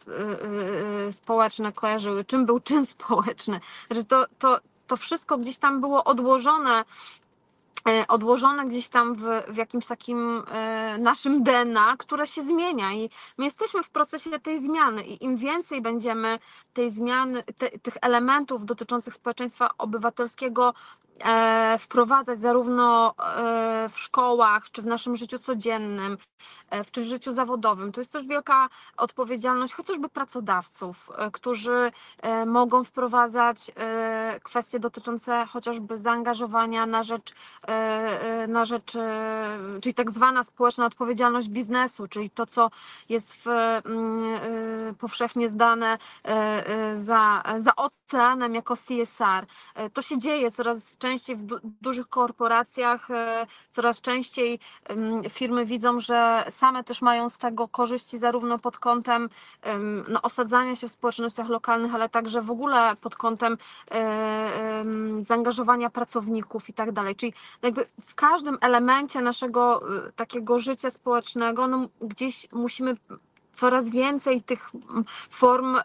społeczne 1.11 1.73
kojarzyły, 1.73 2.25
czym 2.25 2.47
był 2.47 2.61
czyn 2.61 2.87
społeczny. 2.97 3.61
Że 3.91 4.05
to, 4.05 4.27
to, 4.39 4.59
to 4.87 4.97
wszystko 4.97 5.39
gdzieś 5.39 5.59
tam 5.59 5.81
było 5.81 6.05
odłożone 6.05 6.85
odłożone 8.09 8.65
gdzieś 8.65 8.89
tam 8.89 9.15
w, 9.15 9.23
w 9.49 9.57
jakimś 9.57 9.87
takim 9.87 10.43
naszym 10.99 11.43
DNA, 11.43 11.97
które 11.97 12.27
się 12.27 12.43
zmienia 12.43 12.93
i 12.93 13.11
my 13.39 13.45
jesteśmy 13.45 13.83
w 13.83 13.91
procesie 13.91 14.31
tej 14.39 14.65
zmiany 14.65 15.05
i 15.05 15.25
im 15.25 15.37
więcej 15.37 15.81
będziemy 15.81 16.39
tej 16.73 16.91
zmiany, 16.91 17.43
te, 17.43 17.71
tych 17.79 17.97
elementów 18.03 18.67
dotyczących 18.67 19.15
społeczeństwa 19.15 19.71
obywatelskiego 19.79 20.75
wprowadzać 21.79 22.39
zarówno 22.39 23.15
e, 23.19 23.89
w 23.89 23.99
szkołach, 23.99 24.71
czy 24.71 24.83
w 24.83 24.87
naszym 24.87 25.17
życiu 25.17 25.39
codziennym, 25.39 26.19
e, 26.71 26.85
czy 26.85 27.01
w 27.01 27.05
życiu 27.05 27.33
zawodowym. 27.33 27.93
To 27.93 28.01
jest 28.01 28.13
też 28.13 28.27
wielka 28.27 28.69
odpowiedzialność 28.97 29.75
chociażby 29.75 30.09
pracodawców, 30.09 31.11
którzy 31.33 31.93
mogą 32.47 32.85
wprowadzać 32.85 33.71
kwestie 34.43 34.79
dotyczące 34.79 35.47
chociażby 35.47 35.99
zaangażowania 35.99 36.87
na 36.87 37.03
rzecz, 37.03 37.35
na 38.49 38.65
rzecz 38.65 38.93
czyli 39.83 39.95
tak 39.95 40.11
zwana 40.11 40.45
społeczna 40.45 40.87
odpowiedzialność 40.87 41.49
biznesu, 41.49 42.07
czyli 42.07 42.31
to, 42.31 42.47
co 42.47 42.71
jest 43.09 43.33
w, 43.35 43.47
mm, 43.47 44.95
powszechnie 44.95 45.49
zdane 45.49 45.99
za, 46.99 47.43
za 47.59 47.77
oceanem 47.77 48.55
jako 48.55 48.77
CSR. 48.77 49.47
To 49.93 50.03
się 50.03 50.19
dzieje 50.19 50.51
coraz 50.51 50.99
częściej 50.99 51.06
częściej 51.07 51.37
w 51.37 51.43
du 51.43 51.57
dużych 51.63 52.09
korporacjach, 52.09 53.11
e, 53.11 53.47
coraz 53.71 54.01
częściej 54.01 54.59
firmy 55.31 55.67
widzą, 55.67 56.01
że 56.01 56.45
same 56.51 56.85
też 56.85 57.03
mają 57.03 57.31
z 57.31 57.39
tego 57.39 57.69
korzyści 57.69 58.19
zarówno 58.19 58.59
pod 58.59 58.79
kątem 58.79 59.29
no, 60.09 60.23
osadzania 60.23 60.77
się 60.77 60.89
w 60.89 60.93
społecznościach 60.93 61.49
lokalnych, 61.49 61.95
ale 61.95 62.09
także 62.09 62.43
w 62.43 62.51
ogóle 62.51 62.97
pod 63.01 63.17
kątem 63.17 63.59
e, 63.91 64.85
zaangażowania 65.21 65.91
pracowników 65.91 66.69
i 66.69 66.73
tak 66.73 66.93
dalej. 66.93 67.17
Czyli 67.17 67.33
jakby 67.63 67.87
w 68.03 68.15
każdym 68.15 68.59
elemencie 68.61 69.21
naszego 69.21 69.83
e, 69.83 70.13
takiego 70.13 70.59
życia 70.59 70.91
społecznego 70.91 71.69
no, 71.69 71.89
gdzieś 72.01 72.53
musimy 72.53 72.97
coraz 73.57 73.91
więcej 73.91 74.43
tych 74.43 74.71
mm, 74.75 75.05
form 75.31 75.77
e, 75.77 75.83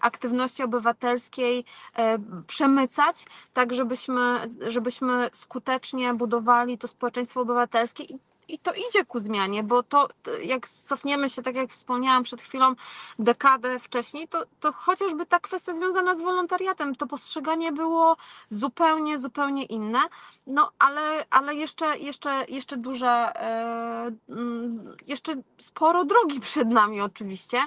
aktywności 0.00 0.62
obywatelskiej 0.62 1.64
e, 1.96 2.18
przemycać, 2.46 3.26
tak 3.52 3.74
żebyśmy, 3.74 4.20
żebyśmy 4.68 5.30
skutecznie 5.32 6.14
budowali 6.14 6.78
to 6.78 6.88
społeczeństwo 6.88 7.40
obywatelskie 7.40 8.02
i 8.04 8.18
i 8.48 8.58
to 8.58 8.72
idzie 8.72 9.04
ku 9.04 9.20
zmianie, 9.20 9.62
bo 9.62 9.82
to 9.82 10.08
jak 10.42 10.68
cofniemy 10.68 11.30
się, 11.30 11.42
tak 11.42 11.54
jak 11.54 11.70
wspomniałam 11.70 12.22
przed 12.22 12.40
chwilą, 12.40 12.74
dekadę 13.18 13.78
wcześniej, 13.78 14.28
to, 14.28 14.44
to 14.60 14.72
chociażby 14.72 15.26
ta 15.26 15.40
kwestia 15.40 15.74
związana 15.74 16.16
z 16.16 16.20
wolontariatem, 16.22 16.94
to 16.94 17.06
postrzeganie 17.06 17.72
było 17.72 18.16
zupełnie, 18.50 19.18
zupełnie 19.18 19.64
inne, 19.64 20.00
no 20.46 20.70
ale, 20.78 21.24
ale 21.30 21.54
jeszcze, 21.54 21.98
jeszcze, 21.98 22.44
jeszcze 22.48 22.76
duże, 22.76 23.08
e, 23.08 24.12
mm, 24.28 24.96
jeszcze 25.06 25.34
sporo 25.58 26.04
drogi 26.04 26.40
przed 26.50 26.68
nami 26.68 27.00
oczywiście, 27.00 27.58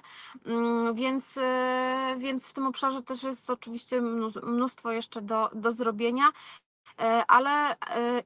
mm, 0.45 0.95
więc, 0.95 1.38
e, 1.38 2.15
więc 2.17 2.47
w 2.47 2.53
tym 2.53 2.67
obszarze 2.67 3.01
też 3.01 3.23
jest 3.23 3.49
oczywiście 3.49 4.01
mnóstwo 4.43 4.91
jeszcze 4.91 5.21
do, 5.21 5.49
do 5.53 5.71
zrobienia. 5.71 6.32
E, 7.00 7.26
ale 7.28 7.52
e, 7.72 7.76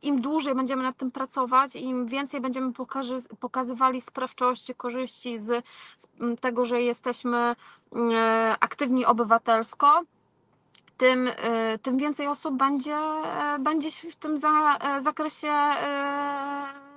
im 0.02 0.22
dłużej 0.22 0.56
będziemy 0.56 0.84
nad 0.84 0.98
tym 0.98 1.12
pracować, 1.12 1.76
im 1.76 2.06
więcej 2.06 2.42
będziemy 2.42 2.72
pokazywali 3.40 4.02
sprawczości, 4.02 4.76
korzyści 4.76 5.40
z, 5.40 5.66
tego, 6.42 6.66
że 6.66 6.82
jesteśmy 6.82 7.38
e, 7.38 7.56
aktywni 8.60 9.06
obywatelsko, 9.06 10.02
tym, 10.98 11.30
tym 11.82 11.98
więcej 11.98 12.28
osób 12.28 12.58
będzie, 12.58 12.98
będzie 13.60 13.92
w 13.92 14.16
tym 14.16 14.38
za, 14.38 14.78
zakresie 15.02 15.52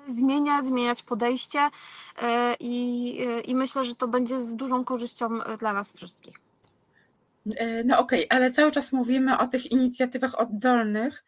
zmieniać, 0.07 0.67
zmieniać 0.67 1.03
podejście 1.03 1.71
i, 2.61 3.27
i 3.45 3.55
myślę, 3.55 3.85
że 3.85 3.95
to 3.95 4.09
będzie 4.09 4.43
z 4.43 4.55
dużą 4.55 4.85
korzyścią 4.85 5.29
dla 5.59 5.73
nas 5.73 5.93
wszystkich. 5.93 6.37
No 7.85 7.99
okej, 7.99 8.27
ale 8.31 8.51
cały 8.51 8.73
czas 8.73 8.93
mówimy 8.93 9.39
o 9.39 9.47
tych 9.47 9.73
inicjatywach 9.73 10.41
oddolnych, 10.41 11.25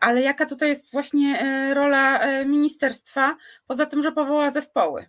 ale 0.00 0.22
jaka 0.22 0.46
tutaj 0.46 0.68
jest 0.68 0.92
właśnie 0.92 1.40
e, 1.40 1.74
rola 1.74 2.18
e, 2.20 2.46
ministerstwa, 2.46 3.36
poza 3.66 3.86
tym, 3.86 4.02
że 4.02 4.12
powoła 4.12 4.50
zespoły? 4.50 5.06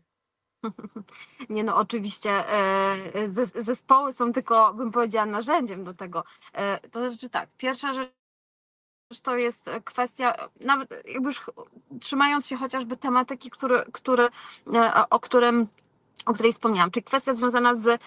Nie 1.49 1.64
no, 1.64 1.76
oczywiście 1.76 2.30
e, 2.32 3.30
zes- 3.30 3.64
zespoły 3.64 4.14
są 4.14 4.34
tylko, 4.34 4.74
bym 4.74 4.91
powiedziała, 4.91 5.26
narzędziem 5.26 5.84
do 5.84 5.93
tego. 5.93 6.24
E, 6.53 6.89
To 6.89 7.09
znaczy 7.09 7.30
tak, 7.30 7.49
pierwsza 7.57 7.93
rzecz 7.93 8.11
to 9.24 9.36
jest 9.38 9.70
kwestia, 9.86 10.36
nawet 10.59 10.89
jakby 11.07 11.28
już 11.30 11.45
trzymając 12.01 12.47
się 12.47 12.55
chociażby 12.57 12.97
tematyki, 12.97 13.49
który, 13.49 13.84
który, 13.91 14.30
e, 14.74 15.09
o 15.09 15.20
którym 15.20 15.68
o 16.26 16.34
której 16.34 16.53
wspomniałam, 16.53 16.91
czyli 16.91 17.03
kwestia 17.03 17.36
związana 17.36 17.76
z, 17.76 18.01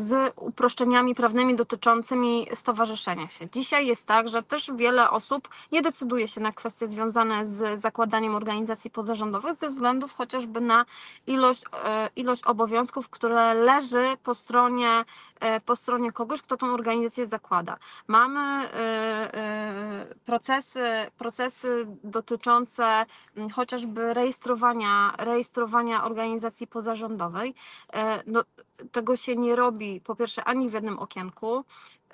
z 0.00 0.32
uproszczeniami 0.36 1.14
prawnymi 1.14 1.56
dotyczącymi 1.56 2.46
stowarzyszenia 2.54 3.28
się. 3.28 3.48
Dzisiaj 3.52 3.86
jest 3.86 4.06
tak, 4.06 4.28
że 4.28 4.42
też 4.42 4.70
wiele 4.76 5.10
osób 5.10 5.48
nie 5.72 5.82
decyduje 5.82 6.28
się 6.28 6.40
na 6.40 6.52
kwestie 6.52 6.88
związane 6.88 7.46
z 7.46 7.80
zakładaniem 7.80 8.34
organizacji 8.34 8.90
pozarządowych 8.90 9.54
ze 9.54 9.68
względów 9.68 10.14
chociażby 10.14 10.60
na 10.60 10.84
ilość, 11.26 11.64
e, 11.84 12.08
ilość 12.16 12.44
obowiązków, 12.44 13.08
które 13.08 13.54
leży 13.54 14.04
po 14.22 14.34
stronie, 14.34 15.04
e, 15.40 15.60
po 15.60 15.76
stronie 15.76 16.12
kogoś, 16.12 16.42
kto 16.42 16.56
tą 16.56 16.74
organizację 16.74 17.26
zakłada. 17.26 17.76
Mamy 18.08 18.40
e, 18.40 20.06
procesy, 20.24 20.86
procesy 21.18 21.86
dotyczące 22.04 23.06
chociażby 23.54 24.14
rejestrowania, 24.14 25.14
rejestrowania 25.18 26.04
organizacji 26.04 26.21
pozarządowej. 26.70 27.54
E, 27.92 28.22
No, 28.26 28.44
tego 28.92 29.16
się 29.16 29.36
nie 29.36 29.56
robi 29.56 30.00
po 30.00 30.16
pierwsze 30.16 30.44
ani 30.44 30.70
w 30.70 30.72
jednym 30.72 30.98
okienku. 30.98 31.64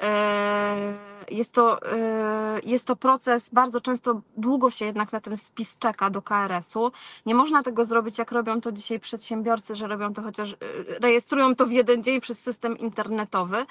E, 0.02 0.94
Jest 1.30 1.52
to, 1.54 1.82
e, 1.92 2.60
jest 2.64 2.84
to 2.84 2.96
proces, 2.96 3.48
bardzo 3.52 3.80
często 3.80 4.20
długo 4.36 4.70
się 4.70 4.84
jednak 4.84 5.12
na 5.12 5.20
ten 5.20 5.36
wpis 5.36 5.78
czeka 5.78 6.10
do 6.10 6.22
KRS-u. 6.22 6.92
Nie 7.26 7.34
można 7.34 7.62
tego 7.62 7.84
zrobić, 7.84 8.18
jak 8.18 8.32
robią 8.32 8.60
to 8.60 8.72
dzisiaj 8.72 9.00
przedsiębiorcy, 9.00 9.74
że 9.74 9.86
robią 9.86 10.14
to 10.14 10.22
chociaż, 10.22 10.56
rejestrują 11.00 11.54
to 11.56 11.66
w 11.66 11.72
jeden 11.72 12.02
dzień 12.02 12.20
przez 12.20 12.40
system 12.40 12.78
internetowy. 12.78 13.66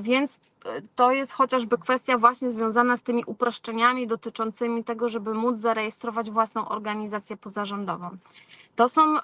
Więc 0.00 0.40
to 0.96 1.12
jest 1.12 1.32
chociażby 1.32 1.78
kwestia 1.78 2.18
właśnie 2.18 2.52
związana 2.52 2.96
z 2.96 3.02
tymi 3.02 3.24
uproszczeniami 3.26 4.06
dotyczącymi 4.06 4.84
tego, 4.84 5.08
żeby 5.08 5.34
móc 5.34 5.58
zarejestrować 5.58 6.30
własną 6.30 6.68
organizację 6.68 7.36
pozarządową. 7.36 8.10
To 8.76 8.88
są 8.88 9.18
e, 9.18 9.20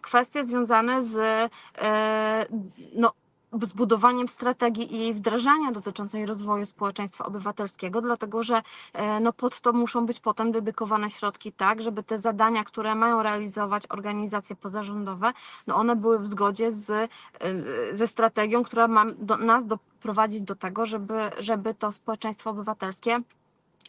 kwestie 0.00 0.44
związane 0.44 1.02
z 1.02 1.16
e, 1.78 2.46
no, 2.94 3.12
zbudowaniem 3.62 4.28
strategii 4.28 4.94
i 4.94 4.98
jej 4.98 5.14
wdrażania 5.14 5.72
dotyczącej 5.72 6.26
rozwoju 6.26 6.66
społeczeństwa 6.66 7.24
obywatelskiego, 7.24 8.00
dlatego 8.00 8.42
że 8.42 8.62
e, 8.92 9.20
no, 9.20 9.32
pod 9.32 9.60
to 9.60 9.72
muszą 9.72 10.06
być 10.06 10.20
potem 10.20 10.52
dedykowane 10.52 11.10
środki 11.10 11.52
tak, 11.52 11.82
żeby 11.82 12.02
te 12.02 12.18
zadania, 12.18 12.64
które 12.64 12.94
mają 12.94 13.22
realizować 13.22 13.82
organizacje 13.88 14.56
pozarządowe, 14.56 15.32
no 15.66 15.76
one 15.76 15.96
były 15.96 16.18
w 16.18 16.26
zgodzie 16.26 16.72
z, 16.72 17.10
ze 17.94 18.06
strategią, 18.06 18.62
która 18.64 18.88
ma 18.88 19.04
do, 19.18 19.36
nas 19.36 19.66
doprowadzić 20.00 20.42
do 20.42 20.56
tego, 20.56 20.86
żeby, 20.86 21.30
żeby 21.38 21.74
to 21.74 21.92
społeczeństwo 21.92 22.50
obywatelskie 22.50 23.20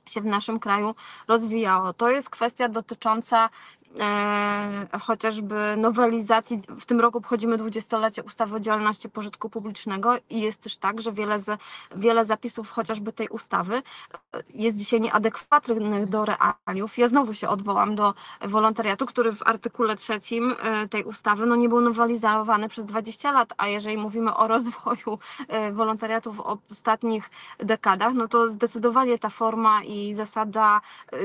się 0.05 0.21
w 0.21 0.25
naszym 0.25 0.59
kraju 0.59 0.95
rozwijało. 1.27 1.93
To 1.93 2.09
jest 2.09 2.29
kwestia 2.29 2.69
dotycząca 2.69 3.49
e, 3.99 4.99
chociażby 5.01 5.55
nowelizacji. 5.77 6.61
W 6.79 6.85
tym 6.85 6.99
roku 6.99 7.17
obchodzimy 7.17 7.57
dwudziestolecie 7.57 8.23
ustawy 8.23 8.55
o 8.55 8.59
działalności 8.59 9.09
pożytku 9.09 9.49
publicznego 9.49 10.13
i 10.29 10.41
jest 10.41 10.61
też 10.61 10.77
tak, 10.77 11.01
że 11.01 11.11
wiele, 11.11 11.39
z, 11.39 11.59
wiele 11.95 12.25
zapisów 12.25 12.71
chociażby 12.71 13.13
tej 13.13 13.27
ustawy 13.27 13.75
e, 13.75 13.81
jest 14.53 14.77
dzisiaj 14.77 15.01
nieadekwatnych 15.01 16.09
do 16.09 16.25
realiów. 16.25 16.97
Ja 16.97 17.07
znowu 17.07 17.33
się 17.33 17.49
odwołam 17.49 17.95
do 17.95 18.13
wolontariatu, 18.41 19.05
który 19.05 19.33
w 19.33 19.43
artykule 19.43 19.95
trzecim 19.95 20.55
e, 20.61 20.87
tej 20.87 21.03
ustawy 21.03 21.45
no, 21.45 21.55
nie 21.55 21.69
był 21.69 21.81
nowelizowany 21.81 22.69
przez 22.69 22.85
20 22.85 23.31
lat, 23.31 23.53
a 23.57 23.67
jeżeli 23.67 23.97
mówimy 23.97 24.35
o 24.35 24.47
rozwoju 24.47 25.19
wolontariatu 25.71 26.33
w 26.33 26.57
ostatnich 26.71 27.29
dekadach, 27.59 28.13
no 28.13 28.27
to 28.27 28.49
zdecydowanie 28.49 29.19
ta 29.19 29.29
forma 29.29 29.83
i 29.83 30.13
zasada, 30.13 30.81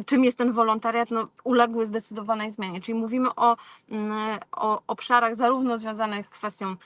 czym 0.06 0.24
jest 0.24 0.38
ten 0.38 0.52
wolontariat, 0.52 1.10
no, 1.10 1.28
uległy 1.44 1.86
zdecydowanej 1.86 2.52
zmianie. 2.56 2.80
Czyli 2.80 2.98
mówimy 2.98 3.34
o, 3.34 3.56
mm, 3.90 4.38
o 4.52 4.82
obszarach 4.86 5.36
zarówno 5.36 5.78
związanych 5.78 6.26
z 6.26 6.30
kwestią 6.30 6.76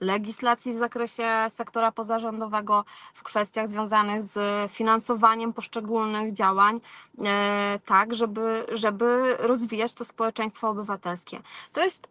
legislacji 0.00 0.72
w 0.72 0.76
zakresie 0.76 1.28
sektora 1.48 1.92
pozarządowego, 1.92 2.84
w 3.14 3.22
kwestiach 3.22 3.68
związanych 3.68 4.22
z 4.22 4.38
finansowaniem 4.72 5.52
poszczególnych 5.52 6.32
działań, 6.32 6.80
e, 7.24 7.78
tak, 7.84 8.14
żeby, 8.14 8.66
żeby 8.72 9.36
rozwijać 9.38 9.94
to 9.94 10.04
społeczeństwo 10.04 10.68
obywatelskie. 10.68 11.40
To 11.72 11.80
jest 11.84 12.08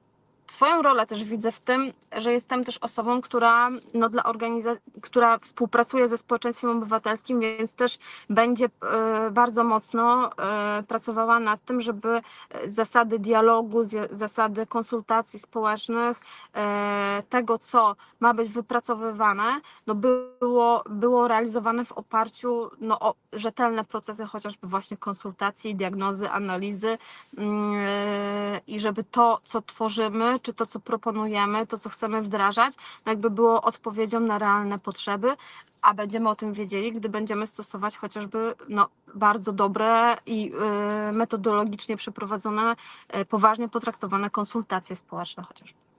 swoją 0.48 0.82
rolę 0.82 1.08
też 1.08 1.24
widzę 1.24 1.52
w 1.52 1.60
tym, 1.60 1.94
że 2.18 2.34
jestem 2.34 2.64
też 2.64 2.78
osobą, 2.78 3.22
która, 3.22 3.70
no, 3.94 4.10
dla 4.10 4.24
organiza- 4.24 4.78
która 5.02 5.38
współpracuje 5.38 6.08
ze 6.08 6.18
społeczeństwem 6.18 6.70
obywatelskim, 6.70 7.40
więc 7.40 7.74
też 7.74 8.00
będzie 8.30 8.66
e, 8.66 9.32
bardzo 9.32 9.64
mocno 9.64 10.32
e, 10.38 10.84
pracowała 10.84 11.40
nad 11.40 11.66
tym, 11.66 11.82
żeby 11.82 12.10
e, 12.50 12.72
zasady 12.72 13.20
dialogu, 13.20 13.84
zasady 14.12 14.66
konsultacji 14.66 15.40
społecznych, 15.40 16.22
tego, 17.30 17.60
co 17.60 17.96
ma 18.20 18.34
być 18.34 18.52
wypracowywane, 18.52 19.62
no, 19.88 19.96
było, 19.96 20.84
było 20.90 21.28
realizowane 21.28 21.86
w 21.86 21.92
oparciu 21.92 22.70
no, 22.82 23.00
o 23.00 23.16
rzetelne 23.34 23.84
procesy, 23.84 24.26
chociażby 24.26 24.68
właśnie 24.68 24.98
konsultacji, 24.98 25.76
diagnozy, 25.76 26.30
analizy 26.30 26.98
mm, 27.38 27.76
i 28.68 28.80
żeby 28.80 29.04
to, 29.04 29.42
co 29.44 29.62
tworzymy, 29.62 30.37
czy 30.40 30.54
to, 30.54 30.66
co 30.66 30.80
proponujemy, 30.80 31.68
to, 31.68 31.78
co 31.78 31.90
chcemy 31.90 32.22
wdrażać, 32.22 32.74
no 33.06 33.12
jakby 33.12 33.30
było 33.30 33.62
odpowiedzią 33.62 34.20
na 34.20 34.38
realne 34.38 34.80
potrzeby, 34.80 35.28
a 35.82 35.94
będziemy 35.94 36.30
o 36.30 36.36
tym 36.36 36.54
wiedzieli, 36.54 36.94
gdy 36.94 37.10
będziemy 37.10 37.48
stosować 37.48 37.98
chociażby 37.98 38.56
no, 38.70 38.88
bardzo 39.16 39.52
dobre 39.52 40.18
i 40.26 40.52
y, 41.10 41.12
metodologicznie 41.12 41.98
przeprowadzone, 41.98 42.76
y, 43.16 43.26
poważnie 43.26 43.70
potraktowane 43.70 44.30
konsultacje 44.30 44.96
społeczne 44.96 45.44
chociażby. 45.44 45.97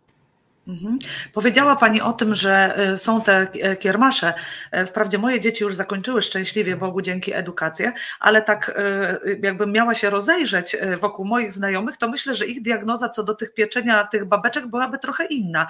Mhm. 0.68 0.98
Powiedziała 1.32 1.76
Pani 1.76 2.00
o 2.00 2.12
tym, 2.12 2.34
że 2.34 2.78
y, 2.94 2.98
są 2.98 3.22
te 3.22 3.46
e, 3.62 3.76
kiermasze. 3.76 4.34
E, 4.70 4.86
Wprawdzie 4.86 5.18
moje 5.18 5.40
dzieci 5.40 5.64
już 5.64 5.74
zakończyły 5.74 6.22
szczęśliwie 6.22 6.76
Bogu 6.76 7.02
dzięki 7.02 7.34
edukację, 7.34 7.92
ale 8.20 8.42
tak 8.42 8.72
e, 8.76 9.18
jakbym 9.42 9.72
miała 9.72 9.94
się 9.94 10.10
rozejrzeć 10.10 10.76
wokół 11.00 11.24
moich 11.24 11.52
znajomych, 11.52 11.96
to 11.96 12.08
myślę, 12.08 12.34
że 12.34 12.46
ich 12.46 12.62
diagnoza 12.62 13.08
co 13.08 13.24
do 13.24 13.34
tych 13.34 13.54
pieczenia 13.54 14.06
tych 14.06 14.24
babeczek 14.24 14.66
byłaby 14.66 14.98
trochę 14.98 15.24
inna. 15.24 15.66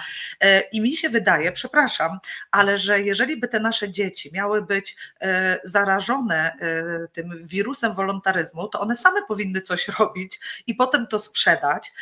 I 0.71 0.81
mi 0.81 0.93
się 0.93 1.09
wydaje, 1.09 1.51
przepraszam, 1.51 2.19
ale 2.51 2.77
że 2.77 3.01
jeżeli 3.01 3.39
by 3.39 3.47
te 3.47 3.59
nasze 3.59 3.91
dzieci 3.91 4.29
miały 4.33 4.61
być 4.61 4.97
zarażone 5.63 6.51
tym 7.13 7.47
wirusem 7.47 7.93
wolontaryzmu, 7.93 8.67
to 8.67 8.79
one 8.79 8.95
same 8.95 9.21
powinny 9.27 9.61
coś 9.61 9.87
robić 9.99 10.39
i 10.67 10.75
potem 10.75 11.07
to 11.07 11.19
sprzedać 11.19 11.93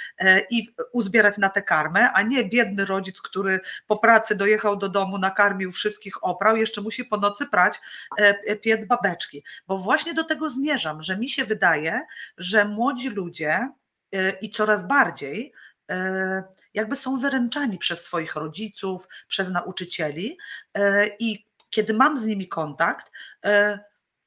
i 0.50 0.74
uzbierać 0.92 1.38
na 1.38 1.50
tę 1.50 1.62
karmę, 1.62 2.12
a 2.12 2.22
nie 2.22 2.44
biedny 2.44 2.86
rodzic, 2.88 3.22
który 3.22 3.60
po 3.88 3.98
pracy 3.98 4.36
dojechał 4.36 4.76
do 4.76 4.90
domu, 4.90 5.18
nakarmił 5.18 5.72
wszystkich, 5.72 6.24
oprał, 6.24 6.58
jeszcze 6.58 6.82
musi 6.82 7.06
po 7.06 7.18
nocy 7.18 7.46
prać 7.46 7.80
e, 8.18 8.56
piec 8.56 8.86
babeczki. 8.86 9.44
Bo 9.68 9.78
właśnie 9.78 10.14
do 10.14 10.24
tego 10.24 10.50
zmierzam, 10.50 11.04
że 11.04 11.18
mi 11.18 11.30
się 11.30 11.46
wydaje, 11.46 12.02
że 12.38 12.66
młodzi 12.66 13.10
ludzie 13.10 13.70
e, 14.14 14.32
i 14.32 14.52
coraz 14.52 14.88
bardziej 14.88 15.54
e, 15.90 16.44
jakby 16.74 16.96
są 16.96 17.20
wyręczani 17.20 17.78
przez 17.78 18.04
swoich 18.04 18.36
rodziców, 18.36 19.08
przez 19.28 19.50
nauczycieli 19.50 20.38
e, 20.74 21.08
i 21.20 21.48
kiedy 21.70 21.94
mam 21.94 22.18
z 22.18 22.26
nimi 22.26 22.48
kontakt, 22.48 23.12
e, 23.46 23.80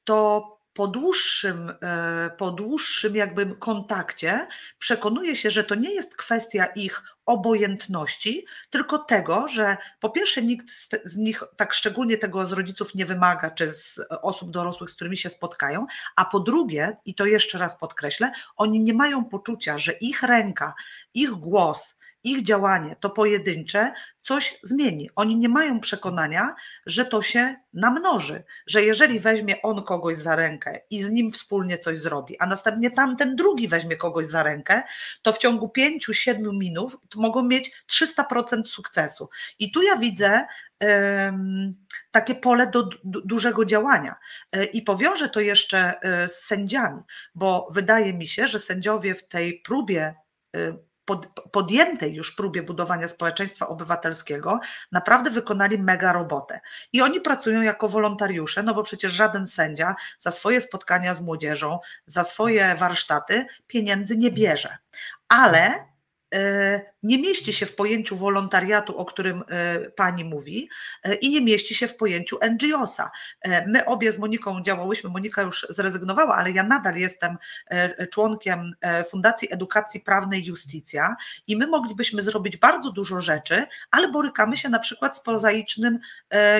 to 0.03 0.60
po 0.73 0.87
dłuższym, 0.87 1.73
e, 1.81 2.29
po 2.37 2.51
dłuższym 2.51 3.15
jakby 3.15 3.55
kontakcie 3.55 4.47
przekonuję 4.79 5.35
się, 5.35 5.51
że 5.51 5.63
to 5.63 5.75
nie 5.75 5.93
jest 5.93 6.15
kwestia 6.15 6.65
ich 6.65 7.03
obojętności, 7.25 8.45
tylko 8.69 8.97
tego, 8.97 9.47
że 9.47 9.77
po 9.99 10.09
pierwsze 10.09 10.41
nikt 10.41 10.71
z, 10.71 10.89
z 11.05 11.17
nich 11.17 11.43
tak 11.57 11.73
szczególnie 11.73 12.17
tego 12.17 12.45
z 12.45 12.51
rodziców 12.51 12.95
nie 12.95 13.05
wymaga, 13.05 13.51
czy 13.51 13.73
z 13.73 13.99
osób 14.21 14.51
dorosłych, 14.51 14.89
z 14.89 14.95
którymi 14.95 15.17
się 15.17 15.29
spotkają, 15.29 15.85
a 16.15 16.25
po 16.25 16.39
drugie, 16.39 16.97
i 17.05 17.15
to 17.15 17.25
jeszcze 17.25 17.57
raz 17.57 17.77
podkreślę, 17.77 18.31
oni 18.55 18.79
nie 18.79 18.93
mają 18.93 19.25
poczucia, 19.25 19.77
że 19.77 19.91
ich 19.91 20.23
ręka, 20.23 20.73
ich 21.13 21.31
głos, 21.31 21.99
ich 22.23 22.43
działanie, 22.43 22.95
to 22.99 23.09
pojedyncze, 23.09 23.93
coś 24.21 24.59
zmieni. 24.63 25.09
Oni 25.15 25.35
nie 25.35 25.49
mają 25.49 25.79
przekonania, 25.79 26.55
że 26.85 27.05
to 27.05 27.21
się 27.21 27.55
namnoży, 27.73 28.43
że 28.67 28.83
jeżeli 28.83 29.19
weźmie 29.19 29.61
on 29.61 29.83
kogoś 29.83 30.17
za 30.17 30.35
rękę 30.35 30.81
i 30.89 31.03
z 31.03 31.11
nim 31.11 31.31
wspólnie 31.31 31.77
coś 31.77 31.99
zrobi, 31.99 32.39
a 32.39 32.45
następnie 32.45 32.91
tamten 32.91 33.35
drugi 33.35 33.67
weźmie 33.67 33.97
kogoś 33.97 34.27
za 34.27 34.43
rękę, 34.43 34.83
to 35.21 35.33
w 35.33 35.37
ciągu 35.37 35.71
5-7 35.77 36.57
minut 36.57 36.97
mogą 37.15 37.43
mieć 37.43 37.83
300% 37.91 38.65
sukcesu. 38.65 39.29
I 39.59 39.71
tu 39.71 39.81
ja 39.81 39.97
widzę 39.97 40.45
em, 40.79 41.75
takie 42.11 42.35
pole 42.35 42.67
do 42.67 42.83
du- 42.83 43.21
dużego 43.25 43.65
działania. 43.65 44.15
E, 44.51 44.63
I 44.63 44.81
powiążę 44.81 45.29
to 45.29 45.39
jeszcze 45.39 46.01
e, 46.01 46.29
z 46.29 46.35
sędziami, 46.35 47.01
bo 47.35 47.67
wydaje 47.71 48.13
mi 48.13 48.27
się, 48.27 48.47
że 48.47 48.59
sędziowie 48.59 49.15
w 49.15 49.27
tej 49.27 49.61
próbie 49.61 50.15
e, 50.55 50.77
pod, 51.05 51.27
podjętej 51.51 52.13
już 52.13 52.35
próbie 52.35 52.63
budowania 52.63 53.07
społeczeństwa 53.07 53.67
obywatelskiego 53.67 54.59
naprawdę 54.91 55.29
wykonali 55.29 55.77
mega 55.77 56.13
robotę. 56.13 56.59
I 56.93 57.01
oni 57.01 57.21
pracują 57.21 57.61
jako 57.61 57.89
wolontariusze, 57.89 58.63
no 58.63 58.73
bo 58.73 58.83
przecież 58.83 59.13
żaden 59.13 59.47
sędzia 59.47 59.95
za 60.19 60.31
swoje 60.31 60.61
spotkania 60.61 61.15
z 61.15 61.21
młodzieżą, 61.21 61.79
za 62.05 62.23
swoje 62.23 62.75
warsztaty 62.75 63.45
pieniędzy 63.67 64.17
nie 64.17 64.31
bierze. 64.31 64.77
Ale 65.27 65.85
e, 66.33 66.90
nie 67.03 67.17
mieści 67.17 67.53
się 67.53 67.65
w 67.65 67.75
pojęciu 67.75 68.17
wolontariatu, 68.17 68.97
o 68.97 69.05
którym 69.05 69.43
e, 69.49 69.79
pani 69.79 70.25
mówi, 70.25 70.69
e, 71.03 71.15
i 71.15 71.29
nie 71.29 71.41
mieści 71.41 71.75
się 71.75 71.87
w 71.87 71.97
pojęciu 71.97 72.37
NGO-sa. 72.41 73.11
E, 73.41 73.67
My 73.67 73.85
obie 73.85 74.11
z 74.11 74.19
Moniką 74.19 74.63
działałyśmy, 74.63 75.09
Monika 75.09 75.41
już 75.41 75.67
zrezygnowała, 75.69 76.35
ale 76.35 76.51
ja 76.51 76.63
nadal 76.63 76.95
jestem 76.95 77.37
członkiem 78.11 78.73
Fundacji 79.09 79.53
Edukacji 79.53 79.99
Prawnej 79.99 80.45
Justicja 80.45 81.15
i 81.47 81.55
my 81.57 81.67
moglibyśmy 81.67 82.21
zrobić 82.21 82.57
bardzo 82.57 82.91
dużo 82.91 83.21
rzeczy, 83.21 83.65
ale 83.91 84.11
borykamy 84.11 84.57
się 84.57 84.69
na 84.69 84.79
przykład 84.79 85.17
z 85.17 85.23
prozaicznym 85.23 85.99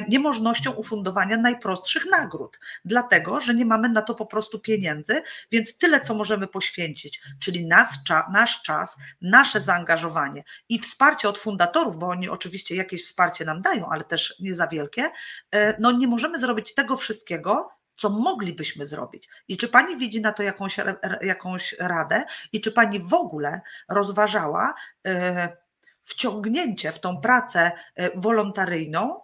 niemożnością 0.09 0.71
ufundowania 0.71 1.37
najprostszych 1.37 2.05
nagród, 2.11 2.59
dlatego 2.85 3.41
że 3.41 3.53
nie 3.53 3.65
mamy 3.65 3.89
na 3.89 4.01
to 4.01 4.15
po 4.15 4.25
prostu 4.25 4.59
pieniędzy, 4.59 5.21
więc 5.51 5.77
tyle, 5.77 6.01
co 6.01 6.13
możemy 6.13 6.47
poświęcić, 6.47 7.21
czyli 7.39 7.65
nas, 7.65 8.03
nasz 8.31 8.61
czas, 8.63 8.97
nasze 9.21 9.61
zaangażowanie 9.61 10.30
i 10.69 10.79
wsparcie 10.79 11.29
od 11.29 11.37
fundatorów, 11.37 11.97
bo 11.97 12.07
oni 12.07 12.29
oczywiście 12.29 12.75
jakieś 12.75 13.05
wsparcie 13.05 13.45
nam 13.45 13.61
dają, 13.61 13.89
ale 13.89 14.03
też 14.03 14.35
nie 14.39 14.55
za 14.55 14.67
wielkie, 14.67 15.11
e, 15.51 15.77
no 15.79 15.91
nie 15.91 16.07
możemy 16.07 16.39
zrobić 16.39 16.73
tego 16.73 16.97
wszystkiego, 16.97 17.69
co 17.95 18.09
moglibyśmy 18.09 18.85
zrobić. 18.85 19.29
I 19.47 19.57
czy 19.57 19.67
pani 19.67 19.97
widzi 19.97 20.21
na 20.21 20.31
to 20.31 20.43
jakąś, 20.43 20.77
jakąś 21.21 21.75
radę? 21.79 22.25
I 22.51 22.61
czy 22.61 22.71
pani 22.71 22.99
w 22.99 23.13
ogóle 23.13 23.61
rozważała 23.89 24.73
e, 25.07 25.57
wciągnięcie 26.01 26.91
w 26.91 26.99
tą 26.99 27.21
pracę 27.21 27.71
e, 27.95 28.19
wolontaryjną 28.19 29.21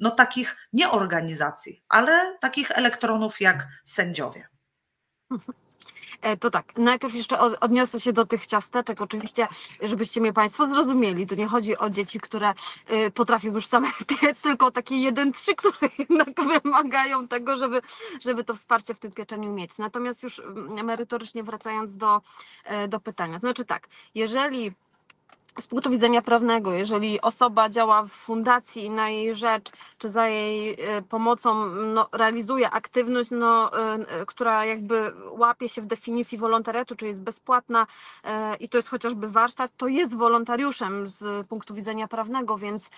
no 0.00 0.10
takich 0.10 0.68
nie 0.72 0.90
organizacji, 0.90 1.84
ale 1.88 2.38
takich 2.40 2.70
elektronów 2.70 3.40
jak 3.40 3.68
sędziowie? 3.84 4.48
E, 5.32 5.65
To 6.40 6.50
tak, 6.50 6.76
najpierw 6.78 7.14
jeszcze 7.14 7.38
od- 7.38 7.56
odniosę 7.60 8.00
się 8.00 8.12
do 8.12 8.26
tych 8.26 8.46
ciasteczek. 8.46 9.00
Oczywiście, 9.00 9.48
żebyście 9.82 10.20
mnie 10.20 10.32
Państwo 10.32 10.66
zrozumieli, 10.66 11.26
to 11.26 11.34
nie 11.34 11.46
chodzi 11.46 11.78
o 11.78 11.90
dzieci, 11.90 12.20
które 12.20 12.54
y, 12.90 13.10
potrafią 13.10 13.52
już 13.52 13.66
same 13.66 13.88
piec, 14.20 14.40
tylko 14.40 14.66
o 14.66 14.70
takie 14.70 14.96
jeden, 14.96 15.32
trzy, 15.32 15.54
które 15.54 15.88
jednak 15.98 16.28
wymagają 16.62 17.28
tego, 17.28 17.56
żeby, 17.56 17.82
żeby 18.20 18.44
to 18.44 18.54
wsparcie 18.54 18.94
w 18.94 19.00
tym 19.00 19.12
pieczeniu 19.12 19.52
mieć. 19.52 19.78
Natomiast 19.78 20.22
już 20.22 20.38
mm, 20.38 20.84
merytorycznie 20.86 21.42
wracając 21.42 21.96
do, 21.96 22.20
e, 22.64 22.88
do 22.88 23.00
pytania. 23.00 23.38
Znaczy 23.38 23.64
tak, 23.64 23.88
jeżeli 24.14 24.72
z 25.60 25.66
punktu 25.66 25.90
widzenia 25.90 26.22
prawnego, 26.22 26.72
jeżeli 26.72 27.20
osoba 27.20 27.68
działa 27.68 28.02
w 28.02 28.08
fundacji 28.08 28.84
i 28.84 28.90
na 28.90 29.10
jej 29.10 29.34
rzecz, 29.34 29.70
czy 29.98 30.08
za 30.08 30.28
jej 30.28 30.76
e, 30.80 31.02
pomocą 31.02 31.66
no, 31.66 32.08
realizuje 32.12 32.70
aktywność, 32.70 33.30
no, 33.30 33.78
e, 33.78 33.94
e, 33.94 34.26
która 34.26 34.64
jakby 34.64 35.12
łapie 35.30 35.68
się 35.68 35.82
w 35.82 35.86
definicji 35.86 36.38
wolontariatu, 36.38 36.96
czy 36.96 37.06
jest 37.06 37.22
bezpłatna 37.22 37.86
i 38.60 38.68
to 38.68 38.78
jest 38.78 38.88
chociażby 38.88 39.28
warsztat, 39.28 39.70
to 39.76 39.88
jest 39.88 40.16
wolontariuszem 40.16 41.08
z 41.08 41.46
punktu 41.46 41.74
widzenia 41.74 42.08
prawnego, 42.08 42.58
więc 42.58 42.90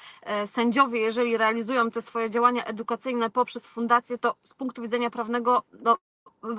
sędziowie, 0.46 1.00
jeżeli 1.00 1.36
realizują 1.36 1.90
te 1.90 2.02
swoje 2.02 2.30
działania 2.30 2.64
edukacyjne 2.64 3.30
poprzez 3.30 3.66
fundację, 3.66 4.18
to 4.18 4.34
z 4.42 4.54
punktu 4.54 4.82
widzenia 4.82 5.10
prawnego 5.10 5.62
no, 5.82 5.96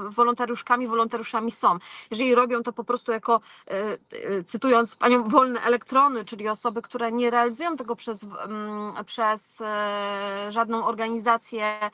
wolontariuszkami, 0.09 0.87
wolontariuszami 0.87 1.51
są. 1.51 1.77
Jeżeli 2.11 2.35
robią 2.35 2.63
to 2.63 2.73
po 2.73 2.83
prostu 2.83 3.11
jako, 3.11 3.41
e, 3.67 3.97
e, 4.11 4.43
cytując 4.43 4.95
panią, 4.95 5.23
wolne 5.23 5.61
elektrony, 5.61 6.25
czyli 6.25 6.49
osoby, 6.49 6.81
które 6.81 7.11
nie 7.11 7.29
realizują 7.29 7.77
tego 7.77 7.95
przez, 7.95 8.25
przez 9.05 9.61
e, 9.61 10.45
żadną 10.49 10.85
organizację 10.85 11.89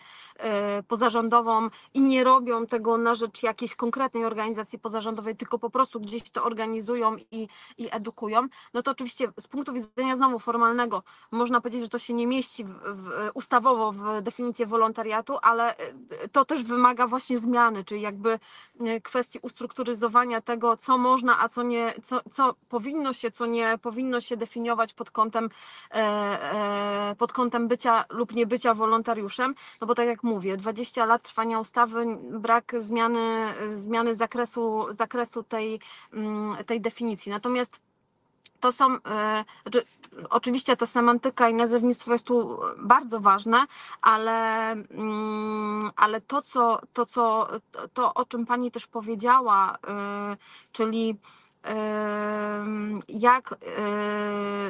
pozarządową 0.88 1.70
i 1.94 2.02
nie 2.02 2.24
robią 2.24 2.68
tego 2.68 2.98
na 2.98 3.16
rzecz 3.16 3.44
jakiejś 3.44 3.76
konkretnej 3.76 4.26
organizacji 4.26 4.80
pozarządowej, 4.80 5.36
tylko 5.36 5.60
po 5.60 5.70
prostu 5.70 6.00
gdzieś 6.00 6.30
to 6.30 6.44
organizują 6.44 7.16
i, 7.32 7.48
i 7.78 7.88
edukują, 7.92 8.48
no 8.74 8.84
to 8.84 8.92
oczywiście 8.92 9.28
z 9.40 9.48
punktu 9.48 9.74
widzenia 9.74 10.16
znowu 10.16 10.40
formalnego 10.40 11.04
można 11.32 11.62
powiedzieć, 11.62 11.82
że 11.82 11.90
to 11.90 12.00
się 12.00 12.14
nie 12.14 12.28
mieści 12.28 12.64
w, 12.64 12.70
w, 12.70 13.30
ustawowo 13.34 13.92
w 13.92 14.22
definicję 14.22 14.66
wolontariatu, 14.66 15.38
ale 15.42 15.76
to 16.32 16.46
też 16.46 16.64
wymaga 16.64 17.08
właśnie 17.08 17.40
zmiany, 17.40 17.75
czyli 17.84 18.02
jakby 18.02 18.40
e, 18.80 19.02
kwestii 19.02 19.40
ustrukturyzowania 19.42 20.42
tego, 20.42 20.78
co 20.78 20.98
można, 20.98 21.42
a 21.42 21.50
co 21.50 21.64
nie, 21.64 21.94
co, 22.04 22.22
co 22.32 22.56
powinno 22.70 23.14
się, 23.14 23.32
co 23.32 23.46
nie 23.46 23.78
powinno 23.78 24.22
się 24.22 24.38
definiować 24.38 24.94
pod 24.94 25.12
kątem, 25.12 25.50
e, 25.92 25.96
e, 27.12 27.16
pod 27.18 27.34
kątem 27.34 27.68
bycia 27.68 28.06
lub 28.10 28.34
nie 28.34 28.46
bycia 28.46 28.74
wolontariuszem, 28.74 29.56
no 29.82 29.88
bo 29.88 29.96
tak 29.96 30.08
jak 30.08 30.24
mówię, 30.24 30.58
20 30.58 31.06
lat 31.06 31.24
trwania 31.24 31.60
ustawy, 31.60 32.06
brak 32.40 32.76
zmiany, 32.80 33.54
zmiany 33.76 34.16
zakresu, 34.16 34.88
zakresu 34.90 35.44
tej, 35.44 35.80
mm, 36.14 36.56
tej 36.66 36.82
definicji. 36.82 37.30
Natomiast 37.30 37.85
to 38.60 38.72
są, 38.72 38.96
e, 38.96 39.46
znaczy, 39.64 39.86
oczywiście 40.30 40.78
ta 40.78 40.86
semantyka 40.86 41.50
i 41.50 41.54
nazewnictwo 41.54 42.14
jest 42.14 42.26
tu 42.26 42.60
bardzo 42.78 43.20
ważne, 43.20 43.66
ale, 44.02 44.72
mm, 44.72 45.92
ale 45.96 46.22
to, 46.22 46.42
co, 46.42 46.80
to, 46.94 47.06
co, 47.06 47.48
to, 47.94 48.14
o 48.14 48.26
czym 48.26 48.46
Pani 48.46 48.72
też 48.72 48.88
powiedziała, 48.88 49.78
e, 49.88 50.38
czyli 50.72 51.18
em, 51.64 53.00
jak, 53.08 53.54
e, 53.54 53.58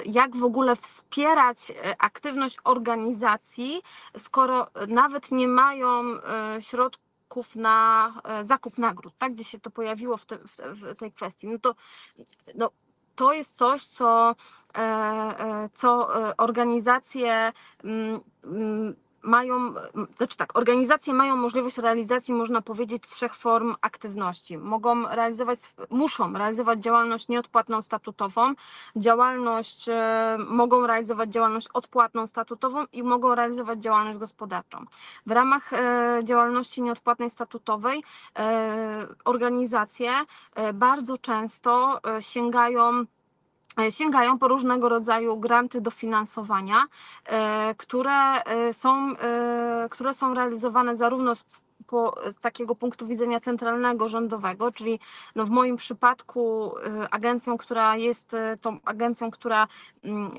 jak 0.06 0.36
w 0.36 0.44
ogóle 0.44 0.76
wspierać 0.76 1.72
e, 1.72 1.96
aktywność 2.02 2.58
organizacji, 2.64 3.82
skoro 4.18 4.68
nawet 4.88 5.32
nie 5.32 5.48
mają 5.48 6.04
e, 6.04 6.62
środków 6.62 7.56
na 7.56 8.14
e, 8.24 8.44
zakup 8.44 8.78
nagród, 8.78 9.14
tak, 9.18 9.34
gdzie 9.34 9.44
się 9.44 9.60
to 9.60 9.72
pojawiło 9.72 10.18
w, 10.18 10.26
te, 10.26 10.38
w 10.58 10.96
tej 10.96 11.12
kwestii. 11.12 11.48
No 11.48 11.60
to 11.60 11.76
no, 12.56 12.70
to 13.16 13.34
jest 13.34 13.58
coś, 13.58 13.86
co, 13.86 14.36
e, 14.78 14.82
e, 14.82 15.70
co 15.74 16.20
e, 16.30 16.38
organizacje 16.38 17.54
mm, 17.84 18.22
mm, 18.44 18.96
mają, 19.26 19.74
znaczy 20.18 20.38
tak, 20.38 20.58
organizacje 20.58 21.14
mają 21.14 21.36
możliwość 21.36 21.78
realizacji, 21.78 22.34
można 22.34 22.62
powiedzieć, 22.62 23.04
trzech 23.04 23.36
form 23.36 23.76
aktywności. 23.82 24.58
Mogą 24.58 25.08
realizować, 25.08 25.60
muszą 25.90 26.34
realizować 26.34 26.80
działalność 26.80 27.28
nieodpłatną 27.28 27.82
statutową, 27.82 28.54
działalność, 28.96 29.90
e, 29.90 30.38
mogą 30.48 30.88
realizować 30.88 31.30
działalność 31.30 31.68
odpłatną 31.74 32.28
statutową 32.28 32.86
i 32.94 33.04
mogą 33.04 33.36
realizować 33.36 33.80
działalność 33.80 34.20
gospodarczą. 34.20 34.86
W 35.26 35.32
ramach 35.32 35.74
e, 35.74 36.20
działalności 36.24 36.82
nieodpłatnej 36.82 37.30
statutowej 37.30 38.04
e, 38.40 39.08
organizacje 39.26 40.12
bardzo 40.74 41.18
często 41.18 42.00
sięgają 42.20 43.06
sięgają 43.90 44.40
po 44.40 44.48
różnego 44.48 44.90
rodzaju 44.90 45.40
granty 45.40 45.82
dofinansowania, 45.82 46.84
e, 47.26 47.76
które 47.78 48.44
e, 48.44 48.74
są, 48.74 49.18
e, 49.18 49.88
które 49.90 50.14
są 50.14 50.34
realizowane 50.34 50.96
zarówno 50.96 51.36
z, 51.36 51.44
po, 51.88 52.16
z 52.32 52.38
takiego 52.38 52.76
punktu 52.76 53.08
widzenia 53.08 53.40
centralnego, 53.40 54.10
rządowego, 54.10 54.72
czyli 54.72 55.00
no 55.36 55.46
w 55.46 55.50
moim 55.50 55.76
przypadku 55.76 56.72
e, 56.78 57.10
agencją, 57.14 57.58
która 57.58 57.96
jest 57.96 58.34
e, 58.34 58.58
tą 58.62 58.78
agencją, 58.86 59.32
która 59.32 59.68
mm, 60.04 60.32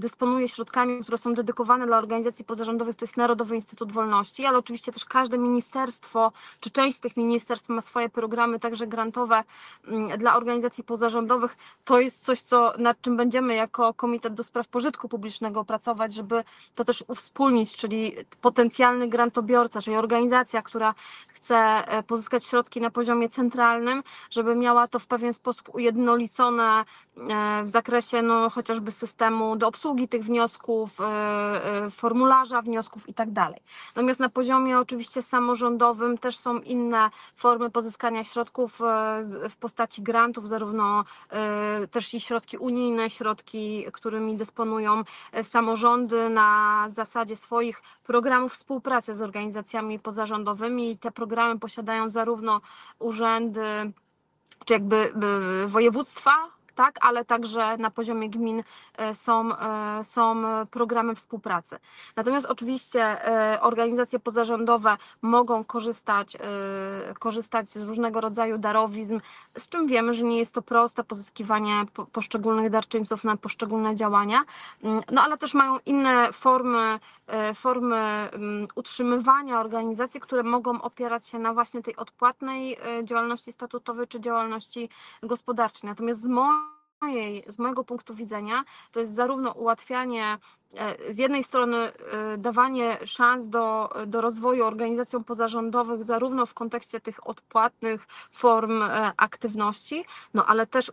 dysponuje 0.00 0.48
środkami, 0.48 1.02
które 1.02 1.18
są 1.18 1.34
dedykowane 1.34 1.86
dla 1.86 1.98
organizacji 1.98 2.44
pozarządowych, 2.44 2.96
to 2.96 3.04
jest 3.04 3.16
Narodowy 3.16 3.56
Instytut 3.56 3.92
Wolności, 3.92 4.46
ale 4.46 4.58
oczywiście 4.58 4.92
też 4.92 5.04
każde 5.04 5.38
ministerstwo, 5.38 6.32
czy 6.60 6.70
część 6.70 6.96
z 6.96 7.00
tych 7.00 7.16
ministerstw 7.16 7.68
ma 7.68 7.80
swoje 7.80 8.08
programy, 8.08 8.60
także 8.60 8.86
grantowe 8.86 9.44
mm, 9.88 10.18
dla 10.18 10.36
organizacji 10.36 10.84
pozarządowych. 10.84 11.56
To 11.84 12.00
jest 12.00 12.24
coś, 12.24 12.42
co, 12.42 12.72
nad 12.78 13.00
czym 13.00 13.16
będziemy 13.16 13.54
jako 13.54 13.94
Komitet 13.94 14.34
do 14.34 14.44
Spraw 14.44 14.68
Pożytku 14.68 15.08
Publicznego 15.08 15.64
pracować, 15.64 16.14
żeby 16.14 16.44
to 16.74 16.84
też 16.84 17.04
uwspólnić, 17.08 17.76
czyli 17.76 18.12
potencjalny 18.40 19.08
grantobiorca, 19.08 19.80
czyli 19.80 19.96
organizacja, 19.96 20.51
która 20.62 20.94
chce 21.28 21.56
e, 21.56 22.02
pozyskać 22.02 22.44
środki 22.44 22.80
na 22.80 22.90
poziomie 22.90 23.28
centralnym, 23.28 24.02
żeby 24.30 24.56
miała 24.56 24.88
to 24.88 24.98
w 24.98 25.06
pewien 25.06 25.34
sposób 25.34 25.74
ujednolicone 25.74 26.84
e, 27.16 27.62
w 27.64 27.68
zakresie 27.68 28.22
no, 28.22 28.50
chociażby 28.50 28.90
systemu 28.90 29.56
do 29.56 29.68
obsługi 29.68 30.08
tych 30.08 30.24
wniosków, 30.24 31.00
e, 31.00 31.90
formularza 31.90 32.62
wniosków 32.62 33.08
i 33.08 33.14
tak. 33.14 33.28
Natomiast 33.96 34.20
na 34.20 34.28
poziomie 34.28 34.78
oczywiście 34.78 35.22
samorządowym 35.22 36.18
też 36.18 36.36
są 36.36 36.58
inne 36.58 37.10
formy 37.36 37.70
pozyskania 37.70 38.24
środków 38.24 38.78
w 39.50 39.56
postaci 39.56 40.02
grantów, 40.02 40.48
zarówno 40.48 41.04
też 41.90 42.14
i 42.14 42.20
środki 42.20 42.58
unijne, 42.58 43.10
środki, 43.10 43.86
którymi 43.92 44.36
dysponują 44.36 45.02
samorządy 45.42 46.30
na 46.30 46.86
zasadzie 46.88 47.36
swoich 47.36 47.82
programów 48.04 48.52
współpracy 48.52 49.14
z 49.14 49.22
organizacjami 49.22 49.98
pozarządowymi 49.98 50.41
i 50.90 50.98
te 50.98 51.10
programy 51.10 51.58
posiadają 51.58 52.10
zarówno 52.10 52.60
urzędy, 52.98 53.92
czy 54.64 54.72
jakby 54.72 55.12
y, 55.64 55.68
województwa, 55.68 56.32
tak, 56.74 56.98
ale 57.00 57.24
także 57.24 57.76
na 57.76 57.90
poziomie 57.90 58.30
gmin 58.30 58.62
e, 58.96 59.14
są, 59.14 59.58
e, 59.58 60.04
są 60.04 60.42
programy 60.70 61.14
współpracy. 61.14 61.78
Natomiast 62.16 62.46
oczywiście 62.46 63.02
e, 63.28 63.60
organizacje 63.60 64.18
pozarządowe 64.18 64.96
mogą 65.22 65.64
korzystać, 65.64 66.36
korzystać 67.18 67.68
z 67.68 67.76
różnego 67.76 68.20
rodzaju 68.20 68.58
darowizn, 68.58 69.20
z 69.58 69.68
czym 69.68 69.86
wiemy, 69.86 70.14
że 70.14 70.24
nie 70.24 70.38
jest 70.38 70.54
to 70.54 70.62
proste 70.62 71.04
pozyskiwanie 71.04 71.84
po- 71.94 72.06
poszczególnych 72.06 72.70
darczyńców 72.70 73.24
na 73.24 73.36
poszczególne 73.36 73.94
działania, 73.94 74.44
Mm, 74.82 75.02
no 75.12 75.22
ale 75.22 75.38
też 75.38 75.54
mają 75.54 75.78
inne 75.86 76.32
formy, 76.32 76.98
formy 77.54 77.96
mm, 77.96 78.66
utrzymywania 78.74 79.60
organizacji, 79.60 80.20
które 80.20 80.42
mogą 80.42 80.82
opierać 80.82 81.26
się 81.26 81.38
na 81.38 81.54
właśnie 81.54 81.82
tej 81.82 81.96
odpłatnej 81.96 82.76
działalności 83.04 83.52
statutowej 83.52 84.08
czy 84.08 84.20
działalności 84.20 84.88
gospodarczej. 85.22 85.88
Natomiast 85.88 86.20
z 86.20 86.26
mojej, 86.26 86.71
z 87.48 87.58
mojego 87.58 87.84
punktu 87.84 88.14
widzenia 88.14 88.64
to 88.92 89.00
jest 89.00 89.14
zarówno 89.14 89.52
ułatwianie 89.52 90.38
e, 90.74 91.14
z 91.14 91.18
jednej 91.18 91.44
strony 91.44 91.76
e, 91.76 91.92
dawanie 92.38 92.98
szans 93.04 93.48
do, 93.48 93.90
do 94.06 94.20
rozwoju 94.20 94.64
organizacjom 94.64 95.24
pozarządowych, 95.24 96.04
zarówno 96.04 96.46
w 96.46 96.54
kontekście 96.54 97.00
tych 97.00 97.26
odpłatnych 97.26 98.06
form 98.30 98.82
e, 98.82 99.12
aktywności, 99.16 100.04
no 100.34 100.46
ale 100.46 100.66
też, 100.66 100.92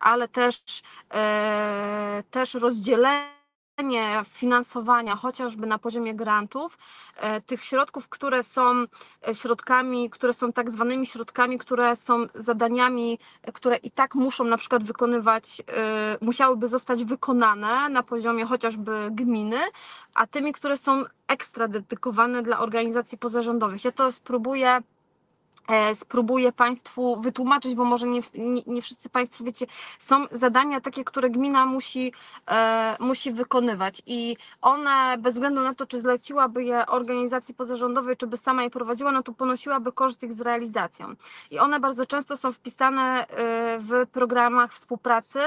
ale 0.00 0.28
też, 0.28 0.82
też 2.30 2.54
rozdzielenie 2.54 3.39
finansowania, 4.24 5.16
chociażby 5.16 5.66
na 5.66 5.78
poziomie 5.78 6.14
grantów, 6.14 6.78
e, 7.16 7.40
tych 7.40 7.64
środków, 7.64 8.08
które 8.08 8.42
są 8.42 8.84
e, 9.28 9.34
środkami, 9.34 10.10
które 10.10 10.32
są 10.32 10.52
tak 10.52 10.70
zwanymi 10.70 11.06
środkami, 11.06 11.58
które 11.58 11.96
są 11.96 12.26
zadaniami, 12.34 13.18
e, 13.42 13.52
które 13.52 13.76
i 13.76 13.90
tak 13.90 14.14
muszą 14.14 14.44
na 14.44 14.56
przykład 14.56 14.84
wykonywać, 14.84 15.62
musiałyby 16.20 16.68
zostać 16.68 17.04
wykonane 17.04 17.88
na 17.88 18.02
poziomie 18.02 18.44
chociażby 18.44 19.08
gminy, 19.10 19.58
a 20.14 20.26
tymi, 20.26 20.52
które 20.52 20.76
są 20.76 21.04
ekstra 21.28 21.68
dedykowane 21.68 22.42
dla 22.42 22.58
organizacji 22.58 23.18
pozarządowych. 23.18 23.84
Ja 23.84 23.92
to 23.92 24.12
spróbuję 24.12 24.82
spróbuję 25.94 26.52
Państwu 26.52 27.20
wytłumaczyć, 27.20 27.74
bo 27.74 27.84
może 27.84 28.06
nie, 28.06 28.20
nie, 28.34 28.62
nie 28.66 28.82
wszyscy 28.82 29.08
Państwo 29.08 29.44
wiecie, 29.44 29.66
są 29.98 30.26
zadania 30.30 30.80
takie, 30.80 31.04
które 31.04 31.30
gmina 31.30 31.66
musi, 31.66 32.12
e, 32.50 32.96
musi 33.00 33.32
wykonywać 33.32 34.02
i 34.06 34.36
one 34.60 35.18
bez 35.18 35.34
względu 35.34 35.60
na 35.60 35.74
to, 35.74 35.86
czy 35.86 36.00
zleciłaby 36.00 36.64
je 36.64 36.86
organizacji 36.86 37.54
pozarządowej, 37.54 38.16
czy 38.16 38.26
by 38.26 38.36
sama 38.36 38.62
je 38.62 38.70
prowadziła, 38.70 39.12
no 39.12 39.22
to 39.22 39.32
ponosiłaby 39.32 39.92
koszt 39.92 40.22
ich 40.22 40.32
z 40.32 40.40
realizacją. 40.40 41.14
I 41.50 41.58
one 41.58 41.80
bardzo 41.80 42.06
często 42.06 42.36
są 42.36 42.52
wpisane 42.52 43.26
e, 43.26 43.78
w 43.78 44.06
programach 44.12 44.72
współpracy 44.72 45.40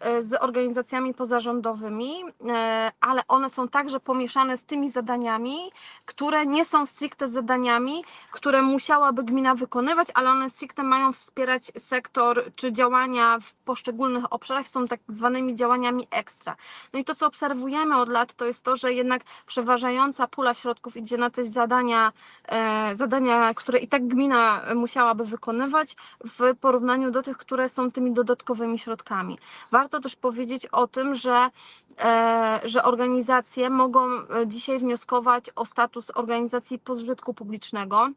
e, 0.00 0.22
z 0.22 0.42
organizacjami 0.42 1.14
pozarządowymi, 1.14 2.12
e, 2.48 2.92
ale 3.00 3.22
one 3.28 3.50
są 3.50 3.68
także 3.68 4.00
pomieszane 4.00 4.56
z 4.56 4.64
tymi 4.64 4.90
zadaniami, 4.90 5.56
które 6.04 6.46
nie 6.46 6.64
są 6.64 6.86
stricte 6.86 7.28
zadaniami, 7.28 8.04
które 8.30 8.62
musiałaby 8.62 9.24
gmina 9.24 9.54
wykonywać, 9.60 10.08
ale 10.14 10.30
one 10.30 10.50
stricte 10.50 10.82
mają 10.82 11.12
wspierać 11.12 11.72
sektor 11.78 12.44
czy 12.56 12.72
działania 12.72 13.38
w 13.40 13.54
poszczególnych 13.54 14.32
obszarach, 14.32 14.68
są 14.68 14.88
tak 14.88 15.00
zwanymi 15.08 15.54
działaniami 15.54 16.06
ekstra. 16.10 16.56
No 16.92 17.00
i 17.00 17.04
to, 17.04 17.14
co 17.14 17.26
obserwujemy 17.26 17.96
od 17.96 18.08
lat, 18.08 18.34
to 18.34 18.44
jest 18.44 18.62
to, 18.62 18.76
że 18.76 18.92
jednak 18.92 19.22
przeważająca 19.46 20.26
pula 20.26 20.54
środków 20.54 20.96
idzie 20.96 21.16
na 21.16 21.30
te 21.30 21.44
zadania, 21.44 22.12
e, 22.48 22.96
zadania, 22.96 23.54
które 23.54 23.78
i 23.78 23.88
tak 23.88 24.06
gmina 24.06 24.62
musiałaby 24.74 25.24
wykonywać 25.24 25.96
w 26.24 26.56
porównaniu 26.60 27.10
do 27.10 27.22
tych, 27.22 27.36
które 27.36 27.68
są 27.68 27.90
tymi 27.90 28.12
dodatkowymi 28.12 28.78
środkami. 28.78 29.38
Warto 29.70 30.00
też 30.00 30.16
powiedzieć 30.16 30.66
o 30.66 30.86
tym, 30.86 31.14
że 31.14 31.50
e, 31.98 32.60
że 32.64 32.84
organizacje 32.84 33.70
mogą 33.70 34.10
e, 34.12 34.46
dzisiaj 34.46 34.78
wnioskować 34.78 35.50
o 35.56 35.64
status 35.64 36.10
organizacji 36.14 36.78
pożytku 36.78 37.34
publicznego. 37.34 38.10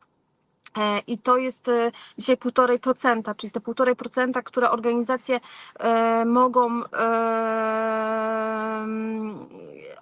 E, 0.77 0.99
I 1.07 1.17
to 1.17 1.37
jest 1.37 1.69
e, 1.69 1.91
dzisiaj 2.17 2.37
1,5%, 2.37 3.35
czyli 3.35 3.51
te 3.51 3.59
1,5%, 3.59 4.43
które 4.43 4.71
organizacje 4.71 5.39
e, 5.79 6.25
mogą, 6.25 6.83
e, 6.83 6.87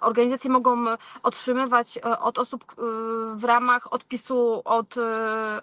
organizacje 0.00 0.50
mogą 0.50 0.84
otrzymywać 1.22 1.98
od 1.98 2.38
osób 2.38 2.64
w 3.36 3.44
ramach 3.44 3.92
odpisu 3.92 4.62
od, 4.64 4.94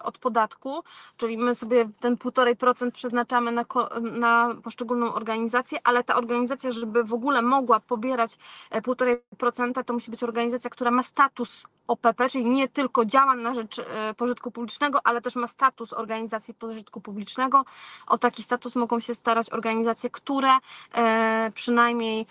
od 0.02 0.18
podatku, 0.18 0.84
czyli 1.16 1.38
my 1.38 1.54
sobie 1.54 1.88
ten 2.00 2.16
1,5% 2.16 2.90
przeznaczamy 2.90 3.52
na, 3.52 3.64
na 4.00 4.54
poszczególną 4.62 5.14
organizację, 5.14 5.78
ale 5.84 6.04
ta 6.04 6.16
organizacja, 6.16 6.72
żeby 6.72 7.04
w 7.04 7.12
ogóle 7.12 7.42
mogła 7.42 7.80
pobierać 7.80 8.38
e, 8.70 8.82
1,5%, 8.82 9.84
to 9.84 9.92
musi 9.92 10.10
być 10.10 10.22
organizacja, 10.22 10.70
która 10.70 10.90
ma 10.90 11.02
status 11.02 11.66
OPP, 11.88 12.28
czyli 12.30 12.44
nie 12.44 12.68
tylko 12.68 13.04
działa 13.04 13.36
na 13.36 13.54
rzecz 13.54 13.80
pożytku 14.16 14.50
publicznego, 14.50 14.89
ale 15.04 15.20
też 15.20 15.36
ma 15.36 15.46
status 15.46 15.92
organizacji 15.92 16.54
pożytku 16.54 17.00
publicznego. 17.00 17.64
O 18.06 18.18
taki 18.18 18.42
status 18.42 18.76
mogą 18.76 19.00
się 19.00 19.14
starać 19.14 19.50
organizacje, 19.50 20.10
które 20.10 20.50
e, 20.94 21.50
przynajmniej 21.54 22.26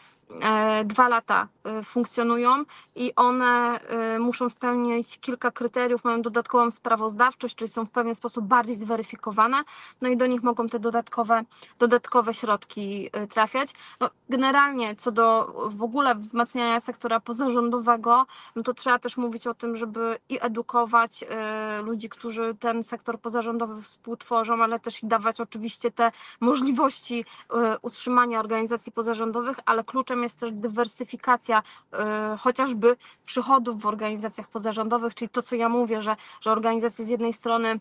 dwa 0.85 1.09
lata 1.09 1.47
e, 1.63 1.83
funkcjonują 1.83 2.63
i 2.95 3.15
one 3.15 3.79
e, 3.79 4.19
muszą 4.19 4.49
spełnić 4.49 5.19
kilka 5.19 5.51
kryteriów, 5.51 6.03
mają 6.03 6.21
dodatkową 6.21 6.71
sprawozdawczość, 6.71 7.55
czyli 7.55 7.71
są 7.71 7.85
w 7.85 7.89
pewien 7.89 8.15
sposób 8.15 8.45
bardziej 8.45 8.75
zweryfikowane, 8.75 9.63
no 10.01 10.09
i 10.09 10.17
do 10.17 10.27
nich 10.27 10.43
mogą 10.43 10.67
te 10.67 10.79
dodatkowe, 10.79 11.43
dodatkowe 11.79 12.33
środki 12.33 13.09
e, 13.11 13.27
trafiać. 13.27 13.73
No, 13.99 14.09
generalnie 14.29 14.95
co 14.95 15.11
do 15.11 15.53
w 15.69 15.83
ogóle 15.83 16.15
wzmacniania 16.15 16.79
sektora 16.79 17.19
pozarządowego, 17.19 18.25
no 18.55 18.63
to 18.63 18.73
trzeba 18.73 18.99
też 18.99 19.17
mówić 19.17 19.47
o 19.47 19.53
tym, 19.53 19.77
żeby 19.77 20.17
i 20.29 20.37
edukować 20.41 21.25
e, 21.29 21.81
ludzi, 21.81 22.09
którzy 22.09 22.55
ten 22.59 22.83
sektor 22.83 23.19
pozarządowy 23.19 23.81
współtworzą, 23.81 24.63
ale 24.63 24.79
też 24.79 25.03
i 25.03 25.07
dawać 25.07 25.41
oczywiście 25.41 25.91
te 25.91 26.11
możliwości 26.39 27.25
e, 27.53 27.77
utrzymania 27.81 28.39
organizacji 28.39 28.91
pozarządowych, 28.91 29.59
ale 29.65 29.83
kluczem 29.83 30.18
jest 30.23 30.39
też 30.39 30.51
dywersyfikacja 30.51 31.63
e, 31.93 32.37
chociażby 32.39 32.97
przychodów 33.25 33.81
w 33.81 33.85
organizacjach 33.85 34.47
pozarządowych, 34.47 35.13
czyli 35.13 35.29
to, 35.29 35.41
co 35.41 35.55
ja 35.55 35.69
mówię, 35.69 36.01
że, 36.01 36.15
że 36.41 36.51
organizacje 36.51 37.05
z 37.05 37.09
jednej 37.09 37.33
strony 37.33 37.79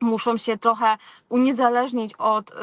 muszą 0.00 0.36
się 0.36 0.58
trochę 0.58 0.96
uniezależnić 1.28 2.14
od 2.14 2.50
y, 2.50 2.54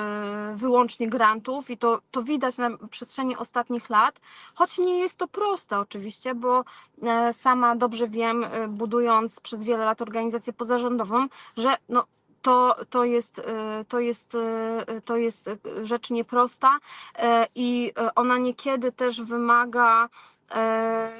wyłącznie 0.55 1.09
grantów 1.09 1.69
i 1.69 1.77
to, 1.77 2.01
to 2.11 2.23
widać 2.23 2.57
na 2.57 2.69
przestrzeni 2.89 3.37
ostatnich 3.37 3.89
lat, 3.89 4.19
choć 4.55 4.77
nie 4.77 4.99
jest 4.99 5.17
to 5.17 5.27
proste 5.27 5.79
oczywiście, 5.79 6.35
bo 6.35 6.63
e, 7.03 7.33
sama 7.33 7.75
dobrze 7.75 8.07
wiem, 8.07 8.43
y, 8.43 8.67
budując 8.67 9.39
przez 9.39 9.63
wiele 9.63 9.85
lat 9.85 10.01
organizację 10.01 10.53
pozarządową, 10.53 11.27
że 11.57 11.75
no, 11.89 12.05
to, 12.41 12.75
to, 12.89 13.03
jest, 13.03 13.39
y, 13.39 13.43
to, 13.87 13.99
jest, 13.99 14.35
y, 14.35 15.01
to 15.05 15.17
jest 15.17 15.47
y, 15.47 15.57
rzecz 15.83 16.09
nieprosta 16.09 16.79
e, 17.15 17.47
i 17.55 17.91
e, 17.97 18.15
ona 18.15 18.37
niekiedy 18.37 18.91
też 18.91 19.21
wymaga 19.21 20.09
e, 20.51 20.55
e, 20.55 21.11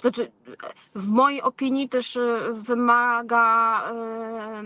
znaczy 0.00 0.32
w 0.94 1.08
mojej 1.08 1.42
opinii 1.42 1.88
też 1.88 2.16
e, 2.16 2.52
wymaga, 2.52 3.82
e, 3.90 4.62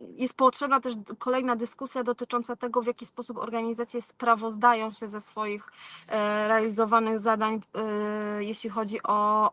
jest 0.00 0.34
potrzebna 0.34 0.80
też 0.80 0.94
kolejna 1.18 1.56
dyskusja 1.56 2.02
dotycząca 2.02 2.56
tego, 2.56 2.82
w 2.82 2.86
jaki 2.86 3.06
sposób 3.06 3.38
organizacje 3.38 4.02
sprawozdają 4.02 4.92
się 4.92 5.08
ze 5.08 5.20
swoich 5.20 5.72
e, 6.08 6.48
realizowanych 6.48 7.18
zadań, 7.18 7.60
e, 7.74 8.44
jeśli 8.44 8.70
chodzi 8.70 9.02
o, 9.02 9.50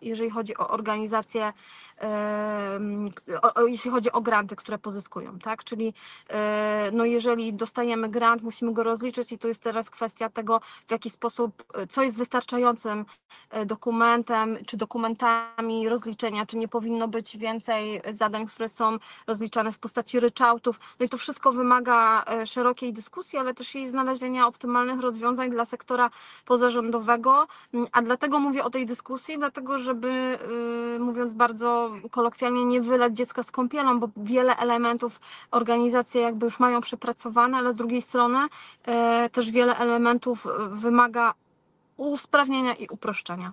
jeżeli 0.00 0.30
chodzi 0.30 0.56
o 0.56 0.68
organizacje, 0.68 1.44
e, 1.44 1.52
jeśli 3.66 3.90
chodzi 3.90 4.12
o 4.12 4.20
granty, 4.20 4.56
które 4.56 4.78
pozyskują, 4.78 5.38
tak? 5.38 5.64
Czyli 5.64 5.94
e, 6.28 6.90
no 6.92 7.04
jeżeli 7.04 7.54
dostajemy 7.54 8.08
grant, 8.08 8.42
musimy 8.42 8.72
go 8.72 8.82
rozliczyć 8.82 9.32
i 9.32 9.38
to 9.38 9.48
jest 9.48 9.62
teraz 9.62 9.90
kwestia 9.90 10.28
tego, 10.28 10.60
w 10.86 10.90
jaki 10.90 11.10
sposób, 11.10 11.64
co 11.88 12.02
jest 12.02 12.18
wystarczające 12.18 12.74
wiążącym 12.74 13.04
e, 13.50 13.66
dokumentem 13.66 14.58
czy 14.66 14.76
dokumentami 14.76 15.88
rozliczenia, 15.88 16.46
czy 16.46 16.56
nie 16.56 16.68
powinno 16.68 17.08
być 17.08 17.38
więcej 17.38 18.02
zadań, 18.12 18.46
które 18.46 18.68
są 18.68 18.98
rozliczane 19.26 19.72
w 19.72 19.78
postaci 19.78 20.20
ryczałtów. 20.20 20.80
No 21.00 21.06
i 21.06 21.08
to 21.08 21.18
wszystko 21.18 21.52
wymaga 21.52 22.24
e, 22.24 22.46
szerokiej 22.46 22.92
dyskusji, 22.92 23.38
ale 23.38 23.54
też 23.54 23.74
i 23.74 23.88
znalezienia 23.88 24.46
optymalnych 24.46 25.00
rozwiązań 25.00 25.50
dla 25.50 25.64
sektora 25.64 26.10
pozarządowego. 26.44 27.46
A 27.92 28.02
dlatego 28.02 28.40
mówię 28.40 28.64
o 28.64 28.70
tej 28.70 28.86
dyskusji, 28.86 29.38
dlatego 29.38 29.78
żeby, 29.78 30.38
y, 30.96 30.98
kolokwialnie, 32.10 32.64
nie 32.64 32.80
wylać 32.80 33.16
dziecka 33.16 33.42
z 33.42 33.50
kąpielą, 33.50 34.00
bo 34.00 34.08
wiele 34.16 34.56
elementów 34.56 35.20
organizacje 35.50 36.20
jakby 36.20 36.44
już 36.44 36.60
mają 36.60 36.80
przepracowane, 36.80 37.58
ale 37.58 37.72
z 37.72 37.76
drugiej 37.76 38.02
strony 38.02 38.38
e, 38.84 39.30
też 39.30 39.50
wiele 39.50 39.76
elementów 39.76 40.46
e, 40.46 40.50
wymaga 40.68 41.34
usprawnienia 41.96 42.74
i 42.74 42.88
uproszczenia. 42.88 43.52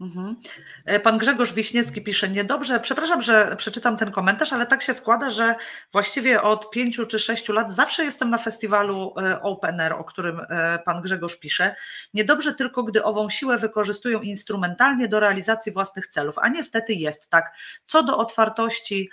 Mhm. 0.00 0.36
E, 0.84 1.00
Pan 1.00 1.18
Grzegorz 1.18 1.52
Wiśniewski 1.52 2.02
pisze, 2.02 2.28
niedobrze, 2.28 2.80
przepraszam, 2.80 3.22
że 3.22 3.56
przeczytam 3.56 3.96
ten 3.96 4.10
komentarz, 4.10 4.52
ale 4.52 4.66
tak 4.66 4.82
się 4.82 4.94
składa, 4.94 5.30
że 5.30 5.54
właściwie 5.92 6.42
od 6.42 6.70
pięciu 6.70 7.06
czy 7.06 7.18
sześciu 7.18 7.52
lat 7.52 7.74
zawsze 7.74 8.04
jestem 8.04 8.30
na 8.30 8.38
festiwalu 8.38 9.14
e, 9.16 9.42
Open 9.42 9.80
Air, 9.80 9.92
o 9.92 10.04
którym 10.04 10.40
e, 10.40 10.78
Pan 10.78 11.02
Grzegorz 11.02 11.40
pisze. 11.40 11.74
Niedobrze 12.14 12.54
tylko, 12.54 12.82
gdy 12.82 13.04
ową 13.04 13.30
siłę 13.30 13.58
wykorzystują 13.58 14.20
instrumentalnie 14.20 15.08
do 15.08 15.20
realizacji 15.20 15.72
własnych 15.72 16.06
celów, 16.06 16.38
a 16.38 16.48
niestety 16.48 16.92
jest 16.92 17.30
tak. 17.30 17.56
Co 17.86 18.02
do 18.02 18.18
otwartości, 18.18 19.10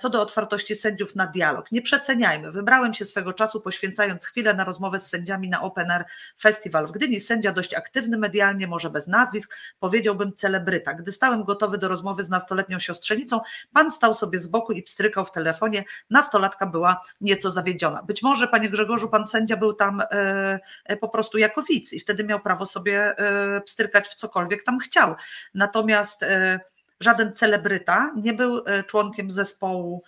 co 0.00 0.10
do 0.10 0.22
otwartości 0.22 0.76
sędziów 0.76 1.16
na 1.16 1.26
dialog, 1.26 1.72
nie 1.72 1.82
przeceniajmy. 1.82 2.52
Wybrałem 2.52 2.94
się 2.94 3.04
swego 3.04 3.32
czasu 3.32 3.60
poświęcając 3.60 4.24
chwilę 4.24 4.54
na 4.54 4.64
rozmowę 4.64 4.98
z 4.98 5.08
sędziami 5.08 5.48
na 5.48 5.62
Open 5.62 5.90
Air 5.90 6.04
Festival. 6.40 6.86
W 6.86 6.90
Gdyni 6.90 7.20
sędzia 7.20 7.52
dość 7.52 7.74
aktywny 7.74 8.18
medialnie, 8.18 8.66
może 8.66 8.90
bez 8.90 9.06
nazwisk, 9.06 9.56
powiedział 9.78 10.17
powiedziałbym 10.18 10.36
celebryta. 10.36 10.94
Gdy 10.94 11.12
stałem 11.12 11.44
gotowy 11.44 11.78
do 11.78 11.88
rozmowy 11.88 12.24
z 12.24 12.30
nastoletnią 12.30 12.78
siostrzenicą, 12.78 13.40
pan 13.72 13.90
stał 13.90 14.14
sobie 14.14 14.38
z 14.38 14.46
boku 14.46 14.72
i 14.72 14.82
pstrykał 14.82 15.24
w 15.24 15.32
telefonie. 15.32 15.84
Nastolatka 16.10 16.66
była 16.66 17.00
nieco 17.20 17.50
zawiedziona. 17.50 18.02
Być 18.02 18.22
może, 18.22 18.48
panie 18.48 18.70
Grzegorzu, 18.70 19.08
pan 19.08 19.26
sędzia 19.26 19.56
był 19.56 19.72
tam 19.72 20.02
e, 20.10 20.96
po 21.00 21.08
prostu 21.08 21.38
jako 21.38 21.62
widz 21.62 21.92
i 21.92 22.00
wtedy 22.00 22.24
miał 22.24 22.40
prawo 22.40 22.66
sobie 22.66 23.18
e, 23.18 23.60
pstrykać 23.60 24.08
w 24.08 24.14
cokolwiek 24.14 24.64
tam 24.64 24.78
chciał. 24.78 25.14
Natomiast 25.54 26.22
e, 26.22 26.60
żaden 27.00 27.32
celebryta 27.34 28.12
nie 28.16 28.32
był 28.32 28.64
członkiem 28.86 29.30
zespołu 29.30 30.02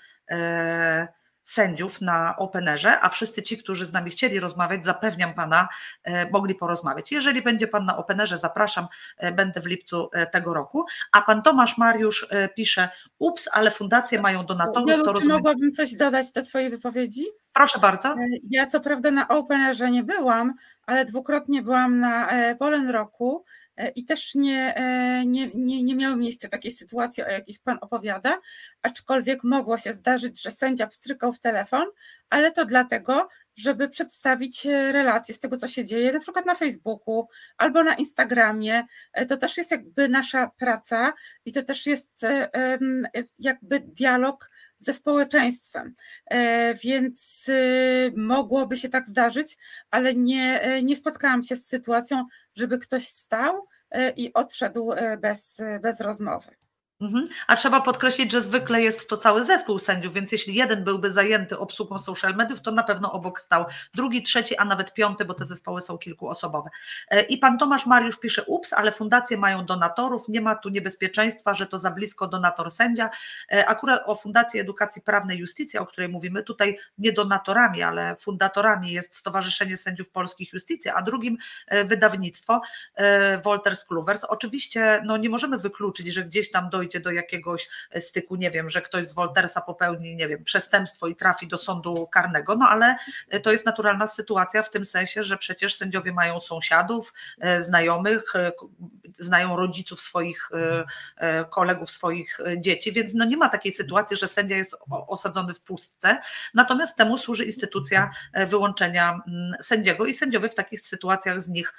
sędziów 1.51 2.01
na 2.01 2.36
Openerze, 2.36 3.01
a 3.01 3.09
wszyscy 3.09 3.42
ci, 3.42 3.59
którzy 3.59 3.86
z 3.86 3.92
nami 3.92 4.11
chcieli 4.11 4.40
rozmawiać, 4.40 4.84
zapewniam 4.84 5.34
Pana, 5.34 5.68
mogli 6.32 6.55
porozmawiać. 6.55 7.12
Jeżeli 7.12 7.42
będzie 7.42 7.68
Pan 7.68 7.84
na 7.84 7.96
Openerze, 7.96 8.38
zapraszam, 8.38 8.86
będę 9.32 9.61
w 9.61 9.66
lipcu 9.66 10.11
tego 10.32 10.55
roku. 10.55 10.84
A 11.12 11.22
Pan 11.22 11.42
Tomasz 11.42 11.78
Mariusz 11.78 12.28
pisze, 12.55 12.88
ups, 13.18 13.48
ale 13.53 13.70
fundacje 13.70 14.20
mają 14.20 14.46
donatorów. 14.46 14.88
Wielu, 14.88 15.05
to 15.05 15.12
czy 15.12 15.24
mogłabym 15.24 15.72
coś 15.72 15.94
dodać 15.94 16.32
do 16.32 16.42
Twojej 16.42 16.70
wypowiedzi? 16.70 17.24
Proszę 17.53 17.78
bardzo. 17.78 18.14
Ja 18.51 18.66
co 18.66 18.80
prawda 18.80 19.11
na 19.11 19.28
Openerze 19.28 19.90
nie 19.90 20.03
byłam, 20.03 20.55
ale 20.86 21.05
dwukrotnie 21.05 21.62
byłam 21.62 22.01
na 22.01 22.28
Polen 22.59 22.90
Roku 22.90 23.44
i 23.95 24.05
też 24.05 24.35
nie, 24.35 24.74
nie, 25.26 25.51
nie, 25.55 25.83
nie 25.83 25.97
miały 25.97 26.16
miejsca 26.16 26.49
takiej 26.49 26.72
sytuacji, 26.72 27.22
o 27.22 27.31
jakich 27.31 27.61
Pan 27.61 27.78
opowiada, 27.81 28.41
aczkolwiek 28.83 29.45
mogło 29.45 29.78
się 29.78 29.95
zdarzyć, 29.95 30.43
że 30.43 30.51
sędzia 30.51 30.87
pstrykał 30.87 31.33
w 31.33 31.41
telefon, 31.41 31.87
ale 32.31 32.53
to 32.53 32.64
dlatego, 32.64 33.28
żeby 33.57 33.89
przedstawić 33.89 34.64
relacje 34.64 35.35
z 35.35 35.41
tego, 35.41 35.57
co 35.57 35.68
się 35.68 35.85
dzieje, 35.85 36.12
na 36.12 36.20
przykład 36.20 36.47
na 36.47 36.55
Facebooku 36.55 37.28
albo 37.57 37.83
na 37.83 37.95
Instagramie. 37.95 38.85
To 39.28 39.37
też 39.37 39.57
jest 39.57 39.70
jakby 39.70 40.09
nasza 40.09 40.51
praca 40.59 41.12
i 41.45 41.53
to 41.53 41.62
też 41.62 41.87
jest 41.87 42.26
jakby 43.39 43.81
dialog 43.81 44.51
ze 44.81 44.95
społeczeństwem. 44.95 45.95
Więc 46.85 47.51
mogłoby 48.16 48.76
się 48.76 48.89
tak 48.89 49.07
zdarzyć, 49.07 49.59
ale 49.91 50.14
nie, 50.14 50.81
nie 50.83 50.97
spotkałam 50.97 51.43
się 51.43 51.57
z 51.57 51.66
sytuacją, 51.66 52.24
żeby 52.57 52.78
ktoś 52.78 53.07
stał 53.07 53.66
i 54.16 54.33
odszedł 54.33 54.93
bez, 55.20 55.61
bez 55.83 56.01
rozmowy. 56.01 56.51
Mhm. 57.01 57.24
A 57.46 57.57
trzeba 57.57 57.80
podkreślić, 57.80 58.32
że 58.32 58.40
zwykle 58.40 58.82
jest 58.82 59.09
to 59.09 59.16
cały 59.16 59.44
zespół 59.44 59.78
sędziów, 59.78 60.14
więc 60.14 60.32
jeśli 60.32 60.55
jeden 60.55 60.84
byłby 60.84 61.12
zajęty 61.12 61.59
obsługą 61.59 61.98
social 61.98 62.34
mediów, 62.34 62.61
to 62.61 62.70
na 62.70 62.82
pewno 62.82 63.12
obok 63.12 63.40
stał 63.40 63.64
drugi, 63.94 64.22
trzeci, 64.22 64.57
a 64.57 64.64
nawet 64.64 64.94
piąty, 64.94 65.24
bo 65.24 65.34
te 65.34 65.44
zespoły 65.44 65.80
są 65.80 65.98
kilkuosobowe. 65.98 66.70
I 67.28 67.38
pan 67.38 67.59
Tomasz 67.59 67.86
Mariusz 67.86 68.20
pisze, 68.20 68.44
ups, 68.44 68.72
ale 68.72 68.92
fundacje 68.92 69.36
mają 69.36 69.66
donatorów, 69.66 70.28
nie 70.28 70.40
ma 70.40 70.55
tu 70.55 70.68
niebezpieczeństwa, 70.68 71.55
że 71.55 71.66
to 71.66 71.78
za 71.78 71.90
blisko 71.90 72.26
donator 72.26 72.70
sędzia. 72.70 73.11
Akurat 73.66 74.03
o 74.07 74.14
Fundacji 74.14 74.61
Edukacji 74.61 75.03
Prawnej 75.03 75.38
Justicja, 75.38 75.80
o 75.80 75.86
której 75.86 76.09
mówimy, 76.09 76.42
tutaj 76.42 76.78
nie 76.98 77.12
donatorami, 77.12 77.82
ale 77.82 78.16
fundatorami 78.16 78.92
jest 78.92 79.16
Stowarzyszenie 79.16 79.76
Sędziów 79.76 80.11
Polskich 80.11 80.53
Justicja, 80.53 80.94
a 80.94 81.03
drugim 81.03 81.36
wydawnictwo 81.84 82.61
Wolters 83.44 83.84
Kluwers. 83.84 84.24
Oczywiście 84.24 85.03
no, 85.05 85.16
nie 85.16 85.30
możemy 85.30 85.59
wykluczyć, 85.59 86.07
że 86.07 86.24
gdzieś 86.24 86.51
tam 86.51 86.70
dojdzie 86.70 86.89
dojdzie 86.91 87.01
do 87.01 87.11
jakiegoś 87.11 87.68
styku, 88.01 88.36
nie 88.36 88.51
wiem, 88.51 88.70
że 88.70 88.82
ktoś 88.82 89.07
z 89.07 89.12
Woltersa 89.12 89.61
popełni, 89.61 90.16
nie 90.16 90.28
wiem, 90.28 90.45
przestępstwo 90.45 91.07
i 91.07 91.16
trafi 91.16 91.49
do 91.49 91.59
sądu 91.59 92.07
karnego, 92.07 92.57
no 92.57 92.68
ale 92.68 92.97
to 93.43 93.53
jest 93.53 93.66
naturalna 93.66 94.07
sytuacja 94.07 94.62
w 94.62 94.70
tym 94.70 94.84
sensie, 94.84 95.22
że 95.22 95.38
przecież 95.38 95.76
sędziowie 95.76 96.12
mają 96.12 96.41
sąsiadów, 96.41 97.14
znajomych, 97.59 98.32
znają 99.18 99.57
rodziców 99.57 100.01
swoich 100.01 100.51
kolegów, 101.51 101.91
swoich 101.91 102.38
dzieci, 102.57 102.93
więc 102.93 103.14
no 103.14 103.24
nie 103.24 103.36
ma 103.36 103.49
takiej 103.49 103.72
sytuacji, 103.72 104.16
że 104.16 104.28
sędzia 104.28 104.57
jest 104.57 104.76
osadzony 105.09 105.55
w 105.55 105.61
pustce, 105.61 106.18
natomiast 106.55 106.97
temu 106.97 107.18
służy 107.18 107.45
instytucja 107.45 108.11
wyłączenia 108.47 109.20
sędziego 109.61 110.07
i 110.07 110.12
sędziowie 110.12 110.49
w 110.49 110.55
takich 110.55 110.86
sytuacjach 110.86 111.43
z 111.43 111.49
nich 111.49 111.74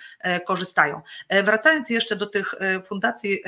korzystają. 0.46 1.02
Wracając 1.44 1.90
jeszcze 1.90 2.16
do 2.16 2.26
tych 2.26 2.56
fundacji 2.86 3.44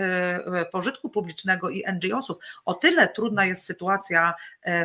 pożytku 0.72 1.10
publicznego, 1.10 1.53
i 1.72 1.84
NGO-sów. 1.94 2.38
O 2.66 2.74
tyle 2.74 3.08
trudna 3.08 3.46
jest 3.46 3.66
sytuacja 3.66 4.34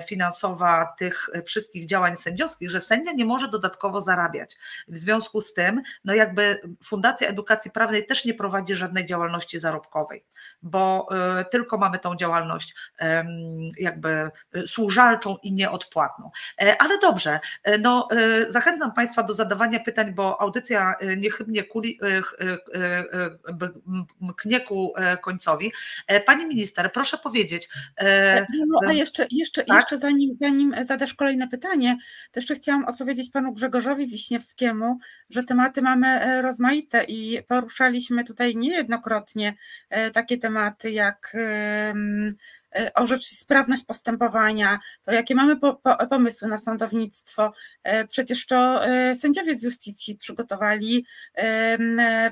finansowa 0.06 0.94
tych 0.98 1.30
wszystkich 1.46 1.86
działań 1.86 2.16
sędziowskich, 2.16 2.70
że 2.70 2.80
sędzia 2.80 3.12
nie 3.12 3.24
może 3.24 3.48
dodatkowo 3.48 4.00
zarabiać. 4.00 4.56
W 4.88 4.98
związku 4.98 5.40
z 5.40 5.54
tym, 5.54 5.82
no 6.04 6.14
jakby 6.14 6.60
Fundacja 6.84 7.28
Edukacji 7.28 7.70
Prawnej 7.70 8.06
też 8.06 8.24
nie 8.24 8.34
prowadzi 8.34 8.74
żadnej 8.74 9.06
działalności 9.06 9.58
zarobkowej, 9.58 10.24
bo 10.62 11.08
tylko 11.50 11.78
mamy 11.78 11.98
tą 11.98 12.16
działalność 12.16 12.74
jakby 13.78 14.30
służalczą 14.66 15.36
i 15.42 15.52
nieodpłatną. 15.52 16.30
Ale 16.78 16.98
dobrze, 16.98 17.40
no 17.80 18.08
zachęcam 18.48 18.92
Państwa 18.92 19.22
do 19.22 19.34
zadawania 19.34 19.80
pytań, 19.80 20.12
bo 20.14 20.40
audycja 20.40 20.94
niechybnie 21.16 21.64
kuli, 21.64 22.00
knie 24.36 24.60
ku 24.60 24.94
końcowi. 25.22 25.72
Pani 26.26 26.46
minister, 26.58 26.92
proszę 26.92 27.18
powiedzieć. 27.18 27.68
No, 28.66 28.80
a 28.86 28.92
jeszcze, 28.92 29.26
jeszcze, 29.30 29.64
tak? 29.64 29.76
jeszcze 29.76 29.98
zanim, 29.98 30.36
zanim 30.40 30.74
zadasz 30.82 31.14
kolejne 31.14 31.48
pytanie, 31.48 31.96
to 32.32 32.40
jeszcze 32.40 32.54
chciałam 32.54 32.84
odpowiedzieć 32.84 33.30
panu 33.30 33.52
Grzegorzowi 33.52 34.06
Wiśniewskiemu, 34.06 34.98
że 35.30 35.44
tematy 35.44 35.82
mamy 35.82 36.42
rozmaite 36.42 37.04
i 37.04 37.42
poruszaliśmy 37.48 38.24
tutaj 38.24 38.56
niejednokrotnie 38.56 39.54
takie 40.12 40.38
tematy 40.38 40.90
jak 40.90 41.36
orzecz 42.94 43.24
sprawność 43.24 43.84
postępowania, 43.84 44.78
to 45.02 45.12
jakie 45.12 45.34
mamy 45.34 45.56
po, 45.56 45.74
po, 45.74 46.06
pomysły 46.06 46.48
na 46.48 46.58
sądownictwo. 46.58 47.52
Przecież 48.08 48.46
to 48.46 48.80
sędziowie 49.16 49.54
z 49.54 49.62
justicji 49.62 50.16
przygotowali 50.16 51.06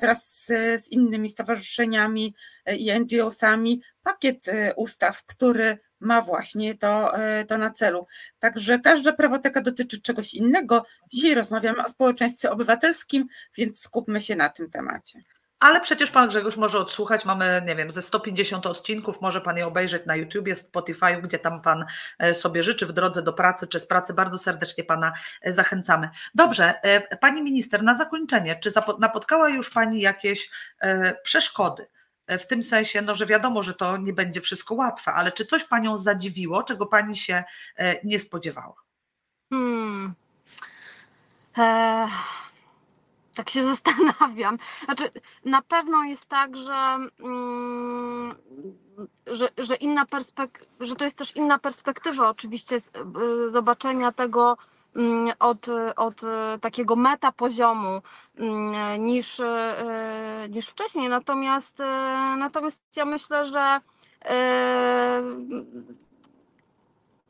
wraz 0.00 0.44
z, 0.44 0.46
z 0.84 0.88
innymi 0.88 1.28
stowarzyszeniami 1.28 2.34
i 2.78 2.92
NGO-sami 3.00 3.80
pakiet 4.02 4.46
ustaw, 4.76 5.24
który 5.26 5.78
ma 6.00 6.20
właśnie 6.20 6.74
to, 6.74 7.12
to 7.48 7.58
na 7.58 7.70
celu. 7.70 8.06
Także 8.38 8.78
każda 8.78 9.12
prawoteka 9.12 9.60
dotyczy 9.60 10.02
czegoś 10.02 10.34
innego. 10.34 10.84
Dzisiaj 11.12 11.34
rozmawiamy 11.34 11.84
o 11.84 11.88
społeczeństwie 11.88 12.50
obywatelskim, 12.50 13.26
więc 13.56 13.80
skupmy 13.80 14.20
się 14.20 14.36
na 14.36 14.48
tym 14.48 14.70
temacie. 14.70 15.22
Ale 15.60 15.80
przecież 15.80 16.10
pan 16.10 16.28
Grzegorz 16.28 16.56
może 16.56 16.78
odsłuchać, 16.78 17.24
mamy, 17.24 17.62
nie 17.66 17.76
wiem, 17.76 17.90
ze 17.90 18.02
150 18.02 18.66
odcinków, 18.66 19.20
może 19.20 19.40
pan 19.40 19.56
je 19.56 19.66
obejrzeć 19.66 20.06
na 20.06 20.16
YouTubie, 20.16 20.56
Spotify, 20.56 21.22
gdzie 21.22 21.38
tam 21.38 21.62
pan 21.62 21.86
sobie 22.34 22.62
życzy 22.62 22.86
w 22.86 22.92
drodze 22.92 23.22
do 23.22 23.32
pracy 23.32 23.66
czy 23.66 23.80
z 23.80 23.86
pracy. 23.86 24.14
Bardzo 24.14 24.38
serdecznie 24.38 24.84
pana 24.84 25.12
zachęcamy. 25.46 26.10
Dobrze, 26.34 26.80
pani 27.20 27.42
minister, 27.42 27.82
na 27.82 27.98
zakończenie, 27.98 28.56
czy 28.56 28.72
napotkała 28.98 29.48
już 29.48 29.70
pani 29.70 30.00
jakieś 30.00 30.50
przeszkody? 31.22 31.86
W 32.28 32.46
tym 32.46 32.62
sensie, 32.62 33.02
no, 33.02 33.14
że 33.14 33.26
wiadomo, 33.26 33.62
że 33.62 33.74
to 33.74 33.96
nie 33.96 34.12
będzie 34.12 34.40
wszystko 34.40 34.74
łatwe, 34.74 35.12
ale 35.12 35.32
czy 35.32 35.46
coś 35.46 35.64
panią 35.64 35.98
zadziwiło, 35.98 36.62
czego 36.62 36.86
pani 36.86 37.16
się 37.16 37.44
nie 38.04 38.20
spodziewała? 38.20 38.74
Hmm. 39.50 40.14
Eee 41.58 42.08
tak 43.36 43.50
się 43.50 43.64
zastanawiam. 43.74 44.58
Znaczy, 44.84 45.10
na 45.44 45.62
pewno 45.62 46.04
jest 46.04 46.26
tak, 46.26 46.56
że, 46.56 46.98
mm, 47.20 48.34
że, 49.26 49.48
że 49.58 49.74
inna 49.74 50.04
perspek- 50.04 50.64
że 50.80 50.96
to 50.96 51.04
jest 51.04 51.16
też 51.16 51.36
inna 51.36 51.58
perspektywa 51.58 52.30
oczywiście 52.30 52.76
y, 52.76 53.50
zobaczenia 53.50 54.12
tego 54.12 54.56
mm, 54.96 55.32
od, 55.38 55.66
od 55.96 56.20
takiego 56.60 56.96
meta 56.96 57.32
poziomu 57.32 58.02
mm, 58.36 59.04
niż, 59.04 59.40
y, 59.40 59.44
niż 60.50 60.66
wcześniej. 60.68 61.08
Natomiast, 61.08 61.80
y, 61.80 61.84
natomiast 62.36 62.80
ja 62.96 63.04
myślę, 63.04 63.44
że 63.44 63.80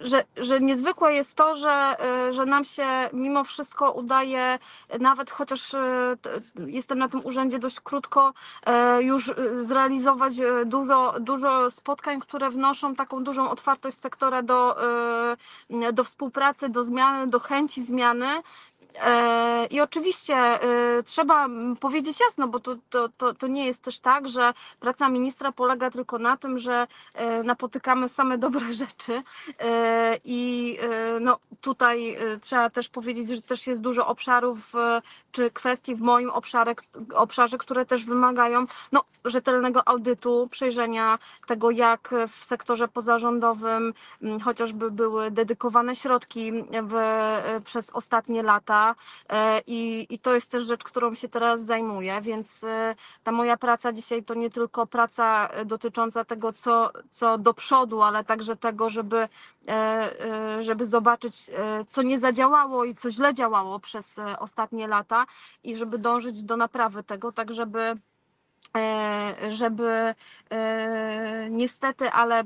że, 0.00 0.24
że 0.36 0.60
niezwykłe 0.60 1.14
jest 1.14 1.34
to, 1.34 1.54
że, 1.54 1.96
y, 2.28 2.32
że 2.32 2.46
nam 2.46 2.64
się 2.64 2.86
mimo 3.12 3.44
wszystko 3.44 3.92
udaje, 3.92 4.58
nawet 5.00 5.30
chociaż 5.30 5.74
y, 5.74 5.78
jestem 6.66 6.98
na 6.98 7.08
tym 7.08 7.26
urzędzie 7.26 7.58
dość 7.58 7.80
krótko, 7.80 8.32
y, 8.98 9.02
już 9.02 9.32
zrealizować 9.62 10.34
dużo, 10.66 11.14
dużo 11.20 11.70
spotkań, 11.70 12.20
które 12.20 12.50
wnoszą 12.50 12.94
taką 12.94 13.24
dużą 13.24 13.50
otwartość 13.50 13.98
sektora 13.98 14.42
do, 14.42 14.76
do 15.92 16.04
współpracy, 16.04 16.68
do 16.68 16.84
zmiany, 16.84 17.26
do 17.26 17.40
chęci 17.40 17.84
zmiany. 17.84 18.42
E, 19.02 19.66
I 19.70 19.80
oczywiście 19.80 20.34
e, 20.36 21.02
trzeba 21.02 21.48
powiedzieć 21.80 22.20
jasno, 22.20 22.48
bo 22.48 22.60
to, 22.60 22.76
to, 22.90 23.08
to, 23.08 23.34
to 23.34 23.46
nie 23.46 23.66
jest 23.66 23.82
też 23.82 24.00
tak, 24.00 24.28
że 24.28 24.54
praca 24.80 25.08
ministra 25.08 25.52
polega 25.52 25.90
tylko 25.90 26.18
na 26.18 26.36
tym, 26.36 26.58
że 26.58 26.86
e, 27.14 27.42
napotykamy 27.42 28.08
same 28.08 28.38
dobre 28.46 28.74
rzeczy. 28.74 29.22
I 30.24 30.78
no, 31.20 31.38
tutaj 31.60 32.16
trzeba 32.40 32.70
też 32.70 32.88
powiedzieć, 32.88 33.28
że 33.28 33.42
też 33.42 33.66
jest 33.66 33.80
dużo 33.80 34.06
obszarów 34.06 34.72
czy 35.32 35.50
kwestii 35.50 35.94
w 35.94 36.00
moim 36.00 36.30
obszarze, 36.30 36.74
obszarze 37.14 37.58
które 37.58 37.86
też 37.86 38.04
wymagają 38.04 38.66
no, 38.92 39.04
rzetelnego 39.24 39.88
audytu, 39.88 40.48
przejrzenia 40.50 41.18
tego, 41.46 41.70
jak 41.70 42.14
w 42.28 42.44
sektorze 42.44 42.88
pozarządowym 42.88 43.94
chociażby 44.44 44.90
były 44.90 45.30
dedykowane 45.30 45.96
środki 45.96 46.52
w, 46.82 46.94
przez 47.64 47.90
ostatnie 47.90 48.42
lata. 48.42 48.85
E, 49.28 49.60
I, 49.66 50.06
I 50.10 50.18
to 50.18 50.34
jest 50.34 50.50
też 50.50 50.66
rzecz, 50.66 50.84
którą 50.84 51.14
się 51.14 51.28
teraz 51.28 51.60
zajmuję, 51.64 52.20
więc 52.20 52.64
e, 52.64 52.94
ta 53.24 53.32
moja 53.32 53.56
praca 53.56 53.92
dzisiaj 53.92 54.22
to 54.22 54.34
nie 54.34 54.50
tylko 54.50 54.86
praca 54.86 55.48
e, 55.48 55.64
dotycząca 55.64 56.24
tego, 56.24 56.52
co, 56.52 56.90
co 57.10 57.38
do 57.38 57.54
przodu, 57.54 58.02
ale 58.02 58.24
także 58.24 58.56
tego, 58.56 58.90
żeby, 58.90 59.28
żeby 60.60 60.86
zobaczyć, 60.86 61.50
co 61.88 62.02
nie 62.02 62.18
zadziałało 62.18 62.84
i 62.84 62.94
co 62.94 63.10
źle 63.10 63.34
działało 63.34 63.80
przez 63.80 64.16
ostatnie 64.38 64.88
lata 64.88 65.26
i 65.64 65.76
żeby 65.76 65.98
dążyć 65.98 66.42
do 66.42 66.56
naprawy 66.56 67.02
tego, 67.02 67.32
tak 67.32 67.54
żeby 67.54 67.96
żeby 69.48 70.14
e, 70.50 71.48
niestety, 71.50 72.10
ale 72.10 72.44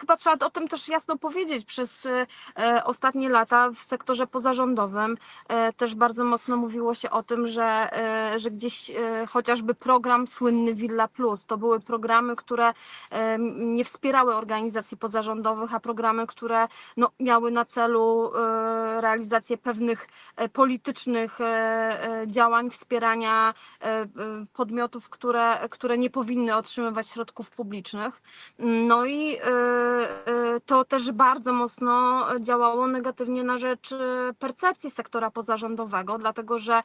chyba 0.00 0.16
trzeba 0.16 0.46
o 0.46 0.50
tym 0.50 0.68
też 0.68 0.88
jasno 0.88 1.16
powiedzieć, 1.16 1.64
przez 1.64 2.06
e, 2.06 2.84
ostatnie 2.84 3.28
lata 3.28 3.70
w 3.70 3.78
sektorze 3.78 4.26
pozarządowym 4.26 5.16
e, 5.48 5.72
też 5.72 5.94
bardzo 5.94 6.24
mocno 6.24 6.56
mówiło 6.56 6.94
się 6.94 7.10
o 7.10 7.22
tym, 7.22 7.46
że, 7.46 7.98
e, 7.98 8.38
że 8.38 8.50
gdzieś 8.50 8.90
e, 8.90 9.26
chociażby 9.26 9.74
program 9.74 10.26
słynny 10.26 10.74
Villa 10.74 11.08
Plus 11.08 11.46
to 11.46 11.58
były 11.58 11.80
programy, 11.80 12.36
które 12.36 12.72
e, 13.10 13.38
nie 13.58 13.84
wspierały 13.84 14.34
organizacji 14.34 14.96
pozarządowych, 14.96 15.74
a 15.74 15.80
programy, 15.80 16.26
które 16.26 16.68
no, 16.96 17.10
miały 17.20 17.50
na 17.50 17.64
celu 17.64 18.32
e, 18.34 19.00
realizację 19.00 19.58
pewnych 19.58 20.08
e, 20.36 20.48
politycznych 20.48 21.40
e, 21.40 21.44
e, 21.44 22.26
działań, 22.26 22.70
wspierania 22.70 23.54
e, 23.80 23.86
e, 23.86 24.08
podmiotów, 24.52 25.08
które, 25.08 25.27
które 25.70 25.98
nie 25.98 26.10
powinny 26.10 26.56
otrzymywać 26.56 27.08
środków 27.08 27.50
publicznych. 27.50 28.22
No 28.58 29.06
i 29.06 29.36
e, 29.36 29.40
e, 29.44 30.60
to 30.66 30.84
też 30.84 31.12
bardzo 31.12 31.52
mocno 31.52 32.26
działało 32.40 32.86
negatywnie 32.86 33.44
na 33.44 33.58
rzecz 33.58 33.92
e, 33.92 33.98
percepcji 34.38 34.90
sektora 34.90 35.30
pozarządowego, 35.30 36.18
dlatego 36.18 36.58
że 36.58 36.82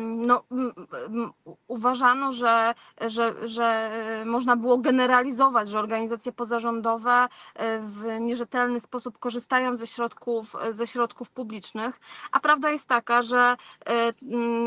no, 0.00 0.42
uważano, 1.66 2.32
że, 2.32 2.74
że, 3.06 3.48
że 3.48 3.90
można 4.24 4.56
było 4.56 4.78
generalizować, 4.78 5.68
że 5.68 5.78
organizacje 5.78 6.32
pozarządowe 6.32 7.28
w 7.80 8.20
nierzetelny 8.20 8.80
sposób 8.80 9.18
korzystają 9.18 9.76
ze 9.76 9.86
środków, 9.86 10.56
ze 10.70 10.86
środków 10.86 11.30
publicznych, 11.30 12.00
a 12.32 12.40
prawda 12.40 12.70
jest 12.70 12.86
taka, 12.86 13.22
że, 13.22 13.56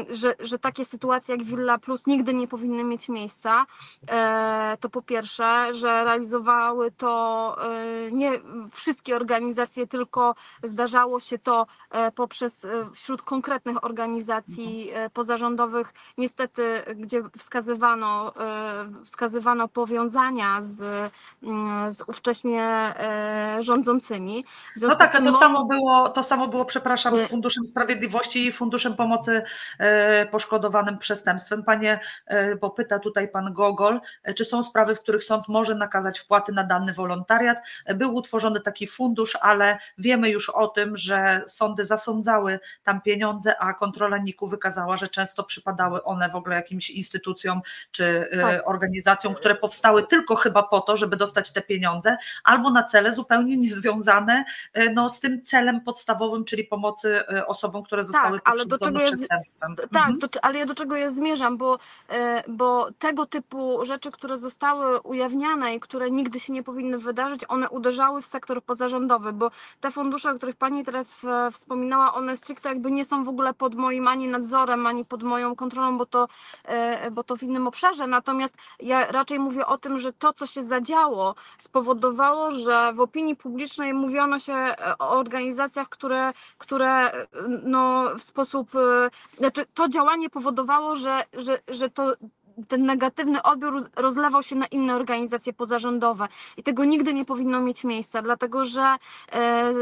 że, 0.10 0.36
że 0.40 0.60
takie 0.60 0.86
sytuacje 0.86 1.36
jak 1.36 1.46
Villa 1.46 1.78
Plus 1.78 2.08
nigdy 2.08 2.34
nie 2.34 2.37
powinny 2.48 2.84
mieć 2.84 3.10
miejsca. 3.10 3.66
E, 4.12 4.78
To 4.82 4.90
po 4.90 5.02
pierwsze, 5.02 5.74
że 5.74 6.04
realizowały 6.04 6.92
to 6.92 7.56
e, 8.08 8.12
nie 8.12 8.32
wszystkie 8.72 9.16
organizacje, 9.16 9.88
tylko 9.88 10.36
zdarzało 10.64 11.20
się 11.20 11.40
to 11.40 11.66
e, 11.92 12.12
poprzez 12.12 12.66
wśród 12.94 13.22
konkretnych 13.22 13.84
organizacji 13.84 14.92
pozarządowych, 15.14 15.94
niestety, 16.18 16.82
gdzie 16.96 17.24
wskazywano, 17.38 18.34
wskazywano 19.06 19.68
powiązania 19.68 20.62
z, 20.64 21.12
mm, 21.44 21.94
z 21.94 22.02
ówcześnie 22.08 22.94
rządzącymi. 23.60 24.46
No 24.82 24.96
tak, 24.96 25.16
a 25.16 25.18
to 25.18 25.24
moim- 25.24 25.40
samo 25.40 25.66
było, 25.66 26.10
to 26.10 26.24
samo 26.24 26.48
było, 26.48 26.66
przepraszam, 26.66 27.18
z 27.18 27.22
Nie. 27.22 27.28
Funduszem 27.28 27.68
Sprawiedliwości 27.68 28.48
i 28.48 28.52
Funduszem 28.52 28.96
Pomocy 28.96 29.44
poszkodowanym 30.32 30.98
przestępstwem. 30.98 31.64
Panie, 31.64 32.00
bo 32.62 32.70
pyta 32.70 33.00
tutaj 33.00 33.28
pan 33.28 33.54
Gogol, 33.54 34.02
e, 34.24 34.34
czy 34.34 34.46
są 34.46 34.64
sprawy, 34.64 34.96
w 34.96 35.02
których 35.02 35.24
sąd 35.24 35.48
może 35.48 35.76
nakazać 35.76 36.20
wpłaty 36.20 36.52
na 36.52 36.64
dany 36.64 36.94
wolontariat? 36.94 37.58
E, 37.86 37.96
Był 37.96 38.16
utworzony 38.16 38.62
taki 38.62 38.88
fundusz, 38.88 39.36
ale 39.42 39.78
wiemy 39.98 40.30
już 40.30 40.50
o 40.50 40.68
tym, 40.68 40.98
że 40.98 41.42
sądy 41.48 41.86
zasądzały 41.86 42.60
tam 42.84 43.02
pieniądze, 43.02 43.58
a 43.60 43.74
kontrola 43.74 44.18
NIK-u 44.18 44.48
wykazała, 44.48 44.98
że 44.98 45.08
często 45.08 45.44
przypadały 45.44 46.04
one 46.04 46.30
w 46.30 46.36
ogóle 46.36 46.56
jakimś 46.56 46.90
instytucjom 46.90 47.62
czy 47.92 48.30
e, 48.32 48.42
Tak. 48.42 48.68
organizacjom, 48.70 49.34
które 49.34 49.56
powstały 49.56 50.04
tylko 50.08 50.36
chyba 50.36 50.64
po 50.64 50.82
to, 50.82 50.98
żeby 50.98 51.18
dostać 51.18 51.52
te 51.52 51.62
pieniądze, 51.62 52.18
albo 52.44 52.70
na 52.70 52.84
cele 52.84 53.14
zupełnie 53.14 53.58
niezwiązane 53.58 54.46
e, 54.74 54.90
no, 54.90 55.10
z 55.10 55.20
tym 55.20 55.44
celem 55.44 55.82
podstawowym, 55.82 56.46
czyli 56.46 56.64
pomocy 56.64 57.28
e, 57.28 57.48
osobom, 57.48 57.84
które 57.84 58.04
zostały 58.04 58.40
ale 58.44 58.66
do 58.66 58.78
pokrzywdzone 58.78 58.92
czego 58.92 59.00
jest- 59.02 59.16
przestępstwem. 59.18 59.76
Tak, 59.76 59.88
Mhm. 59.96 60.20
do, 60.20 60.28
ale 60.42 60.60
ja 60.60 60.66
do 60.66 60.76
czego 60.76 60.96
ja 60.96 61.12
zmierzam, 61.12 61.58
bo, 61.58 61.80
e, 62.10 62.17
bo 62.48 62.88
tego 63.00 63.26
typu 63.26 63.86
rzeczy, 63.86 64.12
które 64.12 64.38
zostały 64.38 65.00
ujawniane 65.00 65.76
i 65.76 65.80
które 65.80 66.12
nigdy 66.12 66.40
się 66.40 66.54
nie 66.54 66.64
powinny 66.64 66.98
wydarzyć, 66.98 67.42
one 67.48 67.70
uderzały 67.70 68.22
w 68.22 68.26
sektor 68.26 68.64
pozarządowy, 68.64 69.34
bo 69.34 69.52
te 69.82 69.92
fundusze, 69.92 70.32
o 70.32 70.36
których 70.36 70.56
Pani 70.56 70.86
teraz 70.86 71.14
w, 71.14 71.26
wspominała, 71.52 72.14
one 72.14 72.38
stricte 72.38 72.70
jakby 72.70 72.92
nie 72.92 73.06
są 73.06 73.24
w 73.24 73.30
ogóle 73.30 73.54
pod 73.54 73.76
moim 73.76 74.08
ani 74.08 74.28
nadzorem, 74.28 74.88
ani 74.88 75.06
pod 75.06 75.24
moją 75.24 75.56
kontrolą, 75.56 75.98
bo 75.98 76.06
to, 76.06 76.28
e, 76.64 77.12
bo 77.12 77.24
to 77.24 77.38
w 77.38 77.44
innym 77.44 77.68
obszarze. 77.68 78.08
Natomiast 78.08 78.56
ja 78.80 79.12
raczej 79.12 79.40
mówię 79.40 79.66
o 79.66 79.78
tym, 79.78 80.00
że 80.00 80.14
to, 80.14 80.34
co 80.34 80.46
się 80.46 80.64
zadziało, 80.64 81.36
spowodowało, 81.58 82.52
że 82.52 82.94
w 82.94 83.00
opinii 83.00 83.36
publicznej 83.36 83.94
mówiono 83.94 84.40
się 84.40 84.54
e, 84.54 84.98
o 85.00 85.10
organizacjach, 85.10 85.90
które, 85.90 86.34
które 86.58 87.12
e, 87.12 87.28
no, 87.64 88.04
w 88.18 88.24
sposób 88.24 88.76
e, 88.76 89.10
znaczy 89.38 89.66
to 89.74 89.90
działanie 89.90 90.30
powodowało, 90.30 90.96
że, 90.96 91.24
że, 91.34 91.60
że 91.68 91.90
to 91.90 92.07
ten 92.68 92.86
negatywny 92.86 93.44
odbiór 93.44 93.90
rozlewał 93.96 94.44
się 94.44 94.56
na 94.56 94.66
inne 94.66 94.96
organizacje 94.96 95.54
pozarządowe 95.54 96.28
i 96.58 96.64
tego 96.64 96.86
nigdy 96.86 97.14
nie 97.14 97.26
powinno 97.26 97.62
mieć 97.62 97.84
miejsca, 97.84 98.22
dlatego 98.22 98.66
że 98.66 98.96
e, 99.32 99.74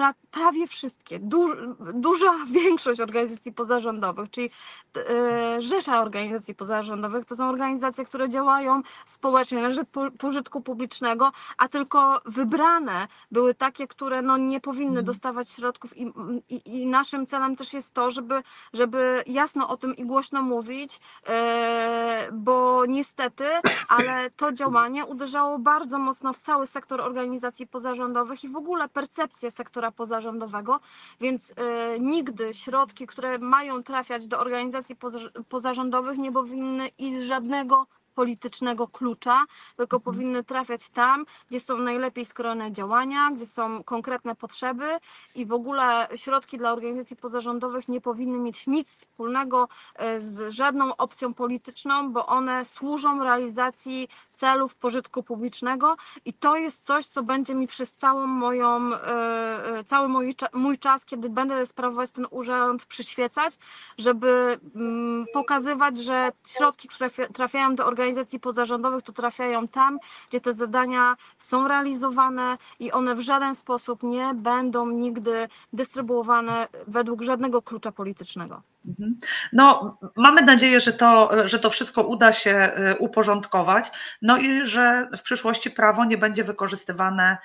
pra, 0.00 0.14
prawie 0.30 0.66
wszystkie, 0.66 1.18
du, 1.18 1.46
duża 1.94 2.32
większość 2.62 3.00
organizacji 3.00 3.52
pozarządowych, 3.52 4.30
czyli 4.30 4.50
e, 4.96 5.62
rzesza 5.62 6.00
organizacji 6.00 6.54
pozarządowych, 6.54 7.24
to 7.24 7.36
są 7.36 7.48
organizacje, 7.48 8.04
które 8.04 8.28
działają 8.28 8.82
społecznie 9.06 9.62
na 9.62 9.72
rzecz 9.74 9.88
po- 9.92 10.10
pożytku 10.10 10.60
publicznego, 10.62 11.32
a 11.58 11.68
tylko 11.68 12.20
wybrane 12.24 13.08
były 13.30 13.54
takie, 13.54 13.86
które 13.86 14.22
no, 14.22 14.36
nie 14.36 14.60
powinny 14.60 14.88
Mhm. 15.00 15.06
dostawać 15.06 15.50
środków 15.50 15.96
i, 15.96 16.12
i, 16.48 16.80
i 16.82 16.86
naszym 16.86 17.26
celem 17.26 17.56
też 17.56 17.72
jest 17.72 17.92
to, 17.94 18.10
żeby, 18.10 18.42
żeby 18.72 19.22
jasno 19.26 19.68
o 19.68 19.76
tym 19.76 19.96
i 19.96 20.04
głośno 20.04 20.42
mówić, 20.42 21.00
e, 21.28 22.28
bo 22.32 22.86
niestety, 22.86 23.44
ale 23.88 24.30
to 24.30 24.52
działanie 24.52 25.06
uderzało 25.06 25.58
bardzo 25.58 25.98
mocno 25.98 26.32
w 26.32 26.38
cały 26.38 26.66
sektor 26.66 27.00
organizacji 27.00 27.66
pozarządowych 27.66 28.44
i 28.44 28.48
w 28.48 28.56
ogóle 28.56 28.88
percepcję 28.88 29.50
sektora 29.50 29.89
pozarządowego, 29.92 30.80
więc 31.20 31.52
e, 31.56 32.00
nigdy 32.00 32.54
środki, 32.54 33.06
które 33.06 33.38
mają 33.38 33.82
trafiać 33.82 34.26
do 34.26 34.40
organizacji 34.40 34.96
poza- 34.96 35.30
pozarządowych 35.48 36.18
nie 36.18 36.32
powinny 36.32 36.88
iść 36.88 37.16
z 37.18 37.22
żadnego 37.22 37.86
politycznego 38.14 38.88
klucza, 38.88 39.44
tylko 39.76 39.96
Mhm. 39.96 40.02
powinny 40.14 40.44
trafiać 40.44 40.88
tam, 40.90 41.24
gdzie 41.50 41.60
są 41.60 41.78
najlepiej 41.78 42.24
skrojone 42.24 42.72
działania, 42.72 43.30
gdzie 43.30 43.46
są 43.46 43.84
konkretne 43.84 44.34
potrzeby 44.36 44.98
i 45.34 45.46
w 45.46 45.52
ogóle 45.52 46.08
środki 46.16 46.58
dla 46.58 46.72
organizacji 46.72 47.16
pozarządowych 47.16 47.88
nie 47.88 48.00
powinny 48.00 48.38
mieć 48.38 48.66
nic 48.66 48.88
wspólnego 48.90 49.68
e, 49.94 50.20
z 50.20 50.54
żadną 50.54 50.96
opcją 50.96 51.34
polityczną, 51.34 52.12
bo 52.12 52.26
one 52.26 52.64
służą 52.64 53.22
realizacji 53.24 54.08
celów 54.30 54.74
pożytku 54.74 55.22
publicznego 55.22 55.96
i 56.24 56.32
to 56.32 56.56
jest 56.56 56.84
coś, 56.86 57.06
co 57.06 57.22
będzie 57.22 57.54
mi 57.54 57.66
przez 57.66 57.92
całą 57.92 58.26
moją, 58.26 58.94
e, 58.94 59.78
e, 59.78 59.84
cały 59.84 60.08
mój, 60.08 60.34
mój 60.52 60.78
czas, 60.78 61.04
kiedy 61.04 61.30
będę 61.30 61.66
sprawować 61.66 62.10
ten 62.10 62.26
urząd, 62.30 62.84
przyświecać, 62.84 63.54
żeby 63.98 64.58
mm, 64.74 65.26
pokazywać, 65.32 65.98
że 65.98 66.32
środki, 66.46 66.88
które 66.88 67.08
trafia- 67.08 67.32
trafiają 67.32 67.74
do 67.74 67.86
organizacji 67.86 67.99
pozarządowych, 68.40 69.02
to 69.02 69.12
trafiają 69.12 69.68
tam, 69.68 69.98
gdzie 70.28 70.40
te 70.40 70.54
zadania 70.54 71.16
są 71.38 71.68
realizowane 71.68 72.58
i 72.80 72.92
one 72.92 73.14
w 73.14 73.20
żaden 73.20 73.54
sposób 73.54 74.02
nie 74.02 74.34
będą 74.34 74.90
nigdy 74.90 75.48
dystrybuowane 75.72 76.68
według 76.86 77.22
żadnego 77.22 77.62
klucza 77.62 77.92
politycznego. 77.92 78.62
Mhm. 78.88 79.18
No, 79.52 79.98
mamy 80.16 80.42
nadzieję, 80.42 80.80
że 80.80 80.92
to, 80.92 81.30
że 81.44 81.58
to 81.58 81.70
wszystko 81.70 82.02
uda 82.02 82.32
się 82.32 82.72
y, 82.92 82.98
uporządkować, 82.98 83.90
no 84.22 84.38
i 84.38 84.66
że 84.66 85.08
w 85.18 85.22
przyszłości 85.22 85.70
prawo 85.70 86.04
nie 86.04 86.18
będzie 86.18 86.44
wykorzystywane 86.44 87.38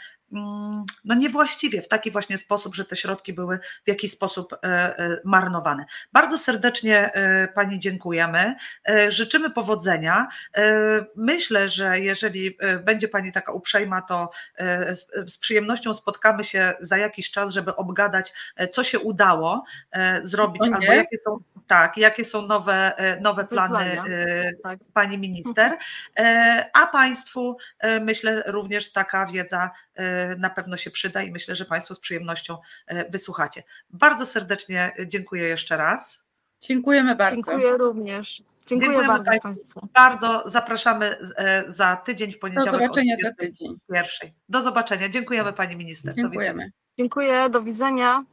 no 1.05 1.15
niewłaściwie, 1.15 1.82
w 1.82 1.88
taki 1.88 2.11
właśnie 2.11 2.38
sposób, 2.38 2.76
że 2.76 2.86
te 2.86 2.95
środki 2.95 3.34
były 3.34 3.59
w 3.86 3.88
jakiś 3.88 4.11
sposób 4.11 4.53
e, 4.53 4.57
e, 4.63 5.21
marnowane. 5.23 5.86
Bardzo 6.13 6.38
serdecznie 6.38 7.13
e, 7.13 7.47
Pani 7.47 7.80
dziękujemy. 7.80 8.55
Życzymy 9.09 9.49
powodzenia. 9.49 10.28
Myślę, 11.15 11.67
że 11.67 11.99
jeżeli 11.99 12.57
będzie 12.84 13.07
Pani 13.07 13.32
taka 13.32 13.51
uprzejma, 13.51 14.01
to 14.01 14.32
z, 15.28 15.38
przyjemnością 15.38 15.93
spotkamy 15.93 16.43
się 16.43 16.73
za 16.82 16.97
jakiś 16.97 17.32
czas, 17.32 17.53
żeby 17.53 17.76
obgadać, 17.76 18.34
co 18.71 18.84
się 18.84 18.99
udało 18.99 19.63
zrobić, 20.23 20.61
albo 20.73 20.93
jakie 20.93 21.17
są, 21.17 21.38
tak, 21.67 21.97
jakie 21.97 22.26
są 22.26 22.41
nowe, 22.41 22.93
nowe 23.21 23.45
plany 23.45 23.97
Tak. 24.63 24.80
pani 24.93 25.17
minister. 25.17 25.78
A 26.73 26.88
Państwu 26.88 27.57
myślę 28.01 28.43
również 28.45 28.91
taka 28.91 29.26
wiedza 29.26 29.69
na 30.38 30.50
pewno 30.50 30.78
się 30.78 30.91
przyda 30.91 31.24
i 31.24 31.32
myślę, 31.32 31.56
że 31.56 31.66
Państwo 31.66 31.96
z 31.96 32.00
przyjemnością 32.00 32.58
e, 32.88 33.10
wysłuchacie. 33.10 33.64
Bardzo 33.89 34.26
serdecznie 34.26 34.93
dziękuję 35.06 35.43
jeszcze 35.43 35.78
raz. 35.78 36.24
Dziękujemy 36.62 37.16
bardzo. 37.16 37.36
Dziękuję 37.36 37.78
również. 37.78 38.43
Dziękuję 38.68 38.89
Dziękujemy 38.89 39.08
bardzo 39.08 39.26
Państwu. 39.26 39.50
Państwu. 39.50 39.88
Bardzo 39.93 40.43
zapraszamy 40.46 41.18
e, 41.38 41.64
za 41.68 41.96
tydzień 41.96 42.32
w 42.32 42.34
Do 42.34 42.39
poniedziałek. 42.39 42.72
zobaczenia 42.72 43.16
o 43.16 43.22
za 43.22 43.34
tydzień. 43.34 43.78
21. 43.89 44.32
Do 44.50 44.62
zobaczenia. 44.62 45.10
Dziękujemy 45.10 45.54
Pani 45.54 45.76
Minister. 45.76 46.16
Do. 46.16 46.22
Dziękujemy. 46.22 46.72
Dziękuję, 46.98 47.50
do 47.50 47.62
widzenia. 47.62 48.24